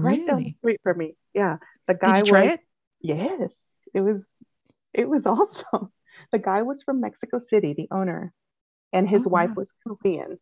right 0.01 0.25
down 0.25 0.43
the 0.43 0.49
Really? 0.49 0.57
street 0.59 0.79
from 0.83 0.97
me. 0.97 1.15
Yeah. 1.33 1.57
The 1.87 1.93
guy 1.95 2.23
was 2.23 2.53
it? 2.53 2.61
Yes, 3.01 3.77
it 3.93 4.01
was 4.01 4.33
it 4.93 5.09
was 5.09 5.25
awesome. 5.27 5.91
The 6.31 6.39
guy 6.39 6.63
was 6.63 6.83
from 6.83 7.01
Mexico 7.01 7.39
City, 7.39 7.73
the 7.73 7.87
owner, 7.91 8.33
and 8.93 9.09
his 9.09 9.25
Oh, 9.25 9.27
wife 9.27 9.51
wow. 9.51 9.57
was 9.57 9.73
Korean. 9.87 10.39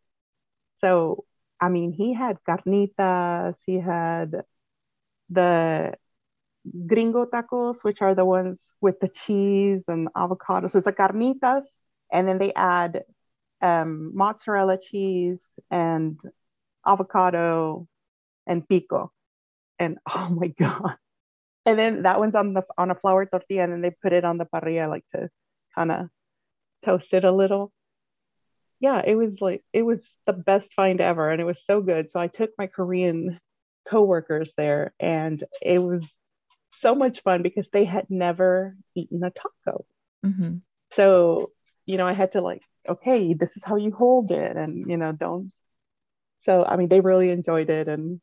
So, 0.81 1.25
I 1.61 1.69
mean, 1.69 1.91
he 1.93 2.13
had 2.13 2.37
carnitas, 2.47 3.57
he 3.65 3.79
had 3.79 4.43
the 5.29 5.93
gringo 6.87 7.25
tacos, 7.25 7.83
which 7.83 8.01
are 8.01 8.15
the 8.15 8.25
ones 8.25 8.71
with 8.81 8.99
the 8.99 9.07
cheese 9.09 9.85
and 9.87 10.09
avocado. 10.15 10.67
So 10.67 10.79
it's 10.79 10.85
the 10.85 10.93
carnitas, 10.93 11.65
and 12.11 12.27
then 12.27 12.37
they 12.39 12.53
add 12.53 13.03
um, 13.62 14.16
mozzarella 14.16 14.78
cheese 14.80 15.45
and 15.70 16.20
avocado 16.86 17.88
and 18.45 18.68
pico. 18.68 19.12
And 19.80 19.97
oh 20.10 20.30
my 20.30 20.47
God. 20.47 20.95
And 21.66 21.78
then 21.78 22.03
that 22.03 22.20
one's 22.20 22.36
on 22.36 22.53
the 22.53 22.64
on 22.78 22.91
a 22.91 22.95
flour 22.95 23.26
tortilla, 23.26 23.64
and 23.64 23.74
then 23.74 23.82
they 23.82 23.91
put 23.91 24.14
it 24.14 24.24
on 24.24 24.38
the 24.38 24.45
parrilla 24.45 24.89
like 24.89 25.03
to 25.14 25.30
kind 25.76 25.91
of 25.91 26.08
toast 26.86 27.14
it 27.14 27.26
a 27.26 27.32
little. 27.32 27.74
Yeah, 28.80 29.01
it 29.05 29.16
was 29.16 29.41
like 29.41 29.64
it 29.74 29.82
was 29.82 30.08
the 30.26 30.34
best 30.34 30.72
find 30.74 31.01
ever, 31.01 31.30
and 31.30 31.41
it 31.41 31.45
was 31.45 31.62
so 31.66 31.82
good. 31.82 32.10
So 32.12 32.22
I 32.22 32.28
took 32.28 32.51
my 32.58 32.68
Korean 32.68 33.38
coworkers 33.89 34.53
there, 34.55 34.93
and 34.97 35.43
it 35.62 35.80
was 35.80 36.05
so 36.80 36.95
much 36.95 37.22
fun 37.22 37.41
because 37.41 37.70
they 37.70 37.86
had 37.86 38.05
never 38.10 38.76
eaten 38.95 39.24
a 39.24 39.32
taco. 39.32 39.86
Mm-hmm. 40.26 40.58
So, 40.93 41.51
you 41.86 41.97
know, 41.97 42.08
I 42.08 42.14
had 42.14 42.34
to 42.34 42.41
like, 42.41 42.62
okay, 42.88 43.33
this 43.33 43.57
is 43.57 43.63
how 43.63 43.75
you 43.75 43.91
hold 43.91 44.31
it, 44.31 44.55
and 44.57 44.89
you 44.89 44.97
know, 44.97 45.11
don't. 45.11 45.51
So, 46.39 46.63
I 46.63 46.77
mean, 46.77 46.88
they 46.88 47.01
really 47.01 47.29
enjoyed 47.29 47.69
it, 47.69 47.88
and 47.88 48.21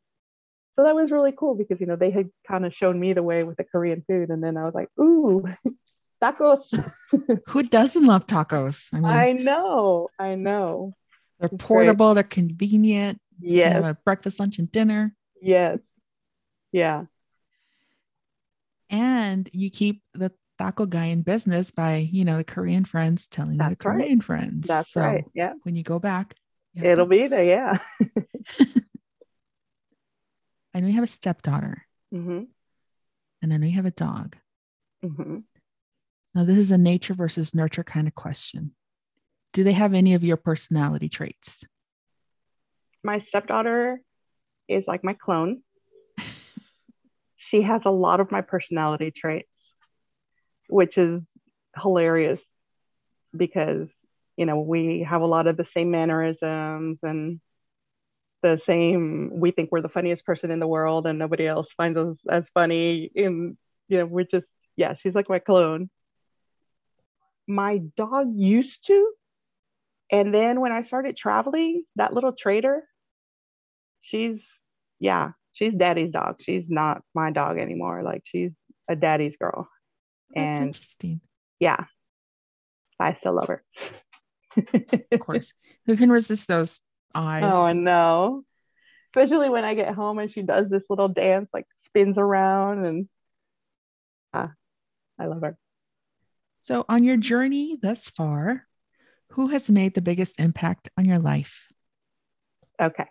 so 0.73 0.83
that 0.83 0.95
was 0.95 1.11
really 1.11 1.31
cool 1.31 1.55
because 1.55 1.79
you 1.79 1.87
know 1.87 1.95
they 1.95 2.11
had 2.11 2.29
kind 2.47 2.65
of 2.65 2.75
shown 2.75 2.99
me 2.99 3.13
the 3.13 3.23
way 3.23 3.43
with 3.43 3.57
the 3.57 3.63
Korean 3.63 4.03
food, 4.07 4.29
and 4.29 4.43
then 4.43 4.57
I 4.57 4.65
was 4.65 4.73
like, 4.73 4.89
ooh, 4.99 5.45
tacos. 6.21 6.73
Who 7.47 7.63
doesn't 7.63 8.05
love 8.05 8.27
tacos? 8.27 8.89
I, 8.93 8.97
mean, 8.97 9.05
I 9.05 9.31
know, 9.33 10.09
I 10.19 10.35
know. 10.35 10.93
They're 11.39 11.49
it's 11.51 11.63
portable. 11.63 12.13
Great. 12.13 12.15
They're 12.15 12.29
convenient. 12.29 13.19
Yes. 13.39 13.95
breakfast, 14.05 14.39
lunch, 14.39 14.59
and 14.59 14.71
dinner. 14.71 15.13
Yes. 15.41 15.79
Yeah. 16.71 17.05
And 18.89 19.49
you 19.51 19.69
keep 19.69 20.01
the 20.13 20.31
taco 20.57 20.85
guy 20.85 21.05
in 21.05 21.21
business 21.21 21.71
by, 21.71 22.09
you 22.11 22.25
know, 22.25 22.37
the 22.37 22.43
Korean 22.43 22.85
friends 22.85 23.27
telling 23.27 23.57
That's 23.57 23.71
the 23.71 23.75
Korean 23.75 24.19
right. 24.19 24.23
friends. 24.23 24.67
That's 24.67 24.91
so 24.91 25.01
right. 25.01 25.25
Yeah. 25.33 25.53
When 25.63 25.75
you 25.75 25.83
go 25.83 25.99
back, 25.99 26.35
you 26.73 26.83
it'll 26.83 27.05
be 27.05 27.27
there. 27.27 27.45
Yeah. 27.45 27.77
I 30.73 30.81
know 30.81 30.87
you 30.87 30.93
have 30.93 31.03
a 31.03 31.07
stepdaughter. 31.07 31.85
Mm-hmm. 32.13 32.43
And 33.41 33.53
I 33.53 33.57
know 33.57 33.65
you 33.65 33.75
have 33.75 33.85
a 33.85 33.91
dog. 33.91 34.35
Mm-hmm. 35.03 35.37
Now, 36.33 36.43
this 36.43 36.57
is 36.57 36.71
a 36.71 36.77
nature 36.77 37.13
versus 37.13 37.55
nurture 37.55 37.83
kind 37.83 38.07
of 38.07 38.15
question. 38.15 38.75
Do 39.53 39.63
they 39.63 39.71
have 39.71 39.93
any 39.93 40.15
of 40.15 40.23
your 40.23 40.35
personality 40.35 41.07
traits? 41.07 41.63
My 43.03 43.19
stepdaughter 43.19 44.01
is 44.67 44.85
like 44.85 45.01
my 45.03 45.13
clone. 45.13 45.61
she 47.37 47.61
has 47.61 47.85
a 47.85 47.89
lot 47.89 48.19
of 48.19 48.31
my 48.31 48.41
personality 48.41 49.11
traits, 49.11 49.47
which 50.67 50.97
is 50.97 51.27
hilarious 51.81 52.41
because, 53.35 53.91
you 54.37 54.45
know, 54.45 54.59
we 54.59 55.05
have 55.07 55.21
a 55.21 55.27
lot 55.27 55.47
of 55.47 55.57
the 55.57 55.65
same 55.65 55.91
mannerisms 55.91 56.99
and 57.03 57.39
the 58.41 58.57
same 58.57 59.31
we 59.33 59.51
think 59.51 59.71
we're 59.71 59.81
the 59.81 59.89
funniest 59.89 60.25
person 60.25 60.51
in 60.51 60.59
the 60.59 60.67
world 60.67 61.07
and 61.07 61.17
nobody 61.17 61.47
else 61.47 61.71
finds 61.75 61.97
us 61.97 62.17
as 62.29 62.47
funny. 62.53 63.09
And 63.15 63.57
you 63.87 63.97
know 63.99 64.05
we're 64.05 64.25
just 64.25 64.49
yeah 64.75 64.93
she's 64.93 65.15
like 65.15 65.29
my 65.29 65.39
clone. 65.39 65.89
My 67.47 67.79
dog 67.97 68.27
used 68.35 68.87
to. 68.87 69.11
And 70.11 70.31
then 70.31 70.61
when 70.61 70.71
i 70.71 70.83
started 70.83 71.17
traveling 71.17 71.83
that 71.95 72.13
little 72.13 72.33
trader 72.33 72.83
she's 74.01 74.39
yeah 74.99 75.31
she's 75.53 75.73
daddy's 75.73 76.11
dog. 76.11 76.35
She's 76.39 76.69
not 76.69 77.01
my 77.15 77.31
dog 77.31 77.57
anymore. 77.57 78.03
Like 78.03 78.21
she's 78.25 78.51
a 78.87 78.95
daddy's 78.95 79.37
girl 79.37 79.67
That's 80.33 80.57
and 80.57 80.67
interesting. 80.67 81.21
Yeah. 81.59 81.85
I 82.99 83.13
still 83.13 83.33
love 83.35 83.47
her. 83.47 83.63
Of 85.11 85.19
course. 85.19 85.53
Who 85.85 85.97
can 85.97 86.11
resist 86.11 86.47
those 86.47 86.79
eyes? 87.13 87.43
Oh 87.45 87.63
i 87.63 87.73
know. 87.73 88.43
Especially 89.09 89.49
when 89.49 89.63
i 89.65 89.73
get 89.73 89.93
home 89.93 90.19
and 90.19 90.29
she 90.29 90.41
does 90.41 90.69
this 90.69 90.85
little 90.89 91.07
dance 91.07 91.49
like 91.53 91.67
spins 91.75 92.17
around 92.17 92.85
and 92.85 93.09
ah, 94.33 94.51
i 95.19 95.25
love 95.27 95.41
her. 95.41 95.57
So, 96.63 96.83
on 96.89 97.03
your 97.03 97.17
journey 97.17 97.77
thus 97.79 98.09
far, 98.09 98.65
who 99.31 99.49
has 99.49 99.69
made 99.69 99.93
the 99.93 100.01
biggest 100.01 100.39
impact 100.39 100.89
on 100.97 101.05
your 101.05 101.19
life? 101.19 101.67
Okay. 102.81 103.05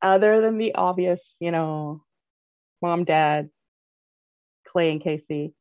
Other 0.00 0.40
than 0.40 0.58
the 0.58 0.74
obvious, 0.74 1.20
you 1.40 1.50
know, 1.50 2.04
mom, 2.80 3.04
dad, 3.04 3.50
Clay 4.68 4.92
and 4.92 5.02
Casey, 5.02 5.54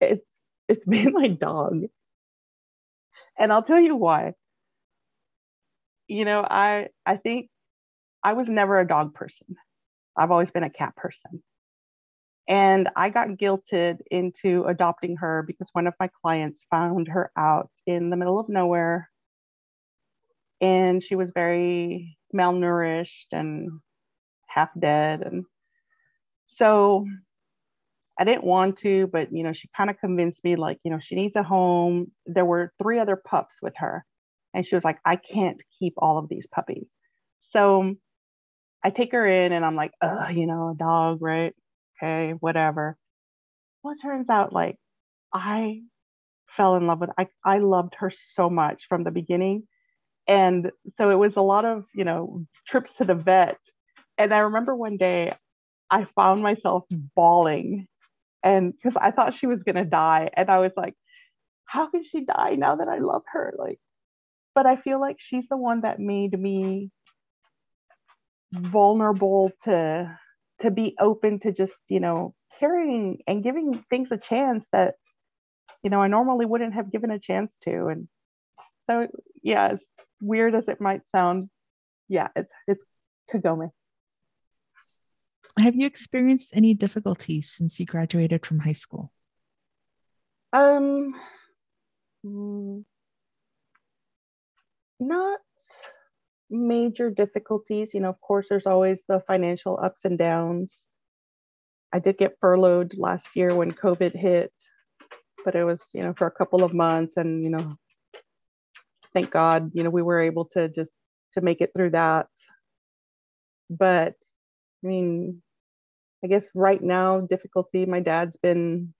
it's 0.00 0.40
it's 0.68 0.86
been 0.86 1.12
my 1.12 1.28
dog. 1.28 1.84
And 3.38 3.52
I'll 3.52 3.62
tell 3.62 3.80
you 3.80 3.96
why. 3.96 4.34
You 6.06 6.24
know, 6.24 6.40
I 6.48 6.88
I 7.06 7.16
think 7.16 7.48
I 8.22 8.34
was 8.34 8.48
never 8.48 8.78
a 8.78 8.86
dog 8.86 9.14
person. 9.14 9.56
I've 10.16 10.30
always 10.30 10.50
been 10.50 10.62
a 10.62 10.70
cat 10.70 10.96
person. 10.96 11.42
And 12.46 12.90
I 12.94 13.08
got 13.08 13.28
guilted 13.28 14.00
into 14.10 14.64
adopting 14.64 15.16
her 15.16 15.42
because 15.46 15.70
one 15.72 15.86
of 15.86 15.94
my 15.98 16.10
clients 16.22 16.60
found 16.70 17.08
her 17.08 17.30
out 17.36 17.70
in 17.86 18.10
the 18.10 18.16
middle 18.16 18.38
of 18.38 18.50
nowhere. 18.50 19.10
And 20.60 21.02
she 21.02 21.14
was 21.14 21.30
very 21.34 22.18
malnourished 22.34 23.32
and 23.32 23.80
half 24.46 24.68
dead. 24.78 25.22
And 25.22 25.44
so 26.46 27.06
I 28.18 28.24
didn't 28.24 28.44
want 28.44 28.78
to, 28.78 29.08
but 29.08 29.32
you 29.32 29.42
know, 29.42 29.52
she 29.52 29.68
kind 29.76 29.90
of 29.90 29.98
convinced 29.98 30.42
me, 30.44 30.56
like, 30.56 30.78
you 30.84 30.90
know, 30.90 31.00
she 31.00 31.16
needs 31.16 31.36
a 31.36 31.42
home. 31.42 32.12
There 32.26 32.44
were 32.44 32.72
three 32.80 32.98
other 32.98 33.16
pups 33.16 33.56
with 33.60 33.74
her. 33.76 34.04
And 34.54 34.64
she 34.64 34.76
was 34.76 34.84
like, 34.84 34.98
I 35.04 35.16
can't 35.16 35.60
keep 35.78 35.94
all 35.98 36.18
of 36.18 36.28
these 36.28 36.46
puppies. 36.46 36.90
So 37.50 37.94
I 38.84 38.90
take 38.90 39.12
her 39.12 39.26
in 39.26 39.52
and 39.52 39.64
I'm 39.64 39.74
like, 39.76 39.92
oh, 40.00 40.28
you 40.28 40.46
know, 40.46 40.70
a 40.70 40.74
dog, 40.76 41.22
right? 41.22 41.54
okay, 42.02 42.32
whatever. 42.40 42.96
Well, 43.82 43.94
it 43.94 44.02
turns 44.02 44.30
out 44.30 44.52
like 44.52 44.76
I 45.32 45.82
fell 46.56 46.76
in 46.76 46.86
love 46.86 47.00
with 47.00 47.10
I 47.18 47.28
I 47.44 47.58
loved 47.58 47.94
her 47.98 48.10
so 48.10 48.48
much 48.50 48.86
from 48.88 49.04
the 49.04 49.10
beginning. 49.10 49.64
And 50.26 50.70
so 50.96 51.10
it 51.10 51.16
was 51.16 51.36
a 51.36 51.42
lot 51.42 51.64
of, 51.64 51.84
you 51.94 52.04
know, 52.04 52.46
trips 52.66 52.94
to 52.94 53.04
the 53.04 53.14
vet. 53.14 53.58
And 54.16 54.32
I 54.32 54.38
remember 54.38 54.74
one 54.74 54.96
day 54.96 55.34
I 55.90 56.06
found 56.16 56.42
myself 56.42 56.84
bawling 57.14 57.86
and 58.44 58.72
because 58.72 58.96
I 58.96 59.10
thought 59.10 59.34
she 59.34 59.46
was 59.46 59.64
gonna 59.64 59.86
die. 59.86 60.30
And 60.34 60.50
I 60.50 60.58
was 60.58 60.72
like, 60.76 60.94
how 61.64 61.90
can 61.90 62.04
she 62.04 62.24
die 62.24 62.54
now 62.56 62.76
that 62.76 62.88
I 62.88 62.98
love 62.98 63.22
her? 63.32 63.54
Like, 63.58 63.80
but 64.54 64.66
I 64.66 64.76
feel 64.76 65.00
like 65.00 65.16
she's 65.18 65.48
the 65.48 65.56
one 65.56 65.80
that 65.80 65.98
made 65.98 66.38
me 66.38 66.90
vulnerable 68.52 69.50
to 69.64 70.18
to 70.60 70.70
be 70.70 70.94
open 71.00 71.40
to 71.40 71.52
just 71.52 71.80
you 71.88 71.98
know 71.98 72.34
caring 72.60 73.18
and 73.26 73.42
giving 73.42 73.84
things 73.90 74.12
a 74.12 74.16
chance 74.16 74.68
that 74.72 74.94
you 75.82 75.90
know 75.90 76.00
i 76.00 76.06
normally 76.06 76.46
wouldn't 76.46 76.74
have 76.74 76.92
given 76.92 77.10
a 77.10 77.18
chance 77.18 77.58
to 77.58 77.88
and 77.88 78.06
so 78.88 79.08
yeah 79.42 79.70
as 79.72 79.84
weird 80.20 80.54
as 80.54 80.68
it 80.68 80.80
might 80.80 81.08
sound 81.08 81.50
yeah 82.08 82.28
it's 82.36 82.52
it's 82.68 82.84
kagome 83.32 83.70
have 85.58 85.74
you 85.74 85.86
experienced 85.86 86.54
any 86.54 86.74
difficulties 86.74 87.50
since 87.50 87.78
you 87.78 87.86
graduated 87.86 88.44
from 88.44 88.58
high 88.58 88.72
school 88.72 89.12
um 90.52 91.14
mm, 92.24 92.84
not 95.00 95.40
major 96.50 97.10
difficulties. 97.10 97.94
You 97.94 98.00
know, 98.00 98.08
of 98.08 98.20
course, 98.20 98.48
there's 98.48 98.66
always 98.66 99.00
the 99.08 99.20
financial 99.26 99.78
ups 99.82 100.04
and 100.04 100.18
downs. 100.18 100.86
I 101.92 101.98
did 101.98 102.18
get 102.18 102.38
furloughed 102.40 102.94
last 102.96 103.36
year 103.36 103.54
when 103.54 103.72
COVID 103.72 104.14
hit, 104.14 104.52
but 105.44 105.54
it 105.54 105.64
was, 105.64 105.82
you 105.92 106.02
know, 106.02 106.14
for 106.16 106.26
a 106.26 106.30
couple 106.32 106.64
of 106.64 106.74
months. 106.74 107.16
And, 107.16 107.42
you 107.42 107.50
know, 107.50 107.76
thank 109.12 109.30
God, 109.30 109.70
you 109.74 109.82
know, 109.82 109.90
we 109.90 110.02
were 110.02 110.20
able 110.20 110.46
to 110.46 110.68
just 110.68 110.90
to 111.34 111.40
make 111.40 111.60
it 111.60 111.70
through 111.74 111.90
that. 111.90 112.26
But 113.70 114.14
I 114.84 114.88
mean, 114.88 115.42
I 116.24 116.28
guess 116.28 116.50
right 116.54 116.82
now, 116.82 117.20
difficulty, 117.20 117.86
my 117.86 118.00
dad's 118.00 118.36
been 118.36 118.94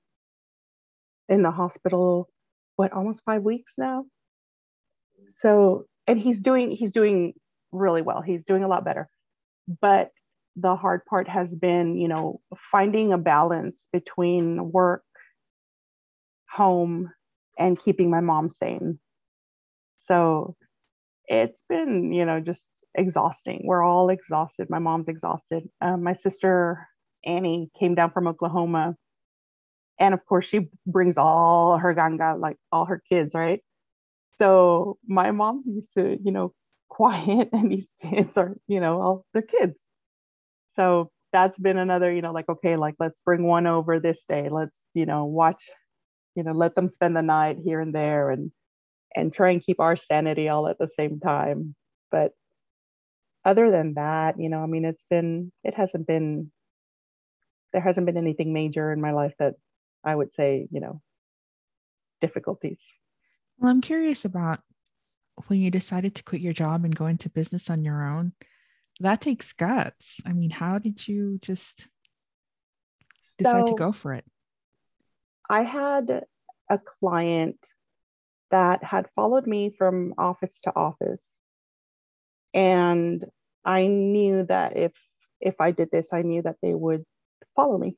in 1.29 1.43
the 1.43 1.51
hospital, 1.51 2.29
what, 2.77 2.93
almost 2.93 3.23
five 3.25 3.43
weeks 3.43 3.75
now? 3.79 4.05
So 5.29 5.87
and 6.07 6.19
he's 6.21 6.41
doing 6.41 6.71
he's 6.71 6.91
doing 6.91 7.35
really 7.73 8.03
well. 8.03 8.21
He's 8.21 8.45
doing 8.45 8.65
a 8.65 8.69
lot 8.69 8.85
better. 8.85 9.09
But 9.81 10.11
the 10.57 10.77
hard 10.77 11.05
part 11.07 11.29
has 11.29 11.55
been 11.55 11.97
you 11.97 12.09
know 12.09 12.41
finding 12.57 13.13
a 13.13 13.19
balance 13.19 13.89
between 13.93 14.71
work 14.71 15.03
home 16.51 17.11
and 17.59 17.79
keeping 17.79 18.11
my 18.11 18.21
mom 18.21 18.49
sane. 18.49 18.99
So 19.99 20.57
it's 21.27 21.65
been 21.69 22.13
you 22.13 22.27
know 22.27 22.41
just 22.41 22.71
exhausting 22.95 23.63
we're 23.65 23.83
all 23.83 24.09
exhausted 24.11 24.69
my 24.71 24.79
mom's 24.79 25.09
exhausted 25.09 25.69
um, 25.81 26.03
my 26.03 26.13
sister 26.13 26.89
annie 27.25 27.71
came 27.79 27.95
down 27.95 28.11
from 28.11 28.29
oklahoma 28.29 28.95
and 29.99 30.15
of 30.15 30.25
course 30.27 30.45
she 30.47 30.69
brings 30.87 31.19
all 31.19 31.79
her 31.79 31.93
ganga 31.95 32.37
like 32.39 32.57
all 32.71 32.85
her 32.85 33.03
kids 33.11 33.35
right 33.35 33.61
so 34.37 34.99
my 35.07 35.31
mom's 35.31 35.67
used 35.67 35.95
to, 35.95 36.19
you 36.23 36.33
know, 36.33 36.53
quiet 36.89 37.49
and 37.53 37.73
these 37.73 37.93
kids 38.01 38.37
are, 38.37 38.57
you 38.69 38.79
know, 38.79 39.01
all 39.01 39.27
they're 39.33 39.43
kids. 39.43 39.83
So 40.77 41.11
that's 41.33 41.59
been 41.59 41.79
another, 41.79 42.13
you 42.13 42.23
know, 42.23 42.33
like, 42.33 42.49
okay, 42.49 42.77
like 42.77 42.95
let's 43.01 43.19
bring 43.25 43.45
one 43.45 43.67
over 43.67 43.99
this 43.99 44.25
day. 44.29 44.49
Let's, 44.49 44.79
you 44.95 45.05
know, 45.07 45.25
watch, 45.25 45.65
you 46.37 46.45
know, 46.45 46.53
let 46.53 46.77
them 46.77 46.87
spend 46.87 47.17
the 47.17 47.23
night 47.23 47.59
here 47.65 47.81
and 47.81 47.95
there 47.95 48.31
and 48.31 48.53
and 49.17 49.33
try 49.33 49.51
and 49.51 49.65
keep 49.65 49.81
our 49.81 49.97
sanity 49.97 50.49
all 50.49 50.69
at 50.69 50.79
the 50.79 50.87
same 50.87 51.19
time. 51.21 51.75
But 52.13 52.33
other 53.45 53.71
than 53.71 53.95
that, 53.95 54.39
you 54.39 54.49
know, 54.49 54.63
I 54.63 54.67
mean, 54.67 54.85
it's 54.85 55.05
been, 55.09 55.53
it 55.63 55.75
hasn't 55.75 56.07
been 56.07 56.51
there 57.75 57.83
hasn't 57.83 58.07
been 58.07 58.17
anything 58.17 58.53
major 58.53 58.93
in 58.93 59.01
my 59.01 59.11
life 59.11 59.35
that 59.41 59.55
I 60.05 60.15
would 60.15 60.31
say, 60.31 60.69
you 60.71 60.81
know, 60.81 61.03
difficulties. 62.21 62.81
Well, 63.59 63.71
I'm 63.71 63.81
curious 63.81 64.25
about 64.25 64.61
when 65.49 65.61
you 65.61 65.73
decided 65.73 66.15
to 66.15 66.23
quit 66.23 66.41
your 66.41 66.53
job 66.53 66.85
and 66.85 66.95
go 66.95 67.07
into 67.07 67.29
business 67.29 67.69
on 67.69 67.85
your 67.85 68.07
own. 68.07 68.33
That 69.01 69.21
takes 69.21 69.53
guts. 69.53 70.21
I 70.25 70.33
mean, 70.33 70.51
how 70.51 70.79
did 70.79 71.09
you 71.09 71.41
just 71.43 71.89
decide 73.39 73.67
so, 73.67 73.73
to 73.73 73.77
go 73.77 73.91
for 73.91 74.13
it? 74.13 74.25
I 75.51 75.65
had 75.65 76.25
a 76.71 76.79
client 76.79 77.59
that 78.53 78.85
had 78.85 79.09
followed 79.17 79.49
me 79.49 79.75
from 79.77 80.15
office 80.17 80.61
to 80.61 80.73
office. 80.77 81.29
And 82.55 83.25
I 83.65 83.89
knew 83.89 84.45
that 84.47 84.77
if 84.79 84.93
if 85.41 85.57
I 85.61 85.73
did 85.73 85.91
this, 85.93 86.13
I 86.15 86.23
knew 86.23 86.43
that 86.43 86.57
they 86.63 86.75
would 86.75 87.05
follow 87.57 87.79
me. 87.79 87.97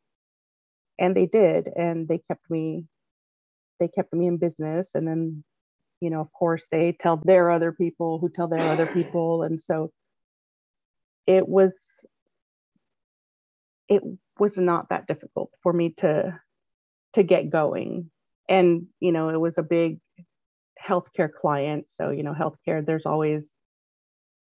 And 0.98 1.16
they 1.16 1.26
did, 1.26 1.68
and 1.76 2.08
they 2.08 2.20
kept 2.28 2.50
me 2.50 2.86
they 3.80 3.88
kept 3.88 4.12
me 4.14 4.26
in 4.26 4.38
business. 4.38 4.94
And 4.94 5.08
then 5.08 5.44
you 6.00 6.10
know 6.10 6.20
of 6.20 6.32
course 6.32 6.66
they 6.70 6.96
tell 7.00 7.18
their 7.18 7.50
other 7.50 7.72
people 7.72 8.18
who 8.20 8.30
tell 8.30 8.48
their 8.48 8.60
other 8.60 8.86
people. 8.86 9.42
And 9.44 9.60
so 9.60 9.92
it 11.26 11.48
was 11.48 12.04
it 13.88 14.02
was 14.38 14.58
not 14.58 14.90
that 14.90 15.06
difficult 15.06 15.50
for 15.62 15.72
me 15.72 15.90
to 15.98 16.38
to 17.14 17.22
get 17.22 17.50
going. 17.50 18.10
And 18.48 18.86
you 19.00 19.12
know 19.12 19.30
it 19.30 19.40
was 19.40 19.58
a 19.58 19.62
big 19.64 20.00
healthcare 20.82 21.32
client. 21.32 21.90
So 21.90 22.10
you 22.10 22.22
know 22.22 22.34
healthcare 22.34 22.84
there's 22.86 23.06
always 23.06 23.54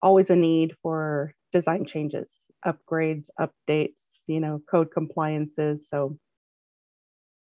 always 0.03 0.29
a 0.29 0.35
need 0.35 0.75
for 0.83 1.33
design 1.51 1.85
changes 1.85 2.31
upgrades 2.65 3.29
updates 3.39 4.23
you 4.27 4.39
know 4.39 4.61
code 4.69 4.91
compliances. 4.91 5.87
So 5.89 6.17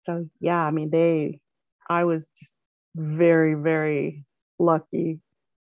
so 0.07 0.29
yeah 0.41 0.63
i 0.65 0.71
mean 0.71 0.91
they 0.91 1.41
i 1.91 2.05
was 2.05 2.31
just 2.39 2.55
very 2.95 3.55
very 3.55 4.25
lucky 4.59 5.21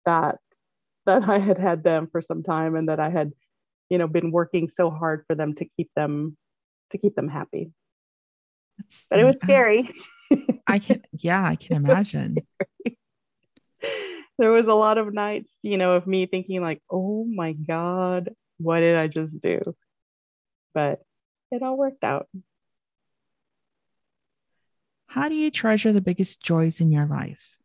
that 0.04 0.38
that 1.06 1.28
i 1.28 1.38
had 1.38 1.58
had 1.58 1.82
them 1.82 2.06
for 2.12 2.22
some 2.22 2.42
time 2.42 2.76
and 2.76 2.88
that 2.88 3.00
i 3.00 3.08
had 3.08 3.32
you 3.88 3.98
know 3.98 4.06
been 4.06 4.30
working 4.30 4.68
so 4.68 4.90
hard 4.90 5.24
for 5.26 5.34
them 5.34 5.54
to 5.54 5.64
keep 5.76 5.90
them 5.96 6.36
to 6.90 6.98
keep 6.98 7.16
them 7.16 7.28
happy. 7.28 7.72
But 9.10 9.18
it 9.18 9.24
was 9.24 9.40
scary. 9.40 9.90
I 10.68 10.78
can 10.78 11.02
yeah 11.12 11.44
i 11.44 11.56
can 11.56 11.76
imagine 11.76 12.36
there 14.38 14.50
was 14.50 14.66
a 14.66 14.74
lot 14.74 14.98
of 14.98 15.12
nights 15.12 15.52
you 15.62 15.78
know 15.78 15.92
of 15.92 16.06
me 16.06 16.26
thinking 16.26 16.62
like 16.62 16.82
oh 16.90 17.24
my 17.24 17.52
god 17.52 18.30
what 18.58 18.80
did 18.80 18.96
i 18.96 19.06
just 19.06 19.40
do 19.40 19.60
but 20.74 21.00
it 21.50 21.62
all 21.62 21.76
worked 21.76 22.04
out 22.04 22.28
how 25.06 25.28
do 25.28 25.34
you 25.34 25.50
treasure 25.50 25.92
the 25.92 26.00
biggest 26.00 26.42
joys 26.42 26.80
in 26.80 26.90
your 26.90 27.06
life 27.06 27.56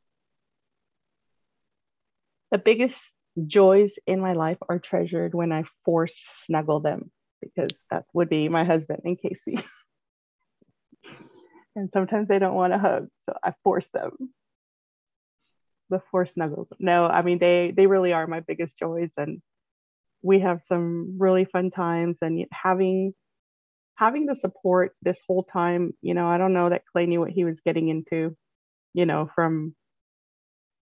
the 2.51 2.57
biggest 2.57 2.99
joys 3.47 3.93
in 4.05 4.19
my 4.19 4.33
life 4.33 4.57
are 4.67 4.79
treasured 4.79 5.33
when 5.33 5.51
I 5.51 5.63
force 5.85 6.15
snuggle 6.45 6.81
them 6.81 7.11
because 7.41 7.71
that 7.89 8.05
would 8.13 8.29
be 8.29 8.49
my 8.49 8.63
husband 8.63 9.01
and 9.05 9.19
Casey. 9.19 9.59
and 11.75 11.89
sometimes 11.93 12.27
they 12.27 12.39
don't 12.39 12.55
want 12.55 12.73
to 12.73 12.79
hug, 12.79 13.07
so 13.25 13.33
I 13.43 13.53
force 13.63 13.87
them. 13.87 14.33
The 15.91 16.01
force 16.11 16.33
snuggles. 16.35 16.73
No, 16.79 17.05
I 17.07 17.21
mean 17.23 17.39
they 17.39 17.73
they 17.77 17.87
really 17.87 18.13
are 18.13 18.27
my 18.27 18.41
biggest 18.41 18.79
joys, 18.79 19.11
and 19.17 19.41
we 20.23 20.39
have 20.41 20.63
some 20.63 21.17
really 21.19 21.45
fun 21.45 21.71
times. 21.71 22.19
And 22.21 22.45
having 22.53 23.13
having 23.95 24.25
the 24.27 24.35
support 24.35 24.93
this 25.03 25.21
whole 25.27 25.43
time, 25.43 25.93
you 26.01 26.13
know, 26.15 26.27
I 26.27 26.37
don't 26.39 26.53
know 26.53 26.69
that 26.69 26.85
Clay 26.91 27.05
knew 27.07 27.19
what 27.21 27.31
he 27.31 27.45
was 27.45 27.61
getting 27.61 27.89
into, 27.89 28.35
you 28.93 29.05
know, 29.05 29.29
from 29.35 29.75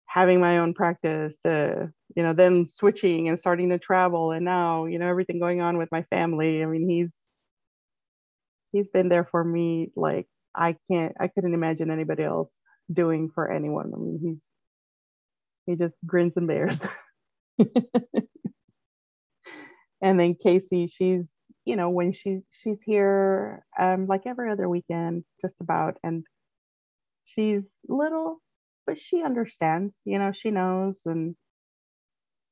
having 0.07 0.39
my 0.39 0.57
own 0.57 0.73
practice 0.73 1.37
to 1.43 1.91
you 2.15 2.23
know 2.23 2.33
then 2.33 2.65
switching 2.65 3.29
and 3.29 3.39
starting 3.39 3.69
to 3.69 3.77
travel 3.77 4.31
and 4.31 4.43
now 4.43 4.85
you 4.85 4.97
know 4.99 5.07
everything 5.07 5.39
going 5.39 5.61
on 5.61 5.77
with 5.77 5.89
my 5.91 6.01
family 6.09 6.63
i 6.63 6.65
mean 6.65 6.89
he's 6.89 7.15
he's 8.71 8.89
been 8.89 9.09
there 9.09 9.25
for 9.25 9.43
me 9.43 9.91
like 9.95 10.27
i 10.55 10.75
can't 10.89 11.13
i 11.19 11.27
couldn't 11.27 11.53
imagine 11.53 11.91
anybody 11.91 12.23
else 12.23 12.49
doing 12.91 13.29
for 13.33 13.51
anyone 13.51 13.91
i 13.93 13.97
mean 13.97 14.19
he's 14.21 14.45
he 15.69 15.75
just 15.75 15.95
grins 16.05 16.35
and 16.37 16.47
bears 16.47 16.79
and 20.01 20.19
then 20.19 20.35
casey 20.35 20.87
she's 20.87 21.27
you 21.65 21.75
know 21.75 21.89
when 21.89 22.11
she's 22.11 22.43
she's 22.51 22.81
here 22.81 23.63
um 23.79 24.07
like 24.07 24.25
every 24.25 24.51
other 24.51 24.67
weekend 24.67 25.23
just 25.41 25.55
about 25.61 25.97
and 26.03 26.25
she's 27.25 27.63
little 27.87 28.41
but 28.89 28.97
she 28.97 29.21
understands, 29.21 30.01
you 30.03 30.17
know, 30.17 30.31
she 30.31 30.49
knows 30.49 31.01
and 31.05 31.35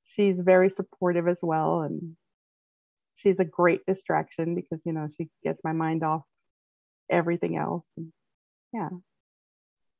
she's 0.03 0.39
very 0.39 0.69
supportive 0.69 1.27
as 1.27 1.39
well. 1.41 1.81
And 1.81 2.15
she's 3.15 3.39
a 3.39 3.43
great 3.43 3.83
distraction 3.87 4.53
because, 4.53 4.83
you 4.85 4.93
know, 4.93 5.07
she 5.17 5.29
gets 5.43 5.61
my 5.63 5.71
mind 5.71 6.03
off 6.03 6.21
everything 7.09 7.57
else. 7.57 7.87
And 7.97 8.13
yeah. 8.71 8.89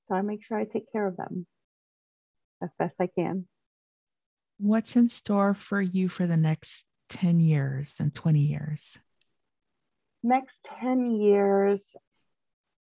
So 0.07 0.13
I 0.13 0.21
make 0.21 0.45
sure 0.45 0.59
I 0.59 0.65
take 0.65 0.91
care 0.91 1.07
of 1.07 1.17
them 1.17 1.47
as 2.61 2.71
best 2.77 2.95
I 2.99 3.07
can. 3.07 3.47
What's 4.59 4.95
in 4.95 5.09
store 5.09 5.53
for 5.53 5.81
you 5.81 6.09
for 6.09 6.25
the 6.25 6.37
next 6.37 6.85
10 7.09 7.39
years 7.39 7.95
and 7.99 8.13
20 8.13 8.39
years? 8.39 8.97
Next 10.23 10.57
10 10.79 11.11
years, 11.11 11.95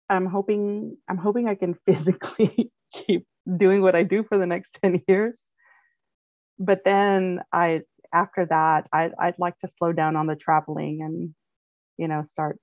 I'm 0.09 0.27
hoping 0.27 0.97
I'm 1.09 1.19
hoping 1.19 1.49
I 1.49 1.55
can 1.55 1.75
physically 1.87 2.71
keep 2.93 3.27
doing 3.57 3.83
what 3.83 3.95
I 3.97 4.05
do 4.05 4.23
for 4.23 4.39
the 4.39 4.47
next 4.47 4.79
10 4.83 5.03
years. 5.09 5.47
But 6.59 6.85
then 6.85 7.41
I 7.53 7.83
after 8.13 8.47
that 8.47 8.89
I 8.93 9.11
I'd 9.19 9.39
like 9.39 9.59
to 9.59 9.69
slow 9.69 9.93
down 9.93 10.17
on 10.17 10.27
the 10.27 10.37
traveling 10.37 11.03
and 11.03 11.35
you 11.99 12.09
know 12.09 12.23
start 12.23 12.59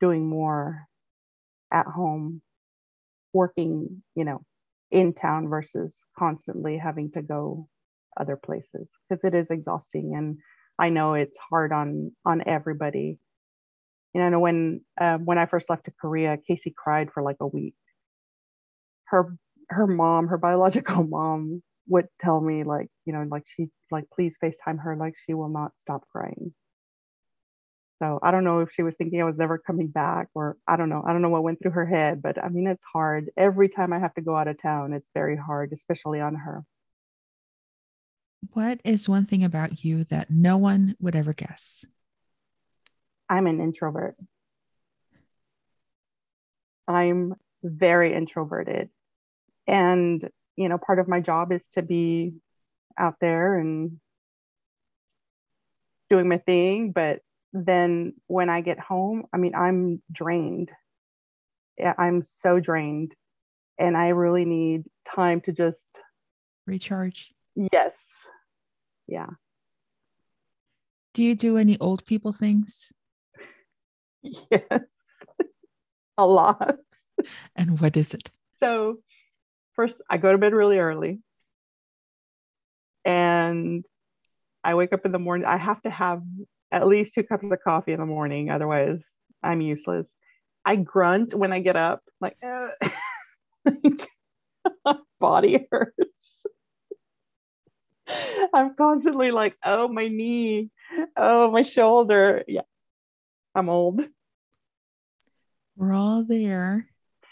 doing 0.00 0.28
more 0.28 0.86
at 1.70 1.86
home 1.86 2.42
working, 3.36 4.02
you 4.14 4.24
know, 4.24 4.42
in 4.90 5.12
town 5.12 5.48
versus 5.48 6.04
constantly 6.18 6.78
having 6.78 7.10
to 7.12 7.22
go 7.22 7.68
other 8.18 8.36
places 8.36 8.88
because 9.08 9.24
it 9.24 9.34
is 9.34 9.50
exhausting 9.50 10.14
and 10.16 10.38
I 10.78 10.90
know 10.90 11.14
it's 11.14 11.36
hard 11.50 11.72
on 11.72 12.12
on 12.24 12.42
everybody. 12.46 13.18
You 14.14 14.30
know, 14.30 14.40
when 14.40 14.82
uh, 15.00 15.18
when 15.18 15.38
I 15.38 15.46
first 15.46 15.70
left 15.70 15.86
to 15.86 15.90
Korea, 15.90 16.38
Casey 16.46 16.74
cried 16.76 17.10
for 17.12 17.22
like 17.22 17.36
a 17.40 17.46
week 17.46 17.74
her 19.06 19.36
her 19.70 19.86
mom, 19.86 20.28
her 20.28 20.38
biological 20.38 21.04
mom, 21.08 21.62
would 21.88 22.06
tell 22.20 22.40
me 22.40 22.64
like, 22.64 22.88
you 23.04 23.12
know, 23.12 23.26
like 23.30 23.44
she 23.46 23.68
like 23.90 24.04
please 24.14 24.36
FaceTime 24.42 24.80
her, 24.82 24.96
like 24.96 25.14
she 25.24 25.34
will 25.34 25.48
not 25.48 25.72
stop 25.78 26.02
crying. 26.12 26.52
So 28.02 28.18
I 28.22 28.30
don't 28.30 28.44
know 28.44 28.60
if 28.60 28.72
she 28.72 28.82
was 28.82 28.94
thinking 28.96 29.22
I 29.22 29.24
was 29.24 29.38
never 29.38 29.56
coming 29.56 29.88
back, 29.88 30.28
or 30.34 30.56
I 30.68 30.76
don't 30.76 30.90
know. 30.90 31.02
I 31.06 31.12
don't 31.12 31.22
know 31.22 31.30
what 31.30 31.42
went 31.42 31.62
through 31.62 31.70
her 31.72 31.86
head, 31.86 32.20
but 32.20 32.42
I 32.42 32.48
mean, 32.50 32.66
it's 32.66 32.84
hard. 32.84 33.30
Every 33.36 33.68
time 33.70 33.92
I 33.92 33.98
have 33.98 34.12
to 34.14 34.20
go 34.20 34.36
out 34.36 34.48
of 34.48 34.60
town, 34.60 34.92
it's 34.92 35.10
very 35.14 35.36
hard, 35.36 35.72
especially 35.72 36.20
on 36.20 36.34
her. 36.34 36.62
What 38.52 38.80
is 38.84 39.08
one 39.08 39.24
thing 39.24 39.44
about 39.44 39.82
you 39.84 40.04
that 40.04 40.30
no 40.30 40.58
one 40.58 40.94
would 41.00 41.16
ever 41.16 41.32
guess? 41.32 41.84
I'm 43.28 43.46
an 43.46 43.60
introvert. 43.60 44.14
I'm 46.86 47.34
very 47.62 48.14
introverted. 48.14 48.90
And, 49.66 50.28
you 50.54 50.68
know, 50.68 50.78
part 50.78 50.98
of 50.98 51.08
my 51.08 51.20
job 51.20 51.50
is 51.50 51.66
to 51.72 51.82
be 51.82 52.34
out 52.98 53.16
there 53.20 53.58
and 53.58 53.98
doing 56.08 56.28
my 56.28 56.38
thing. 56.38 56.92
But 56.92 57.20
then 57.52 58.14
when 58.26 58.48
I 58.48 58.60
get 58.60 58.78
home, 58.78 59.24
I 59.32 59.36
mean, 59.36 59.54
I'm 59.54 60.02
drained. 60.10 60.70
I'm 61.98 62.22
so 62.22 62.60
drained. 62.60 63.14
And 63.78 63.96
I 63.96 64.08
really 64.08 64.44
need 64.44 64.84
time 65.14 65.40
to 65.42 65.52
just 65.52 66.00
recharge. 66.66 67.30
Yes. 67.54 68.26
Yeah. 69.06 69.28
Do 71.14 71.22
you 71.22 71.34
do 71.34 71.56
any 71.56 71.78
old 71.80 72.04
people 72.04 72.32
things? 72.32 72.92
Yes. 74.50 74.80
a 76.18 76.26
lot. 76.26 76.78
And 77.56 77.80
what 77.80 77.96
is 77.96 78.12
it? 78.12 78.30
So, 78.62 78.98
first, 79.74 80.02
I 80.10 80.18
go 80.18 80.32
to 80.32 80.38
bed 80.38 80.52
really 80.52 80.78
early. 80.78 81.20
And 83.04 83.86
I 84.62 84.74
wake 84.74 84.92
up 84.92 85.06
in 85.06 85.12
the 85.12 85.18
morning. 85.18 85.46
I 85.46 85.56
have 85.56 85.80
to 85.82 85.90
have 85.90 86.22
at 86.72 86.86
least 86.86 87.14
two 87.14 87.22
cups 87.22 87.44
of 87.44 87.58
coffee 87.62 87.92
in 87.92 88.00
the 88.00 88.06
morning. 88.06 88.50
Otherwise, 88.50 89.00
I'm 89.42 89.60
useless. 89.60 90.10
I 90.64 90.76
grunt 90.76 91.34
when 91.34 91.52
I 91.52 91.60
get 91.60 91.76
up, 91.76 92.02
like, 92.20 92.36
my 92.42 92.70
body 95.20 95.66
hurts. 95.70 96.42
I'm 98.54 98.74
constantly 98.76 99.30
like, 99.30 99.56
oh, 99.64 99.88
my 99.88 100.08
knee, 100.08 100.70
oh, 101.16 101.50
my 101.50 101.62
shoulder. 101.62 102.44
Yeah, 102.46 102.62
I'm 103.54 103.68
old. 103.68 104.02
We're 105.76 105.92
all 105.92 106.24
there. 106.24 106.88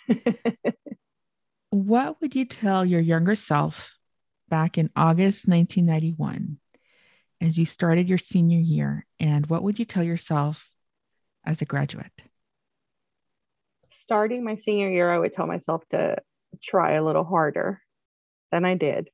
what 1.70 2.20
would 2.20 2.34
you 2.34 2.44
tell 2.44 2.84
your 2.84 3.00
younger 3.00 3.34
self 3.34 3.92
back 4.48 4.76
in 4.76 4.90
August 4.94 5.48
1991 5.48 6.58
as 7.44 7.58
you 7.58 7.66
started 7.66 8.08
your 8.08 8.18
senior 8.18 8.58
year? 8.58 9.06
And 9.20 9.46
what 9.46 9.62
would 9.62 9.78
you 9.78 9.84
tell 9.84 10.02
yourself 10.02 10.70
as 11.44 11.60
a 11.60 11.66
graduate? 11.66 12.22
Starting 14.02 14.44
my 14.44 14.56
senior 14.56 14.90
year, 14.90 15.10
I 15.10 15.18
would 15.18 15.32
tell 15.32 15.46
myself 15.46 15.82
to 15.90 16.16
try 16.62 16.92
a 16.92 17.04
little 17.04 17.24
harder 17.24 17.80
than 18.50 18.64
I 18.64 18.74
did. 18.74 19.08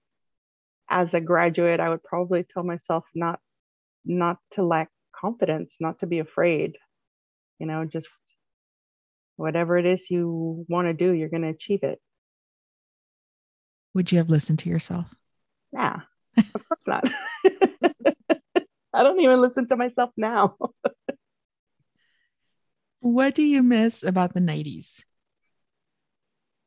As 0.89 1.15
a 1.15 1.21
graduate, 1.21 1.81
I 1.81 1.89
would 1.89 2.03
probably 2.03 2.45
tell 2.45 2.63
myself 2.63 3.05
not 3.15 3.41
not 4.05 4.39
to 4.53 4.63
lack 4.63 4.89
confidence, 5.15 5.77
not 5.79 6.01
to 6.01 6.07
be 6.07 6.19
afraid. 6.19 6.77
You 7.59 7.67
know, 7.67 7.85
just 7.85 8.23
whatever 9.37 9.77
it 9.79 9.87
is 9.87 10.11
you 10.11 10.65
want 10.69 10.89
to 10.89 10.95
do, 10.95 11.13
you're 11.13 11.29
going 11.29 11.43
to 11.43 11.49
achieve 11.49 11.83
it. 11.83 12.01
Would 13.95 14.11
you 14.11 14.19
have 14.19 14.31
listened 14.31 14.61
to 14.61 14.69
yourself? 14.69 15.15
Nah, 15.73 16.01
of 16.37 16.69
course 16.69 16.87
not. 16.87 17.11
I 18.93 19.03
don't 19.03 19.21
even 19.21 19.41
listen 19.41 19.67
to 19.69 19.77
myself 19.77 20.11
now. 20.17 20.57
what 23.01 23.35
do 23.35 23.43
you 23.43 23.63
miss 23.63 24.03
about 24.03 24.35
the 24.35 24.41
90s? 24.41 25.05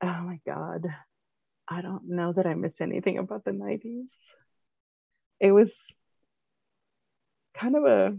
Oh 0.02 0.22
my 0.22 0.40
God. 0.46 0.86
I 1.68 1.82
don't 1.82 2.10
know 2.10 2.34
that 2.34 2.46
I 2.46 2.56
miss 2.56 2.82
anything 2.82 3.18
about 3.18 3.46
the 3.46 3.52
90s. 3.52 4.10
It 5.40 5.52
was 5.52 5.76
kind 7.54 7.76
of 7.76 7.84
a, 7.84 8.18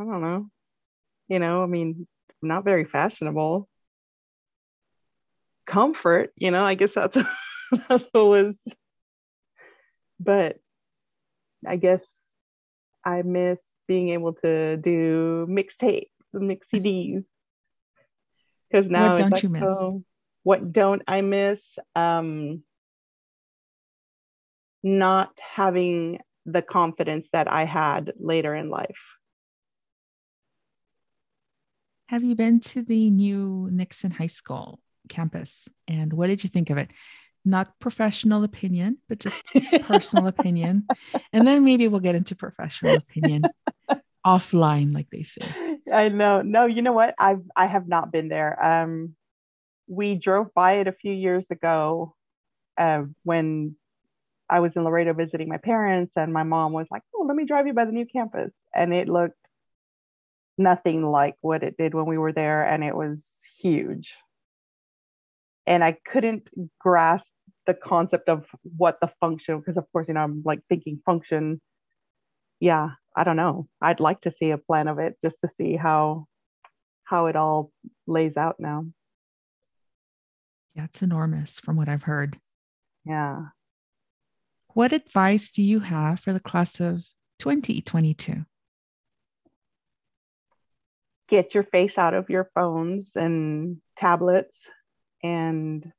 I 0.00 0.04
don't 0.04 0.20
know, 0.20 0.48
you 1.28 1.38
know, 1.38 1.62
I 1.62 1.66
mean, 1.66 2.06
not 2.40 2.64
very 2.64 2.84
fashionable. 2.84 3.68
Comfort, 5.66 6.32
you 6.36 6.50
know, 6.50 6.64
I 6.64 6.74
guess 6.74 6.94
that's, 6.94 7.16
that's 7.88 8.04
what 8.12 8.26
was, 8.26 8.56
but 10.18 10.58
I 11.66 11.76
guess 11.76 12.21
I 13.04 13.22
miss 13.22 13.60
being 13.88 14.10
able 14.10 14.34
to 14.34 14.76
do 14.76 15.46
mixtapes, 15.48 16.08
mix 16.32 16.66
CDs. 16.72 17.24
Because 18.70 18.90
now 18.90 19.10
what 19.10 19.18
don't 19.18 19.30
like, 19.30 19.42
you 19.42 19.48
miss? 19.48 19.62
Oh, 19.64 20.04
what 20.42 20.72
don't 20.72 21.02
I 21.06 21.20
miss? 21.20 21.60
Um, 21.94 22.62
not 24.82 25.38
having 25.38 26.20
the 26.46 26.62
confidence 26.62 27.28
that 27.32 27.48
I 27.48 27.64
had 27.64 28.12
later 28.18 28.54
in 28.54 28.68
life. 28.68 28.88
Have 32.06 32.24
you 32.24 32.34
been 32.34 32.60
to 32.60 32.82
the 32.82 33.10
new 33.10 33.68
Nixon 33.70 34.10
High 34.10 34.26
School 34.26 34.80
campus? 35.08 35.68
And 35.88 36.12
what 36.12 36.26
did 36.26 36.44
you 36.44 36.50
think 36.50 36.70
of 36.70 36.78
it? 36.78 36.90
Not 37.44 37.78
professional 37.80 38.44
opinion, 38.44 38.98
but 39.08 39.18
just 39.18 39.42
personal 39.82 40.26
opinion. 40.26 40.88
And 41.32 41.46
then 41.46 41.64
maybe 41.64 41.88
we'll 41.88 42.00
get 42.00 42.14
into 42.14 42.36
professional 42.36 42.96
opinion 42.96 43.50
offline, 44.26 44.94
like 44.94 45.10
they 45.10 45.24
say. 45.24 45.42
I 45.92 46.08
know. 46.08 46.42
No, 46.42 46.66
you 46.66 46.82
know 46.82 46.92
what? 46.92 47.14
I've 47.18 47.42
I 47.56 47.66
have 47.66 47.88
not 47.88 48.12
been 48.12 48.28
there. 48.28 48.62
Um, 48.64 49.16
we 49.88 50.14
drove 50.14 50.54
by 50.54 50.74
it 50.74 50.88
a 50.88 50.92
few 50.92 51.12
years 51.12 51.50
ago 51.50 52.14
uh, 52.78 53.02
when 53.24 53.76
I 54.48 54.60
was 54.60 54.76
in 54.76 54.84
Laredo 54.84 55.12
visiting 55.12 55.48
my 55.48 55.58
parents, 55.58 56.12
and 56.16 56.32
my 56.32 56.42
mom 56.42 56.72
was 56.72 56.86
like, 56.90 57.02
"Oh, 57.14 57.24
let 57.26 57.36
me 57.36 57.44
drive 57.44 57.66
you 57.66 57.72
by 57.72 57.84
the 57.84 57.92
new 57.92 58.06
campus," 58.06 58.52
and 58.74 58.92
it 58.94 59.08
looked 59.08 59.36
nothing 60.58 61.02
like 61.02 61.36
what 61.40 61.62
it 61.62 61.76
did 61.76 61.94
when 61.94 62.06
we 62.06 62.18
were 62.18 62.32
there, 62.32 62.64
and 62.64 62.84
it 62.84 62.94
was 62.94 63.42
huge. 63.58 64.14
And 65.66 65.84
I 65.84 65.96
couldn't 66.04 66.50
grasp 66.80 67.32
the 67.66 67.74
concept 67.74 68.28
of 68.28 68.46
what 68.76 68.98
the 69.00 69.10
function, 69.20 69.58
because 69.58 69.76
of 69.76 69.86
course, 69.92 70.08
you 70.08 70.14
know, 70.14 70.20
I'm 70.20 70.42
like 70.44 70.60
thinking 70.68 71.00
function. 71.06 71.60
Yeah, 72.60 72.90
I 73.16 73.24
don't 73.24 73.36
know. 73.36 73.68
I'd 73.80 74.00
like 74.00 74.22
to 74.22 74.30
see 74.30 74.50
a 74.50 74.58
plan 74.58 74.88
of 74.88 74.98
it 74.98 75.16
just 75.22 75.40
to 75.40 75.48
see 75.48 75.76
how 75.76 76.26
how 77.04 77.26
it 77.26 77.36
all 77.36 77.70
lays 78.06 78.36
out 78.36 78.56
now. 78.58 78.86
Yeah, 80.74 80.84
it's 80.84 81.02
enormous 81.02 81.60
from 81.60 81.76
what 81.76 81.88
I've 81.88 82.04
heard. 82.04 82.38
Yeah. 83.04 83.46
What 84.68 84.92
advice 84.92 85.50
do 85.50 85.62
you 85.62 85.80
have 85.80 86.20
for 86.20 86.32
the 86.32 86.40
class 86.40 86.80
of 86.80 87.04
2022? 87.40 88.46
Get 91.28 91.54
your 91.54 91.64
face 91.64 91.98
out 91.98 92.14
of 92.14 92.30
your 92.30 92.48
phones 92.54 93.16
and 93.16 93.78
tablets 93.96 94.66
and 95.22 95.90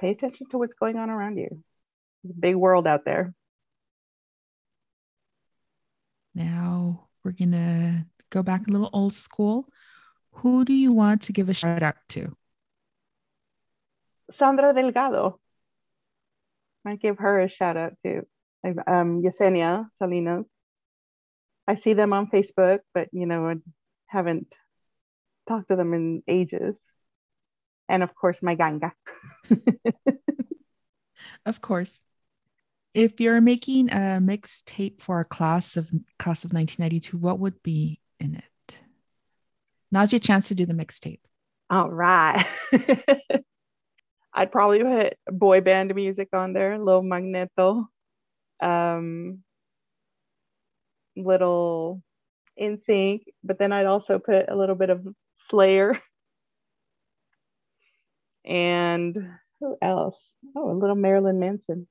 pay 0.00 0.10
attention 0.10 0.48
to 0.50 0.58
what's 0.58 0.74
going 0.74 0.96
on 0.96 1.10
around 1.10 1.38
you. 1.38 1.62
Big 2.38 2.56
world 2.56 2.86
out 2.86 3.04
there. 3.04 3.34
Now 6.34 7.08
we're 7.24 7.32
going 7.32 7.52
to 7.52 8.06
go 8.30 8.42
back 8.42 8.66
a 8.66 8.70
little 8.70 8.90
old 8.92 9.14
school. 9.14 9.68
Who 10.36 10.64
do 10.64 10.72
you 10.72 10.92
want 10.92 11.22
to 11.22 11.32
give 11.32 11.48
a 11.48 11.54
shout 11.54 11.82
out 11.82 11.96
to? 12.10 12.34
Sandra 14.30 14.72
Delgado. 14.72 15.38
I 16.86 16.96
give 16.96 17.18
her 17.18 17.40
a 17.40 17.48
shout 17.48 17.76
out 17.76 17.94
to 18.04 18.26
Um, 18.64 19.22
Yesenia 19.22 19.88
Salinas. 19.98 20.46
I 21.66 21.74
see 21.74 21.94
them 21.94 22.12
on 22.12 22.30
Facebook, 22.30 22.80
but 22.94 23.08
you 23.12 23.26
know, 23.26 23.48
I 23.48 23.56
haven't 24.06 24.54
talked 25.48 25.68
to 25.68 25.76
them 25.76 25.94
in 25.94 26.22
ages. 26.26 26.78
And 27.88 28.02
of 28.02 28.14
course, 28.14 28.38
my 28.42 28.54
ganga. 28.54 28.92
of 31.46 31.60
course. 31.60 32.00
If 32.94 33.20
you're 33.20 33.40
making 33.40 33.90
a 33.90 34.20
mixtape 34.20 35.00
for 35.00 35.20
a 35.20 35.24
class 35.24 35.76
of 35.76 35.88
class 36.18 36.44
of 36.44 36.52
1992, 36.52 37.16
what 37.16 37.38
would 37.38 37.62
be 37.62 38.00
in 38.20 38.34
it? 38.34 38.78
Now's 39.90 40.12
your 40.12 40.18
chance 40.18 40.48
to 40.48 40.54
do 40.54 40.66
the 40.66 40.74
mixtape. 40.74 41.20
All 41.70 41.90
right. 41.90 42.46
I'd 44.34 44.52
probably 44.52 44.82
put 44.82 45.14
boy 45.26 45.60
band 45.60 45.94
music 45.94 46.28
on 46.32 46.52
there, 46.54 46.78
little 46.78 47.02
Magneto, 47.02 47.88
um, 48.60 49.42
little 51.16 52.02
NSYNC, 52.60 53.24
but 53.44 53.58
then 53.58 53.72
I'd 53.72 53.86
also 53.86 54.18
put 54.18 54.48
a 54.48 54.56
little 54.56 54.74
bit 54.74 54.90
of 54.90 55.06
Slayer. 55.50 56.00
And 58.44 59.16
who 59.60 59.76
else? 59.80 60.18
Oh, 60.56 60.70
a 60.70 60.74
little 60.74 60.96
Marilyn 60.96 61.38
Manson. 61.38 61.86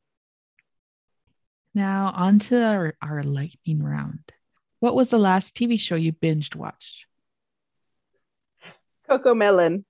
Now, 1.74 2.12
on 2.16 2.40
to 2.40 2.62
our, 2.62 2.94
our 3.02 3.24
lightning 3.24 3.82
round. 3.82 4.34
What 4.80 4.96
was 4.96 5.10
the 5.10 5.20
last 5.20 5.56
TV 5.56 5.80
show 5.80 5.96
you 5.96 6.12
binged 6.12 6.56
watched? 6.56 7.06
CoComelon. 9.10 9.86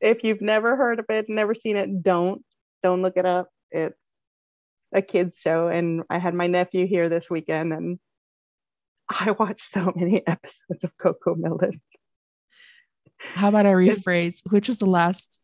if 0.00 0.24
you've 0.24 0.40
never 0.40 0.76
heard 0.76 0.98
of 0.98 1.06
it, 1.08 1.26
never 1.28 1.54
seen 1.54 1.76
it, 1.76 2.02
don't 2.02 2.44
don't 2.82 3.02
look 3.02 3.16
it 3.16 3.26
up. 3.26 3.48
It's 3.70 4.08
a 4.92 5.02
kids 5.02 5.38
show, 5.38 5.68
and 5.68 6.02
I 6.10 6.18
had 6.18 6.34
my 6.34 6.46
nephew 6.46 6.86
here 6.86 7.08
this 7.08 7.30
weekend, 7.30 7.72
and 7.72 7.98
I 9.08 9.30
watched 9.38 9.70
so 9.72 9.92
many 9.94 10.22
episodes 10.26 10.84
of 10.84 10.96
CoComelon. 10.96 11.80
How 13.34 13.48
about 13.48 13.66
I 13.66 13.72
rephrase? 13.72 14.40
Which 14.50 14.68
was 14.68 14.78
the 14.78 14.86
last 14.86 15.40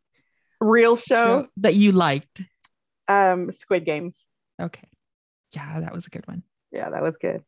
real 0.61 0.97
show, 0.97 1.43
show 1.43 1.47
that 1.59 1.75
you 1.75 1.93
liked? 1.93 2.43
Um, 3.09 3.51
Squid 3.51 3.85
Games. 3.85 4.23
Okay, 4.61 4.89
yeah, 5.53 5.81
that 5.81 5.93
was 5.93 6.07
a 6.07 6.11
good 6.11 6.27
one. 6.27 6.43
Yeah, 6.73 6.91
that 6.91 7.03
was 7.03 7.17
good. 7.17 7.43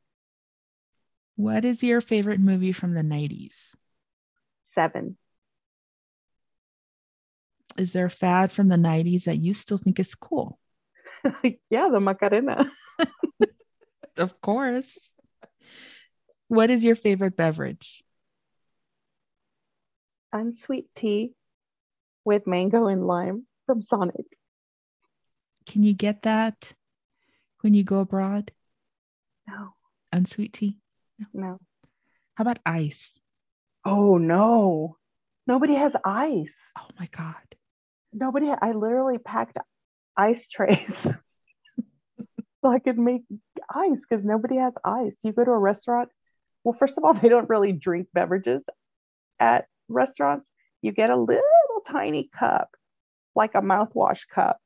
What 1.37 1.65
is 1.65 1.83
your 1.83 2.01
favorite 2.01 2.41
movie 2.41 2.73
from 2.73 2.95
the 2.95 3.03
90s? 3.03 3.75
Seven 4.75 5.17
is 7.81 7.93
there 7.93 8.07
a 8.07 8.11
fad 8.11 8.53
from 8.53 8.69
the 8.69 8.77
90s 8.77 9.25
that 9.25 9.39
you 9.39 9.55
still 9.55 9.79
think 9.79 9.99
is 9.99 10.15
cool? 10.15 10.59
yeah, 11.71 11.89
the 11.91 12.01
Macarena. 12.01 12.71
of 14.19 14.41
course. 14.41 15.13
What 16.49 16.71
is 16.71 16.85
your 16.85 16.97
favorite 16.97 17.37
beverage? 17.37 18.03
Unsweet 20.33 20.87
tea 20.95 21.33
with 22.25 22.47
mango 22.47 22.87
and 22.87 23.07
lime 23.07 23.47
from 23.67 23.83
Sonic. 23.83 24.27
Can 25.67 25.83
you 25.83 25.95
get 25.95 26.23
that 26.23 26.73
when 27.61 27.75
you 27.75 27.85
go 27.85 28.01
abroad? 28.01 28.53
No. 29.49 29.75
Unsweet 30.13 30.53
tea? 30.53 30.79
No. 31.19 31.27
no. 31.33 31.59
How 32.35 32.43
about 32.43 32.59
ice? 32.65 33.19
Oh, 33.85 34.19
no. 34.19 34.97
Nobody 35.47 35.75
has 35.75 35.97
ice. 36.05 36.57
Oh, 36.79 36.87
my 36.99 37.09
God 37.11 37.57
nobody 38.13 38.51
i 38.61 38.73
literally 38.73 39.19
packed 39.19 39.59
ice 40.17 40.49
trays 40.49 40.95
so 41.05 42.71
i 42.71 42.79
could 42.79 42.99
make 42.99 43.23
ice 43.73 44.01
because 44.09 44.25
nobody 44.25 44.57
has 44.57 44.75
ice 44.85 45.17
you 45.23 45.33
go 45.33 45.45
to 45.45 45.51
a 45.51 45.59
restaurant 45.59 46.09
well 46.65 46.73
first 46.73 46.99
of 46.99 47.05
all 47.05 47.15
they 47.15 47.29
don't 47.29 47.49
really 47.49 47.73
drink 47.73 48.09
beverages 48.13 48.65
at 49.39 49.67
restaurants 49.91 50.51
you 50.83 50.93
get 50.93 51.11
a 51.11 51.17
little 51.17 51.43
tiny 51.87 52.31
cup, 52.39 52.71
like 53.35 53.55
a 53.55 53.61
mouthwash 53.61 54.23
cup, 54.33 54.59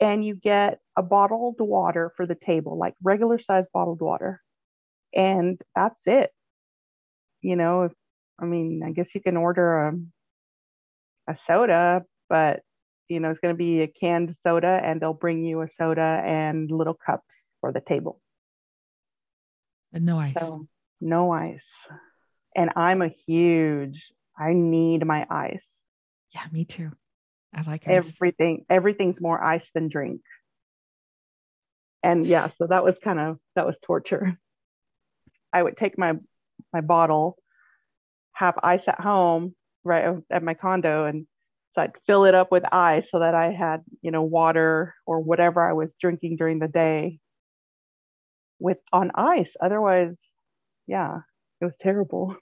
and 0.00 0.24
you 0.24 0.34
get 0.34 0.80
a 0.96 1.02
bottled 1.02 1.56
water 1.58 2.12
for 2.16 2.26
the 2.26 2.34
table, 2.34 2.78
like 2.78 2.94
regular 3.02 3.38
size 3.38 3.66
bottled 3.72 4.00
water. 4.00 4.40
And 5.14 5.60
that's 5.74 6.06
it. 6.06 6.30
You 7.42 7.56
know, 7.56 7.84
if, 7.84 7.92
I 8.38 8.46
mean, 8.46 8.82
I 8.84 8.92
guess 8.92 9.14
you 9.14 9.20
can 9.20 9.36
order 9.36 9.88
a, 9.88 9.92
a 11.32 11.36
soda, 11.46 12.04
but 12.28 12.60
you 13.08 13.18
know, 13.18 13.30
it's 13.30 13.40
going 13.40 13.54
to 13.54 13.58
be 13.58 13.80
a 13.82 13.88
canned 13.88 14.34
soda 14.40 14.80
and 14.82 15.00
they'll 15.00 15.12
bring 15.12 15.44
you 15.44 15.60
a 15.62 15.68
soda 15.68 16.22
and 16.24 16.70
little 16.70 16.94
cups 16.94 17.50
for 17.60 17.72
the 17.72 17.80
table. 17.80 18.20
But 19.92 20.02
no 20.02 20.18
ice. 20.18 20.34
So, 20.38 20.68
no 21.00 21.32
ice. 21.32 21.66
And 22.54 22.70
I'm 22.76 23.02
a 23.02 23.10
huge, 23.26 24.12
I 24.40 24.54
need 24.54 25.04
my 25.04 25.26
ice. 25.30 25.82
Yeah, 26.34 26.46
me 26.50 26.64
too. 26.64 26.90
I 27.54 27.62
like 27.62 27.86
ice. 27.86 27.94
everything. 27.94 28.64
Everything's 28.70 29.20
more 29.20 29.42
ice 29.42 29.70
than 29.74 29.88
drink. 29.88 30.22
And 32.02 32.26
yeah, 32.26 32.48
so 32.56 32.66
that 32.66 32.82
was 32.82 32.96
kind 32.98 33.20
of 33.20 33.38
that 33.54 33.66
was 33.66 33.78
torture. 33.82 34.38
I 35.52 35.62
would 35.62 35.76
take 35.76 35.98
my 35.98 36.14
my 36.72 36.80
bottle, 36.80 37.36
have 38.32 38.58
ice 38.62 38.88
at 38.88 39.00
home, 39.00 39.54
right 39.84 40.16
at 40.30 40.42
my 40.42 40.54
condo, 40.54 41.04
and 41.04 41.26
so 41.74 41.82
I'd 41.82 41.92
fill 42.06 42.24
it 42.24 42.34
up 42.34 42.50
with 42.50 42.64
ice 42.72 43.10
so 43.10 43.18
that 43.18 43.34
I 43.34 43.52
had, 43.52 43.82
you 44.00 44.10
know, 44.10 44.22
water 44.22 44.94
or 45.06 45.20
whatever 45.20 45.68
I 45.68 45.74
was 45.74 45.94
drinking 45.96 46.36
during 46.36 46.58
the 46.58 46.68
day 46.68 47.20
with 48.58 48.78
on 48.92 49.10
ice. 49.14 49.56
Otherwise, 49.60 50.18
yeah, 50.86 51.18
it 51.60 51.64
was 51.64 51.76
terrible. 51.76 52.36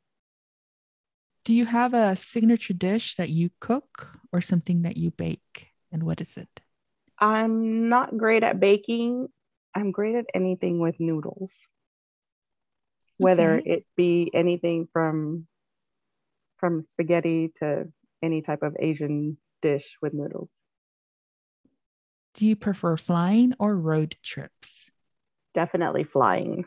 Do 1.48 1.54
you 1.54 1.64
have 1.64 1.94
a 1.94 2.14
signature 2.14 2.74
dish 2.74 3.16
that 3.16 3.30
you 3.30 3.48
cook 3.58 4.10
or 4.34 4.42
something 4.42 4.82
that 4.82 4.98
you 4.98 5.10
bake? 5.10 5.68
And 5.90 6.02
what 6.02 6.20
is 6.20 6.36
it? 6.36 6.60
I'm 7.18 7.88
not 7.88 8.18
great 8.18 8.42
at 8.42 8.60
baking. 8.60 9.28
I'm 9.74 9.90
great 9.90 10.14
at 10.14 10.26
anything 10.34 10.78
with 10.78 11.00
noodles, 11.00 11.50
whether 13.16 13.56
Okay. 13.56 13.70
it 13.70 13.86
be 13.96 14.30
anything 14.34 14.88
from 14.92 15.46
from 16.58 16.82
spaghetti 16.82 17.50
to 17.60 17.90
any 18.22 18.42
type 18.42 18.62
of 18.62 18.76
Asian 18.78 19.38
dish 19.62 19.96
with 20.02 20.12
noodles. 20.12 20.60
Do 22.34 22.44
you 22.44 22.56
prefer 22.56 22.98
flying 22.98 23.54
or 23.58 23.74
road 23.74 24.18
trips? 24.22 24.90
Definitely 25.54 26.04
flying. 26.04 26.66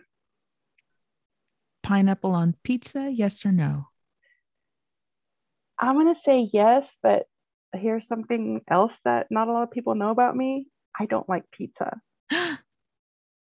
Pineapple 1.84 2.34
on 2.34 2.56
pizza, 2.64 3.12
yes 3.12 3.46
or 3.46 3.52
no? 3.52 3.91
I'm 5.82 5.96
gonna 5.96 6.16
say 6.16 6.50
yes, 6.54 6.88
but 7.02 7.26
here's 7.74 8.08
something 8.08 8.62
else 8.70 8.94
that 9.04 9.28
not 9.32 9.48
a 9.48 9.52
lot 9.52 9.64
of 9.64 9.72
people 9.72 9.96
know 9.96 10.12
about 10.12 10.36
me. 10.36 10.68
I 10.98 11.06
don't 11.08 11.28
like 11.28 11.50
pizza. 11.52 12.00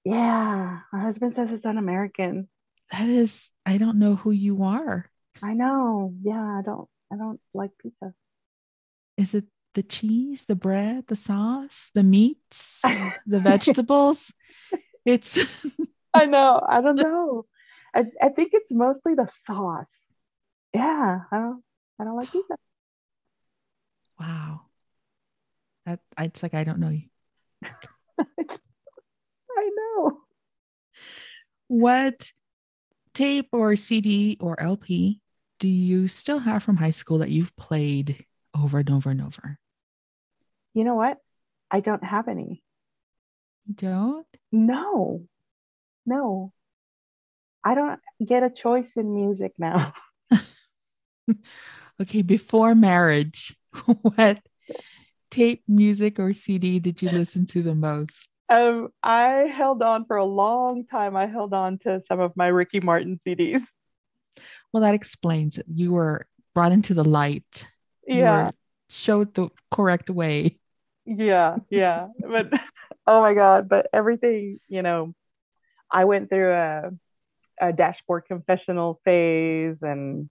Yeah, 0.05 0.79
my 0.91 0.99
husband 0.99 1.33
says 1.33 1.51
it's 1.53 1.65
un-American. 1.65 2.49
that 2.91 3.07
is, 3.07 3.49
I 3.65 3.77
don't 3.77 3.99
know 3.99 4.15
who 4.15 4.31
you 4.31 4.63
are. 4.63 5.09
I 5.41 5.53
know. 5.53 6.13
Yeah, 6.21 6.59
I 6.59 6.61
don't. 6.61 6.89
I 7.11 7.15
don't 7.15 7.39
like 7.53 7.71
pizza. 7.81 8.13
Is 9.17 9.33
it 9.33 9.45
the 9.75 9.83
cheese, 9.83 10.45
the 10.45 10.55
bread, 10.55 11.07
the 11.07 11.15
sauce, 11.15 11.89
the 11.93 12.03
meats, 12.03 12.81
the 13.25 13.39
vegetables? 13.39 14.33
It's 15.05 15.37
I 16.13 16.25
know. 16.25 16.61
I 16.67 16.81
don't 16.81 16.95
know. 17.07 17.45
I, 17.95 18.05
I 18.21 18.29
think 18.29 18.51
it's 18.53 18.71
mostly 18.71 19.15
the 19.15 19.27
sauce. 19.27 19.99
Yeah, 20.73 21.19
I 21.31 21.37
don't. 21.37 21.63
I 21.99 22.03
don't 22.03 22.15
like 22.15 22.31
pizza. 22.31 22.55
wow. 24.19 24.61
That 25.85 25.99
it's 26.17 26.41
like 26.41 26.53
I 26.53 26.63
don't 26.63 26.79
know 26.79 26.89
you. 26.89 27.03
I 28.19 29.69
know. 29.75 30.17
What 31.67 32.31
tape 33.13 33.49
or 33.51 33.75
CD 33.75 34.37
or 34.39 34.59
LP 34.61 35.19
do 35.59 35.67
you 35.67 36.07
still 36.07 36.39
have 36.39 36.63
from 36.63 36.77
high 36.77 36.91
school 36.91 37.19
that 37.19 37.29
you've 37.29 37.55
played 37.55 38.25
over 38.55 38.79
and 38.79 38.89
over 38.89 39.09
and 39.09 39.21
over? 39.21 39.57
You 40.73 40.83
know 40.83 40.95
what? 40.95 41.17
I 41.69 41.79
don't 41.79 42.03
have 42.03 42.27
any. 42.27 42.63
You 43.65 43.75
don't? 43.75 44.27
No, 44.51 45.21
no. 46.05 46.51
I 47.63 47.75
don't 47.75 47.99
get 48.25 48.43
a 48.43 48.49
choice 48.49 48.93
in 48.97 49.15
music 49.15 49.53
now. 49.57 49.93
Okay, 52.01 52.21
before 52.21 52.75
marriage, 52.75 53.55
what 54.01 54.39
tape, 55.29 55.63
music, 55.67 56.19
or 56.19 56.33
CD 56.33 56.79
did 56.79 57.01
you 57.01 57.09
listen 57.09 57.45
to 57.47 57.61
the 57.61 57.75
most? 57.75 58.29
Um, 58.49 58.89
I 59.01 59.51
held 59.55 59.81
on 59.81 60.05
for 60.05 60.17
a 60.17 60.25
long 60.25 60.85
time. 60.85 61.15
I 61.15 61.27
held 61.27 61.53
on 61.53 61.79
to 61.79 62.01
some 62.07 62.19
of 62.19 62.33
my 62.35 62.47
Ricky 62.47 62.79
Martin 62.79 63.17
CDs. 63.25 63.61
Well, 64.71 64.81
that 64.81 64.95
explains 64.95 65.57
it. 65.57 65.65
You 65.71 65.93
were 65.93 66.25
brought 66.55 66.71
into 66.71 66.93
the 66.93 67.03
light. 67.03 67.67
Yeah, 68.07 68.49
showed 68.89 69.33
the 69.35 69.49
correct 69.71 70.09
way. 70.09 70.57
yeah, 71.05 71.57
yeah. 71.69 72.07
But 72.19 72.51
oh 73.07 73.21
my 73.21 73.33
God, 73.33 73.69
but 73.69 73.87
everything, 73.93 74.59
you 74.67 74.81
know, 74.81 75.13
I 75.91 76.05
went 76.05 76.29
through 76.29 76.53
a 76.53 76.91
a 77.61 77.71
dashboard 77.71 78.25
confessional 78.25 78.99
phase 79.05 79.83
and 79.83 80.29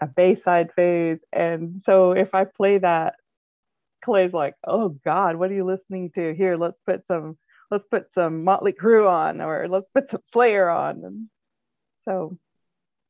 a 0.00 0.06
Bayside 0.06 0.72
phase. 0.74 1.24
And 1.32 1.80
so 1.80 2.12
if 2.12 2.34
I 2.34 2.44
play 2.44 2.78
that, 2.78 3.14
Clay's 4.04 4.32
like, 4.32 4.54
oh 4.66 4.90
God, 5.04 5.36
what 5.36 5.50
are 5.50 5.54
you 5.54 5.64
listening 5.64 6.10
to? 6.14 6.34
Here, 6.34 6.56
let's 6.56 6.78
put 6.86 7.04
some 7.06 7.36
let's 7.70 7.84
put 7.90 8.10
some 8.12 8.44
Motley 8.44 8.72
Crue 8.72 9.08
on 9.08 9.40
or 9.40 9.68
let's 9.68 9.88
put 9.94 10.08
some 10.08 10.20
Slayer 10.30 10.68
on. 10.68 11.04
And 11.04 11.28
so 12.04 12.38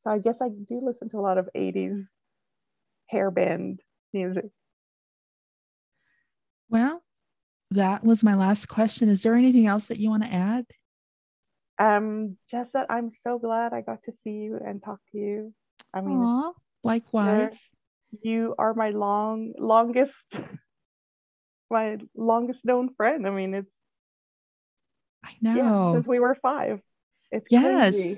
so 0.03 0.11
I 0.11 0.19
guess 0.19 0.41
I 0.41 0.49
do 0.49 0.81
listen 0.83 1.09
to 1.11 1.19
a 1.19 1.21
lot 1.21 1.39
of 1.39 1.49
80s 1.57 2.03
hair 3.07 3.31
band 3.31 3.81
music. 4.13 4.47
Well, 6.71 7.03
that 7.71 8.05
was 8.05 8.23
my 8.23 8.35
last 8.35 8.69
question. 8.69 9.09
Is 9.09 9.23
there 9.23 9.35
anything 9.35 9.67
else 9.67 9.87
that 9.87 9.99
you 9.99 10.11
want 10.11 10.25
to 10.25 10.33
add? 10.33 10.67
Um, 11.79 12.37
just 12.51 12.73
that 12.73 12.87
I'm 12.91 13.11
so 13.13 13.39
glad 13.39 13.73
I 13.73 13.83
got 13.83 14.03
to 14.03 14.13
see 14.13 14.31
you 14.31 14.59
and 14.65 14.83
talk 14.83 14.99
to 15.13 15.19
you. 15.19 15.55
I 15.95 16.01
mean, 16.01 16.19
Aw, 16.19 16.53
likewise. 16.85 17.59
you 18.23 18.55
are 18.59 18.75
my 18.75 18.91
long 18.91 19.53
longest 19.59 20.25
my 21.71 21.99
longest 22.17 22.65
known 22.65 22.95
friend. 22.95 23.27
I 23.27 23.31
mean, 23.31 23.55
it's 23.55 23.71
I 25.25 25.31
yeah, 25.41 25.55
know. 25.55 25.93
since 25.95 26.07
we 26.07 26.19
were 26.21 26.35
five. 26.35 26.81
It's 27.31 27.47
Yes. 27.51 27.95
crazy. 27.95 28.11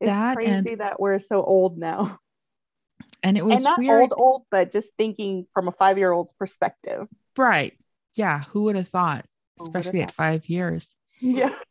It's 0.00 0.08
That 0.08 0.38
and- 0.42 0.64
crazy 0.64 0.76
that 0.76 0.98
we're 0.98 1.20
so 1.20 1.42
old 1.42 1.78
now. 1.78 2.18
and 3.22 3.36
it 3.36 3.44
was 3.44 3.60
and 3.60 3.64
not 3.64 3.78
weird. 3.78 4.00
old 4.00 4.14
old, 4.16 4.42
but 4.50 4.72
just 4.72 4.92
thinking 4.96 5.46
from 5.54 5.68
a 5.68 5.72
five 5.72 5.98
year 5.98 6.10
old's 6.10 6.32
perspective. 6.38 7.06
Right. 7.36 7.76
Yeah. 8.14 8.42
Who 8.50 8.64
would 8.64 8.76
have 8.76 8.88
thought, 8.88 9.24
Who 9.58 9.64
especially 9.66 10.00
at 10.02 10.08
thought? 10.10 10.16
five 10.16 10.48
years? 10.48 10.94
Yeah. 11.20 11.54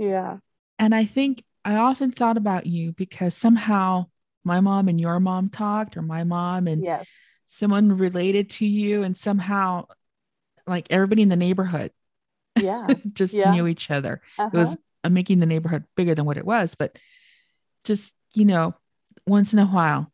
Yeah. 0.00 0.38
And 0.76 0.92
I 0.92 1.04
think 1.04 1.44
I 1.64 1.76
often 1.76 2.10
thought 2.10 2.36
about 2.36 2.66
you 2.66 2.90
because 2.90 3.32
somehow 3.32 4.06
my 4.44 4.60
mom 4.60 4.88
and 4.88 5.00
your 5.00 5.18
mom 5.20 5.48
talked, 5.48 5.96
or 5.96 6.02
my 6.02 6.24
mom 6.24 6.66
and 6.68 6.82
Yes. 6.82 7.06
someone 7.46 7.96
related 7.96 8.50
to 8.50 8.66
you, 8.66 9.02
and 9.02 9.16
somehow 9.16 9.86
like 10.66 10.86
everybody 10.90 11.22
in 11.22 11.28
the 11.28 11.36
neighborhood 11.36 11.92
Yeah. 12.56 12.94
just 13.12 13.34
Yeah. 13.34 13.50
knew 13.50 13.66
each 13.66 13.90
other. 13.90 14.20
Uh-huh. 14.38 14.50
It 14.52 14.56
was 14.56 14.76
uh, 15.04 15.08
making 15.10 15.40
the 15.40 15.46
neighborhood 15.46 15.84
bigger 15.96 16.14
than 16.14 16.24
what 16.24 16.36
it 16.36 16.46
was, 16.46 16.74
but 16.74 16.98
just, 17.84 18.12
you 18.34 18.44
know, 18.44 18.74
once 19.26 19.52
in 19.52 19.58
a 19.58 19.66
while, 19.66 20.10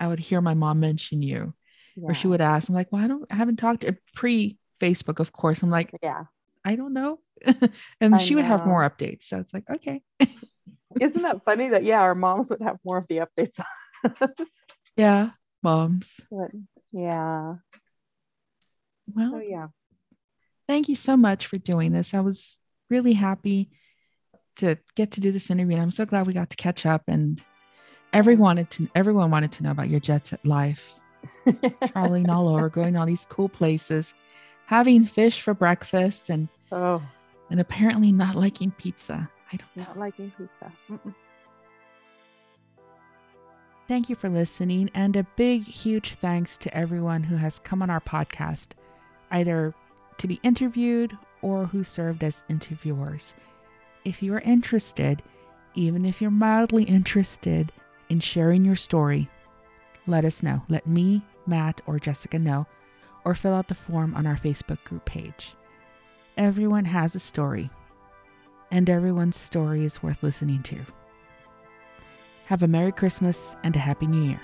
I 0.00 0.08
would 0.08 0.18
hear 0.18 0.40
my 0.40 0.54
mom 0.54 0.80
mention 0.80 1.22
you, 1.22 1.54
or 1.96 2.14
she 2.14 2.26
would 2.26 2.40
ask, 2.40 2.68
I'm 2.68 2.74
like, 2.74 2.90
well, 2.90 3.04
I 3.04 3.06
don't, 3.06 3.24
I 3.30 3.36
haven't 3.36 3.56
talked 3.56 3.82
to 3.82 3.96
pre 4.14 4.58
Facebook, 4.80 5.20
of 5.20 5.32
course. 5.32 5.62
I'm 5.62 5.70
like, 5.70 5.92
Yeah. 6.02 6.24
I 6.64 6.76
don't 6.76 6.92
know. 6.92 7.20
and 8.00 8.14
I 8.14 8.18
she 8.18 8.34
would 8.34 8.44
have 8.44 8.66
more 8.66 8.88
updates. 8.88 9.24
So 9.24 9.38
it's 9.38 9.54
like, 9.54 9.68
okay. 9.70 10.02
Isn't 11.00 11.22
that 11.22 11.44
funny 11.44 11.70
that 11.70 11.84
yeah, 11.84 12.00
our 12.00 12.14
moms 12.14 12.50
would 12.50 12.62
have 12.62 12.78
more 12.84 12.98
of 12.98 13.06
the 13.08 13.18
updates 13.18 13.60
on 14.04 14.14
us? 14.20 14.48
Yeah. 14.96 15.30
Moms. 15.62 16.20
But, 16.30 16.50
yeah. 16.92 17.54
Well, 19.14 19.30
So 19.32 19.38
yeah. 19.38 19.68
thank 20.68 20.88
you 20.88 20.94
so 20.94 21.16
much 21.16 21.46
for 21.46 21.58
doing 21.58 21.92
this. 21.92 22.14
I 22.14 22.20
was 22.20 22.56
really 22.90 23.12
happy 23.12 23.70
to 24.56 24.76
get 24.96 25.12
to 25.12 25.20
do 25.20 25.32
this 25.32 25.50
interview. 25.50 25.74
And 25.74 25.82
I'm 25.82 25.90
so 25.90 26.04
glad 26.04 26.26
we 26.26 26.32
got 26.32 26.50
to 26.50 26.56
catch 26.56 26.84
up 26.84 27.02
and 27.08 27.42
everyone 28.12 28.42
wanted 28.42 28.70
to 28.70 28.88
everyone 28.94 29.30
wanted 29.30 29.52
to 29.52 29.62
know 29.62 29.70
about 29.70 29.88
your 29.88 30.00
jet 30.00 30.26
set 30.26 30.44
life, 30.44 30.94
traveling 31.86 32.28
all 32.28 32.48
over, 32.48 32.68
going 32.68 32.94
to 32.94 33.00
all 33.00 33.06
these 33.06 33.26
cool 33.28 33.48
places, 33.48 34.14
having 34.66 35.06
fish 35.06 35.40
for 35.40 35.54
breakfast 35.54 36.28
and 36.28 36.48
oh, 36.70 37.02
and 37.50 37.60
apparently 37.60 38.12
not 38.12 38.34
liking 38.34 38.70
pizza. 38.72 39.30
I 39.52 39.56
don't 39.56 39.76
know. 39.76 39.82
not 39.84 39.98
liking 39.98 40.32
pizza. 40.36 40.72
Mm-mm. 40.90 41.14
Thank 43.88 44.08
you 44.08 44.14
for 44.14 44.28
listening, 44.28 44.90
and 44.94 45.16
a 45.16 45.26
big, 45.36 45.64
huge 45.64 46.14
thanks 46.14 46.56
to 46.58 46.74
everyone 46.74 47.24
who 47.24 47.36
has 47.36 47.58
come 47.58 47.82
on 47.82 47.90
our 47.90 48.00
podcast, 48.00 48.68
either 49.30 49.74
to 50.18 50.28
be 50.28 50.40
interviewed 50.42 51.16
or 51.42 51.66
who 51.66 51.84
served 51.84 52.22
as 52.22 52.44
interviewers. 52.48 53.34
If 54.04 54.22
you 54.22 54.34
are 54.34 54.40
interested, 54.40 55.22
even 55.74 56.04
if 56.04 56.22
you're 56.22 56.30
mildly 56.30 56.84
interested 56.84 57.72
in 58.08 58.20
sharing 58.20 58.64
your 58.64 58.76
story, 58.76 59.28
let 60.06 60.24
us 60.24 60.42
know. 60.42 60.62
Let 60.68 60.86
me, 60.86 61.22
Matt, 61.46 61.80
or 61.86 61.98
Jessica 61.98 62.38
know, 62.38 62.66
or 63.24 63.34
fill 63.34 63.54
out 63.54 63.68
the 63.68 63.74
form 63.74 64.14
on 64.14 64.26
our 64.26 64.36
Facebook 64.36 64.82
group 64.84 65.04
page. 65.04 65.54
Everyone 66.36 66.84
has 66.84 67.14
a 67.14 67.20
story, 67.20 67.70
and 68.72 68.90
everyone's 68.90 69.36
story 69.36 69.84
is 69.84 70.02
worth 70.02 70.22
listening 70.22 70.62
to. 70.64 70.80
Have 72.46 72.64
a 72.64 72.68
Merry 72.68 72.90
Christmas 72.90 73.54
and 73.62 73.76
a 73.76 73.78
Happy 73.78 74.06
New 74.06 74.22
Year. 74.24 74.40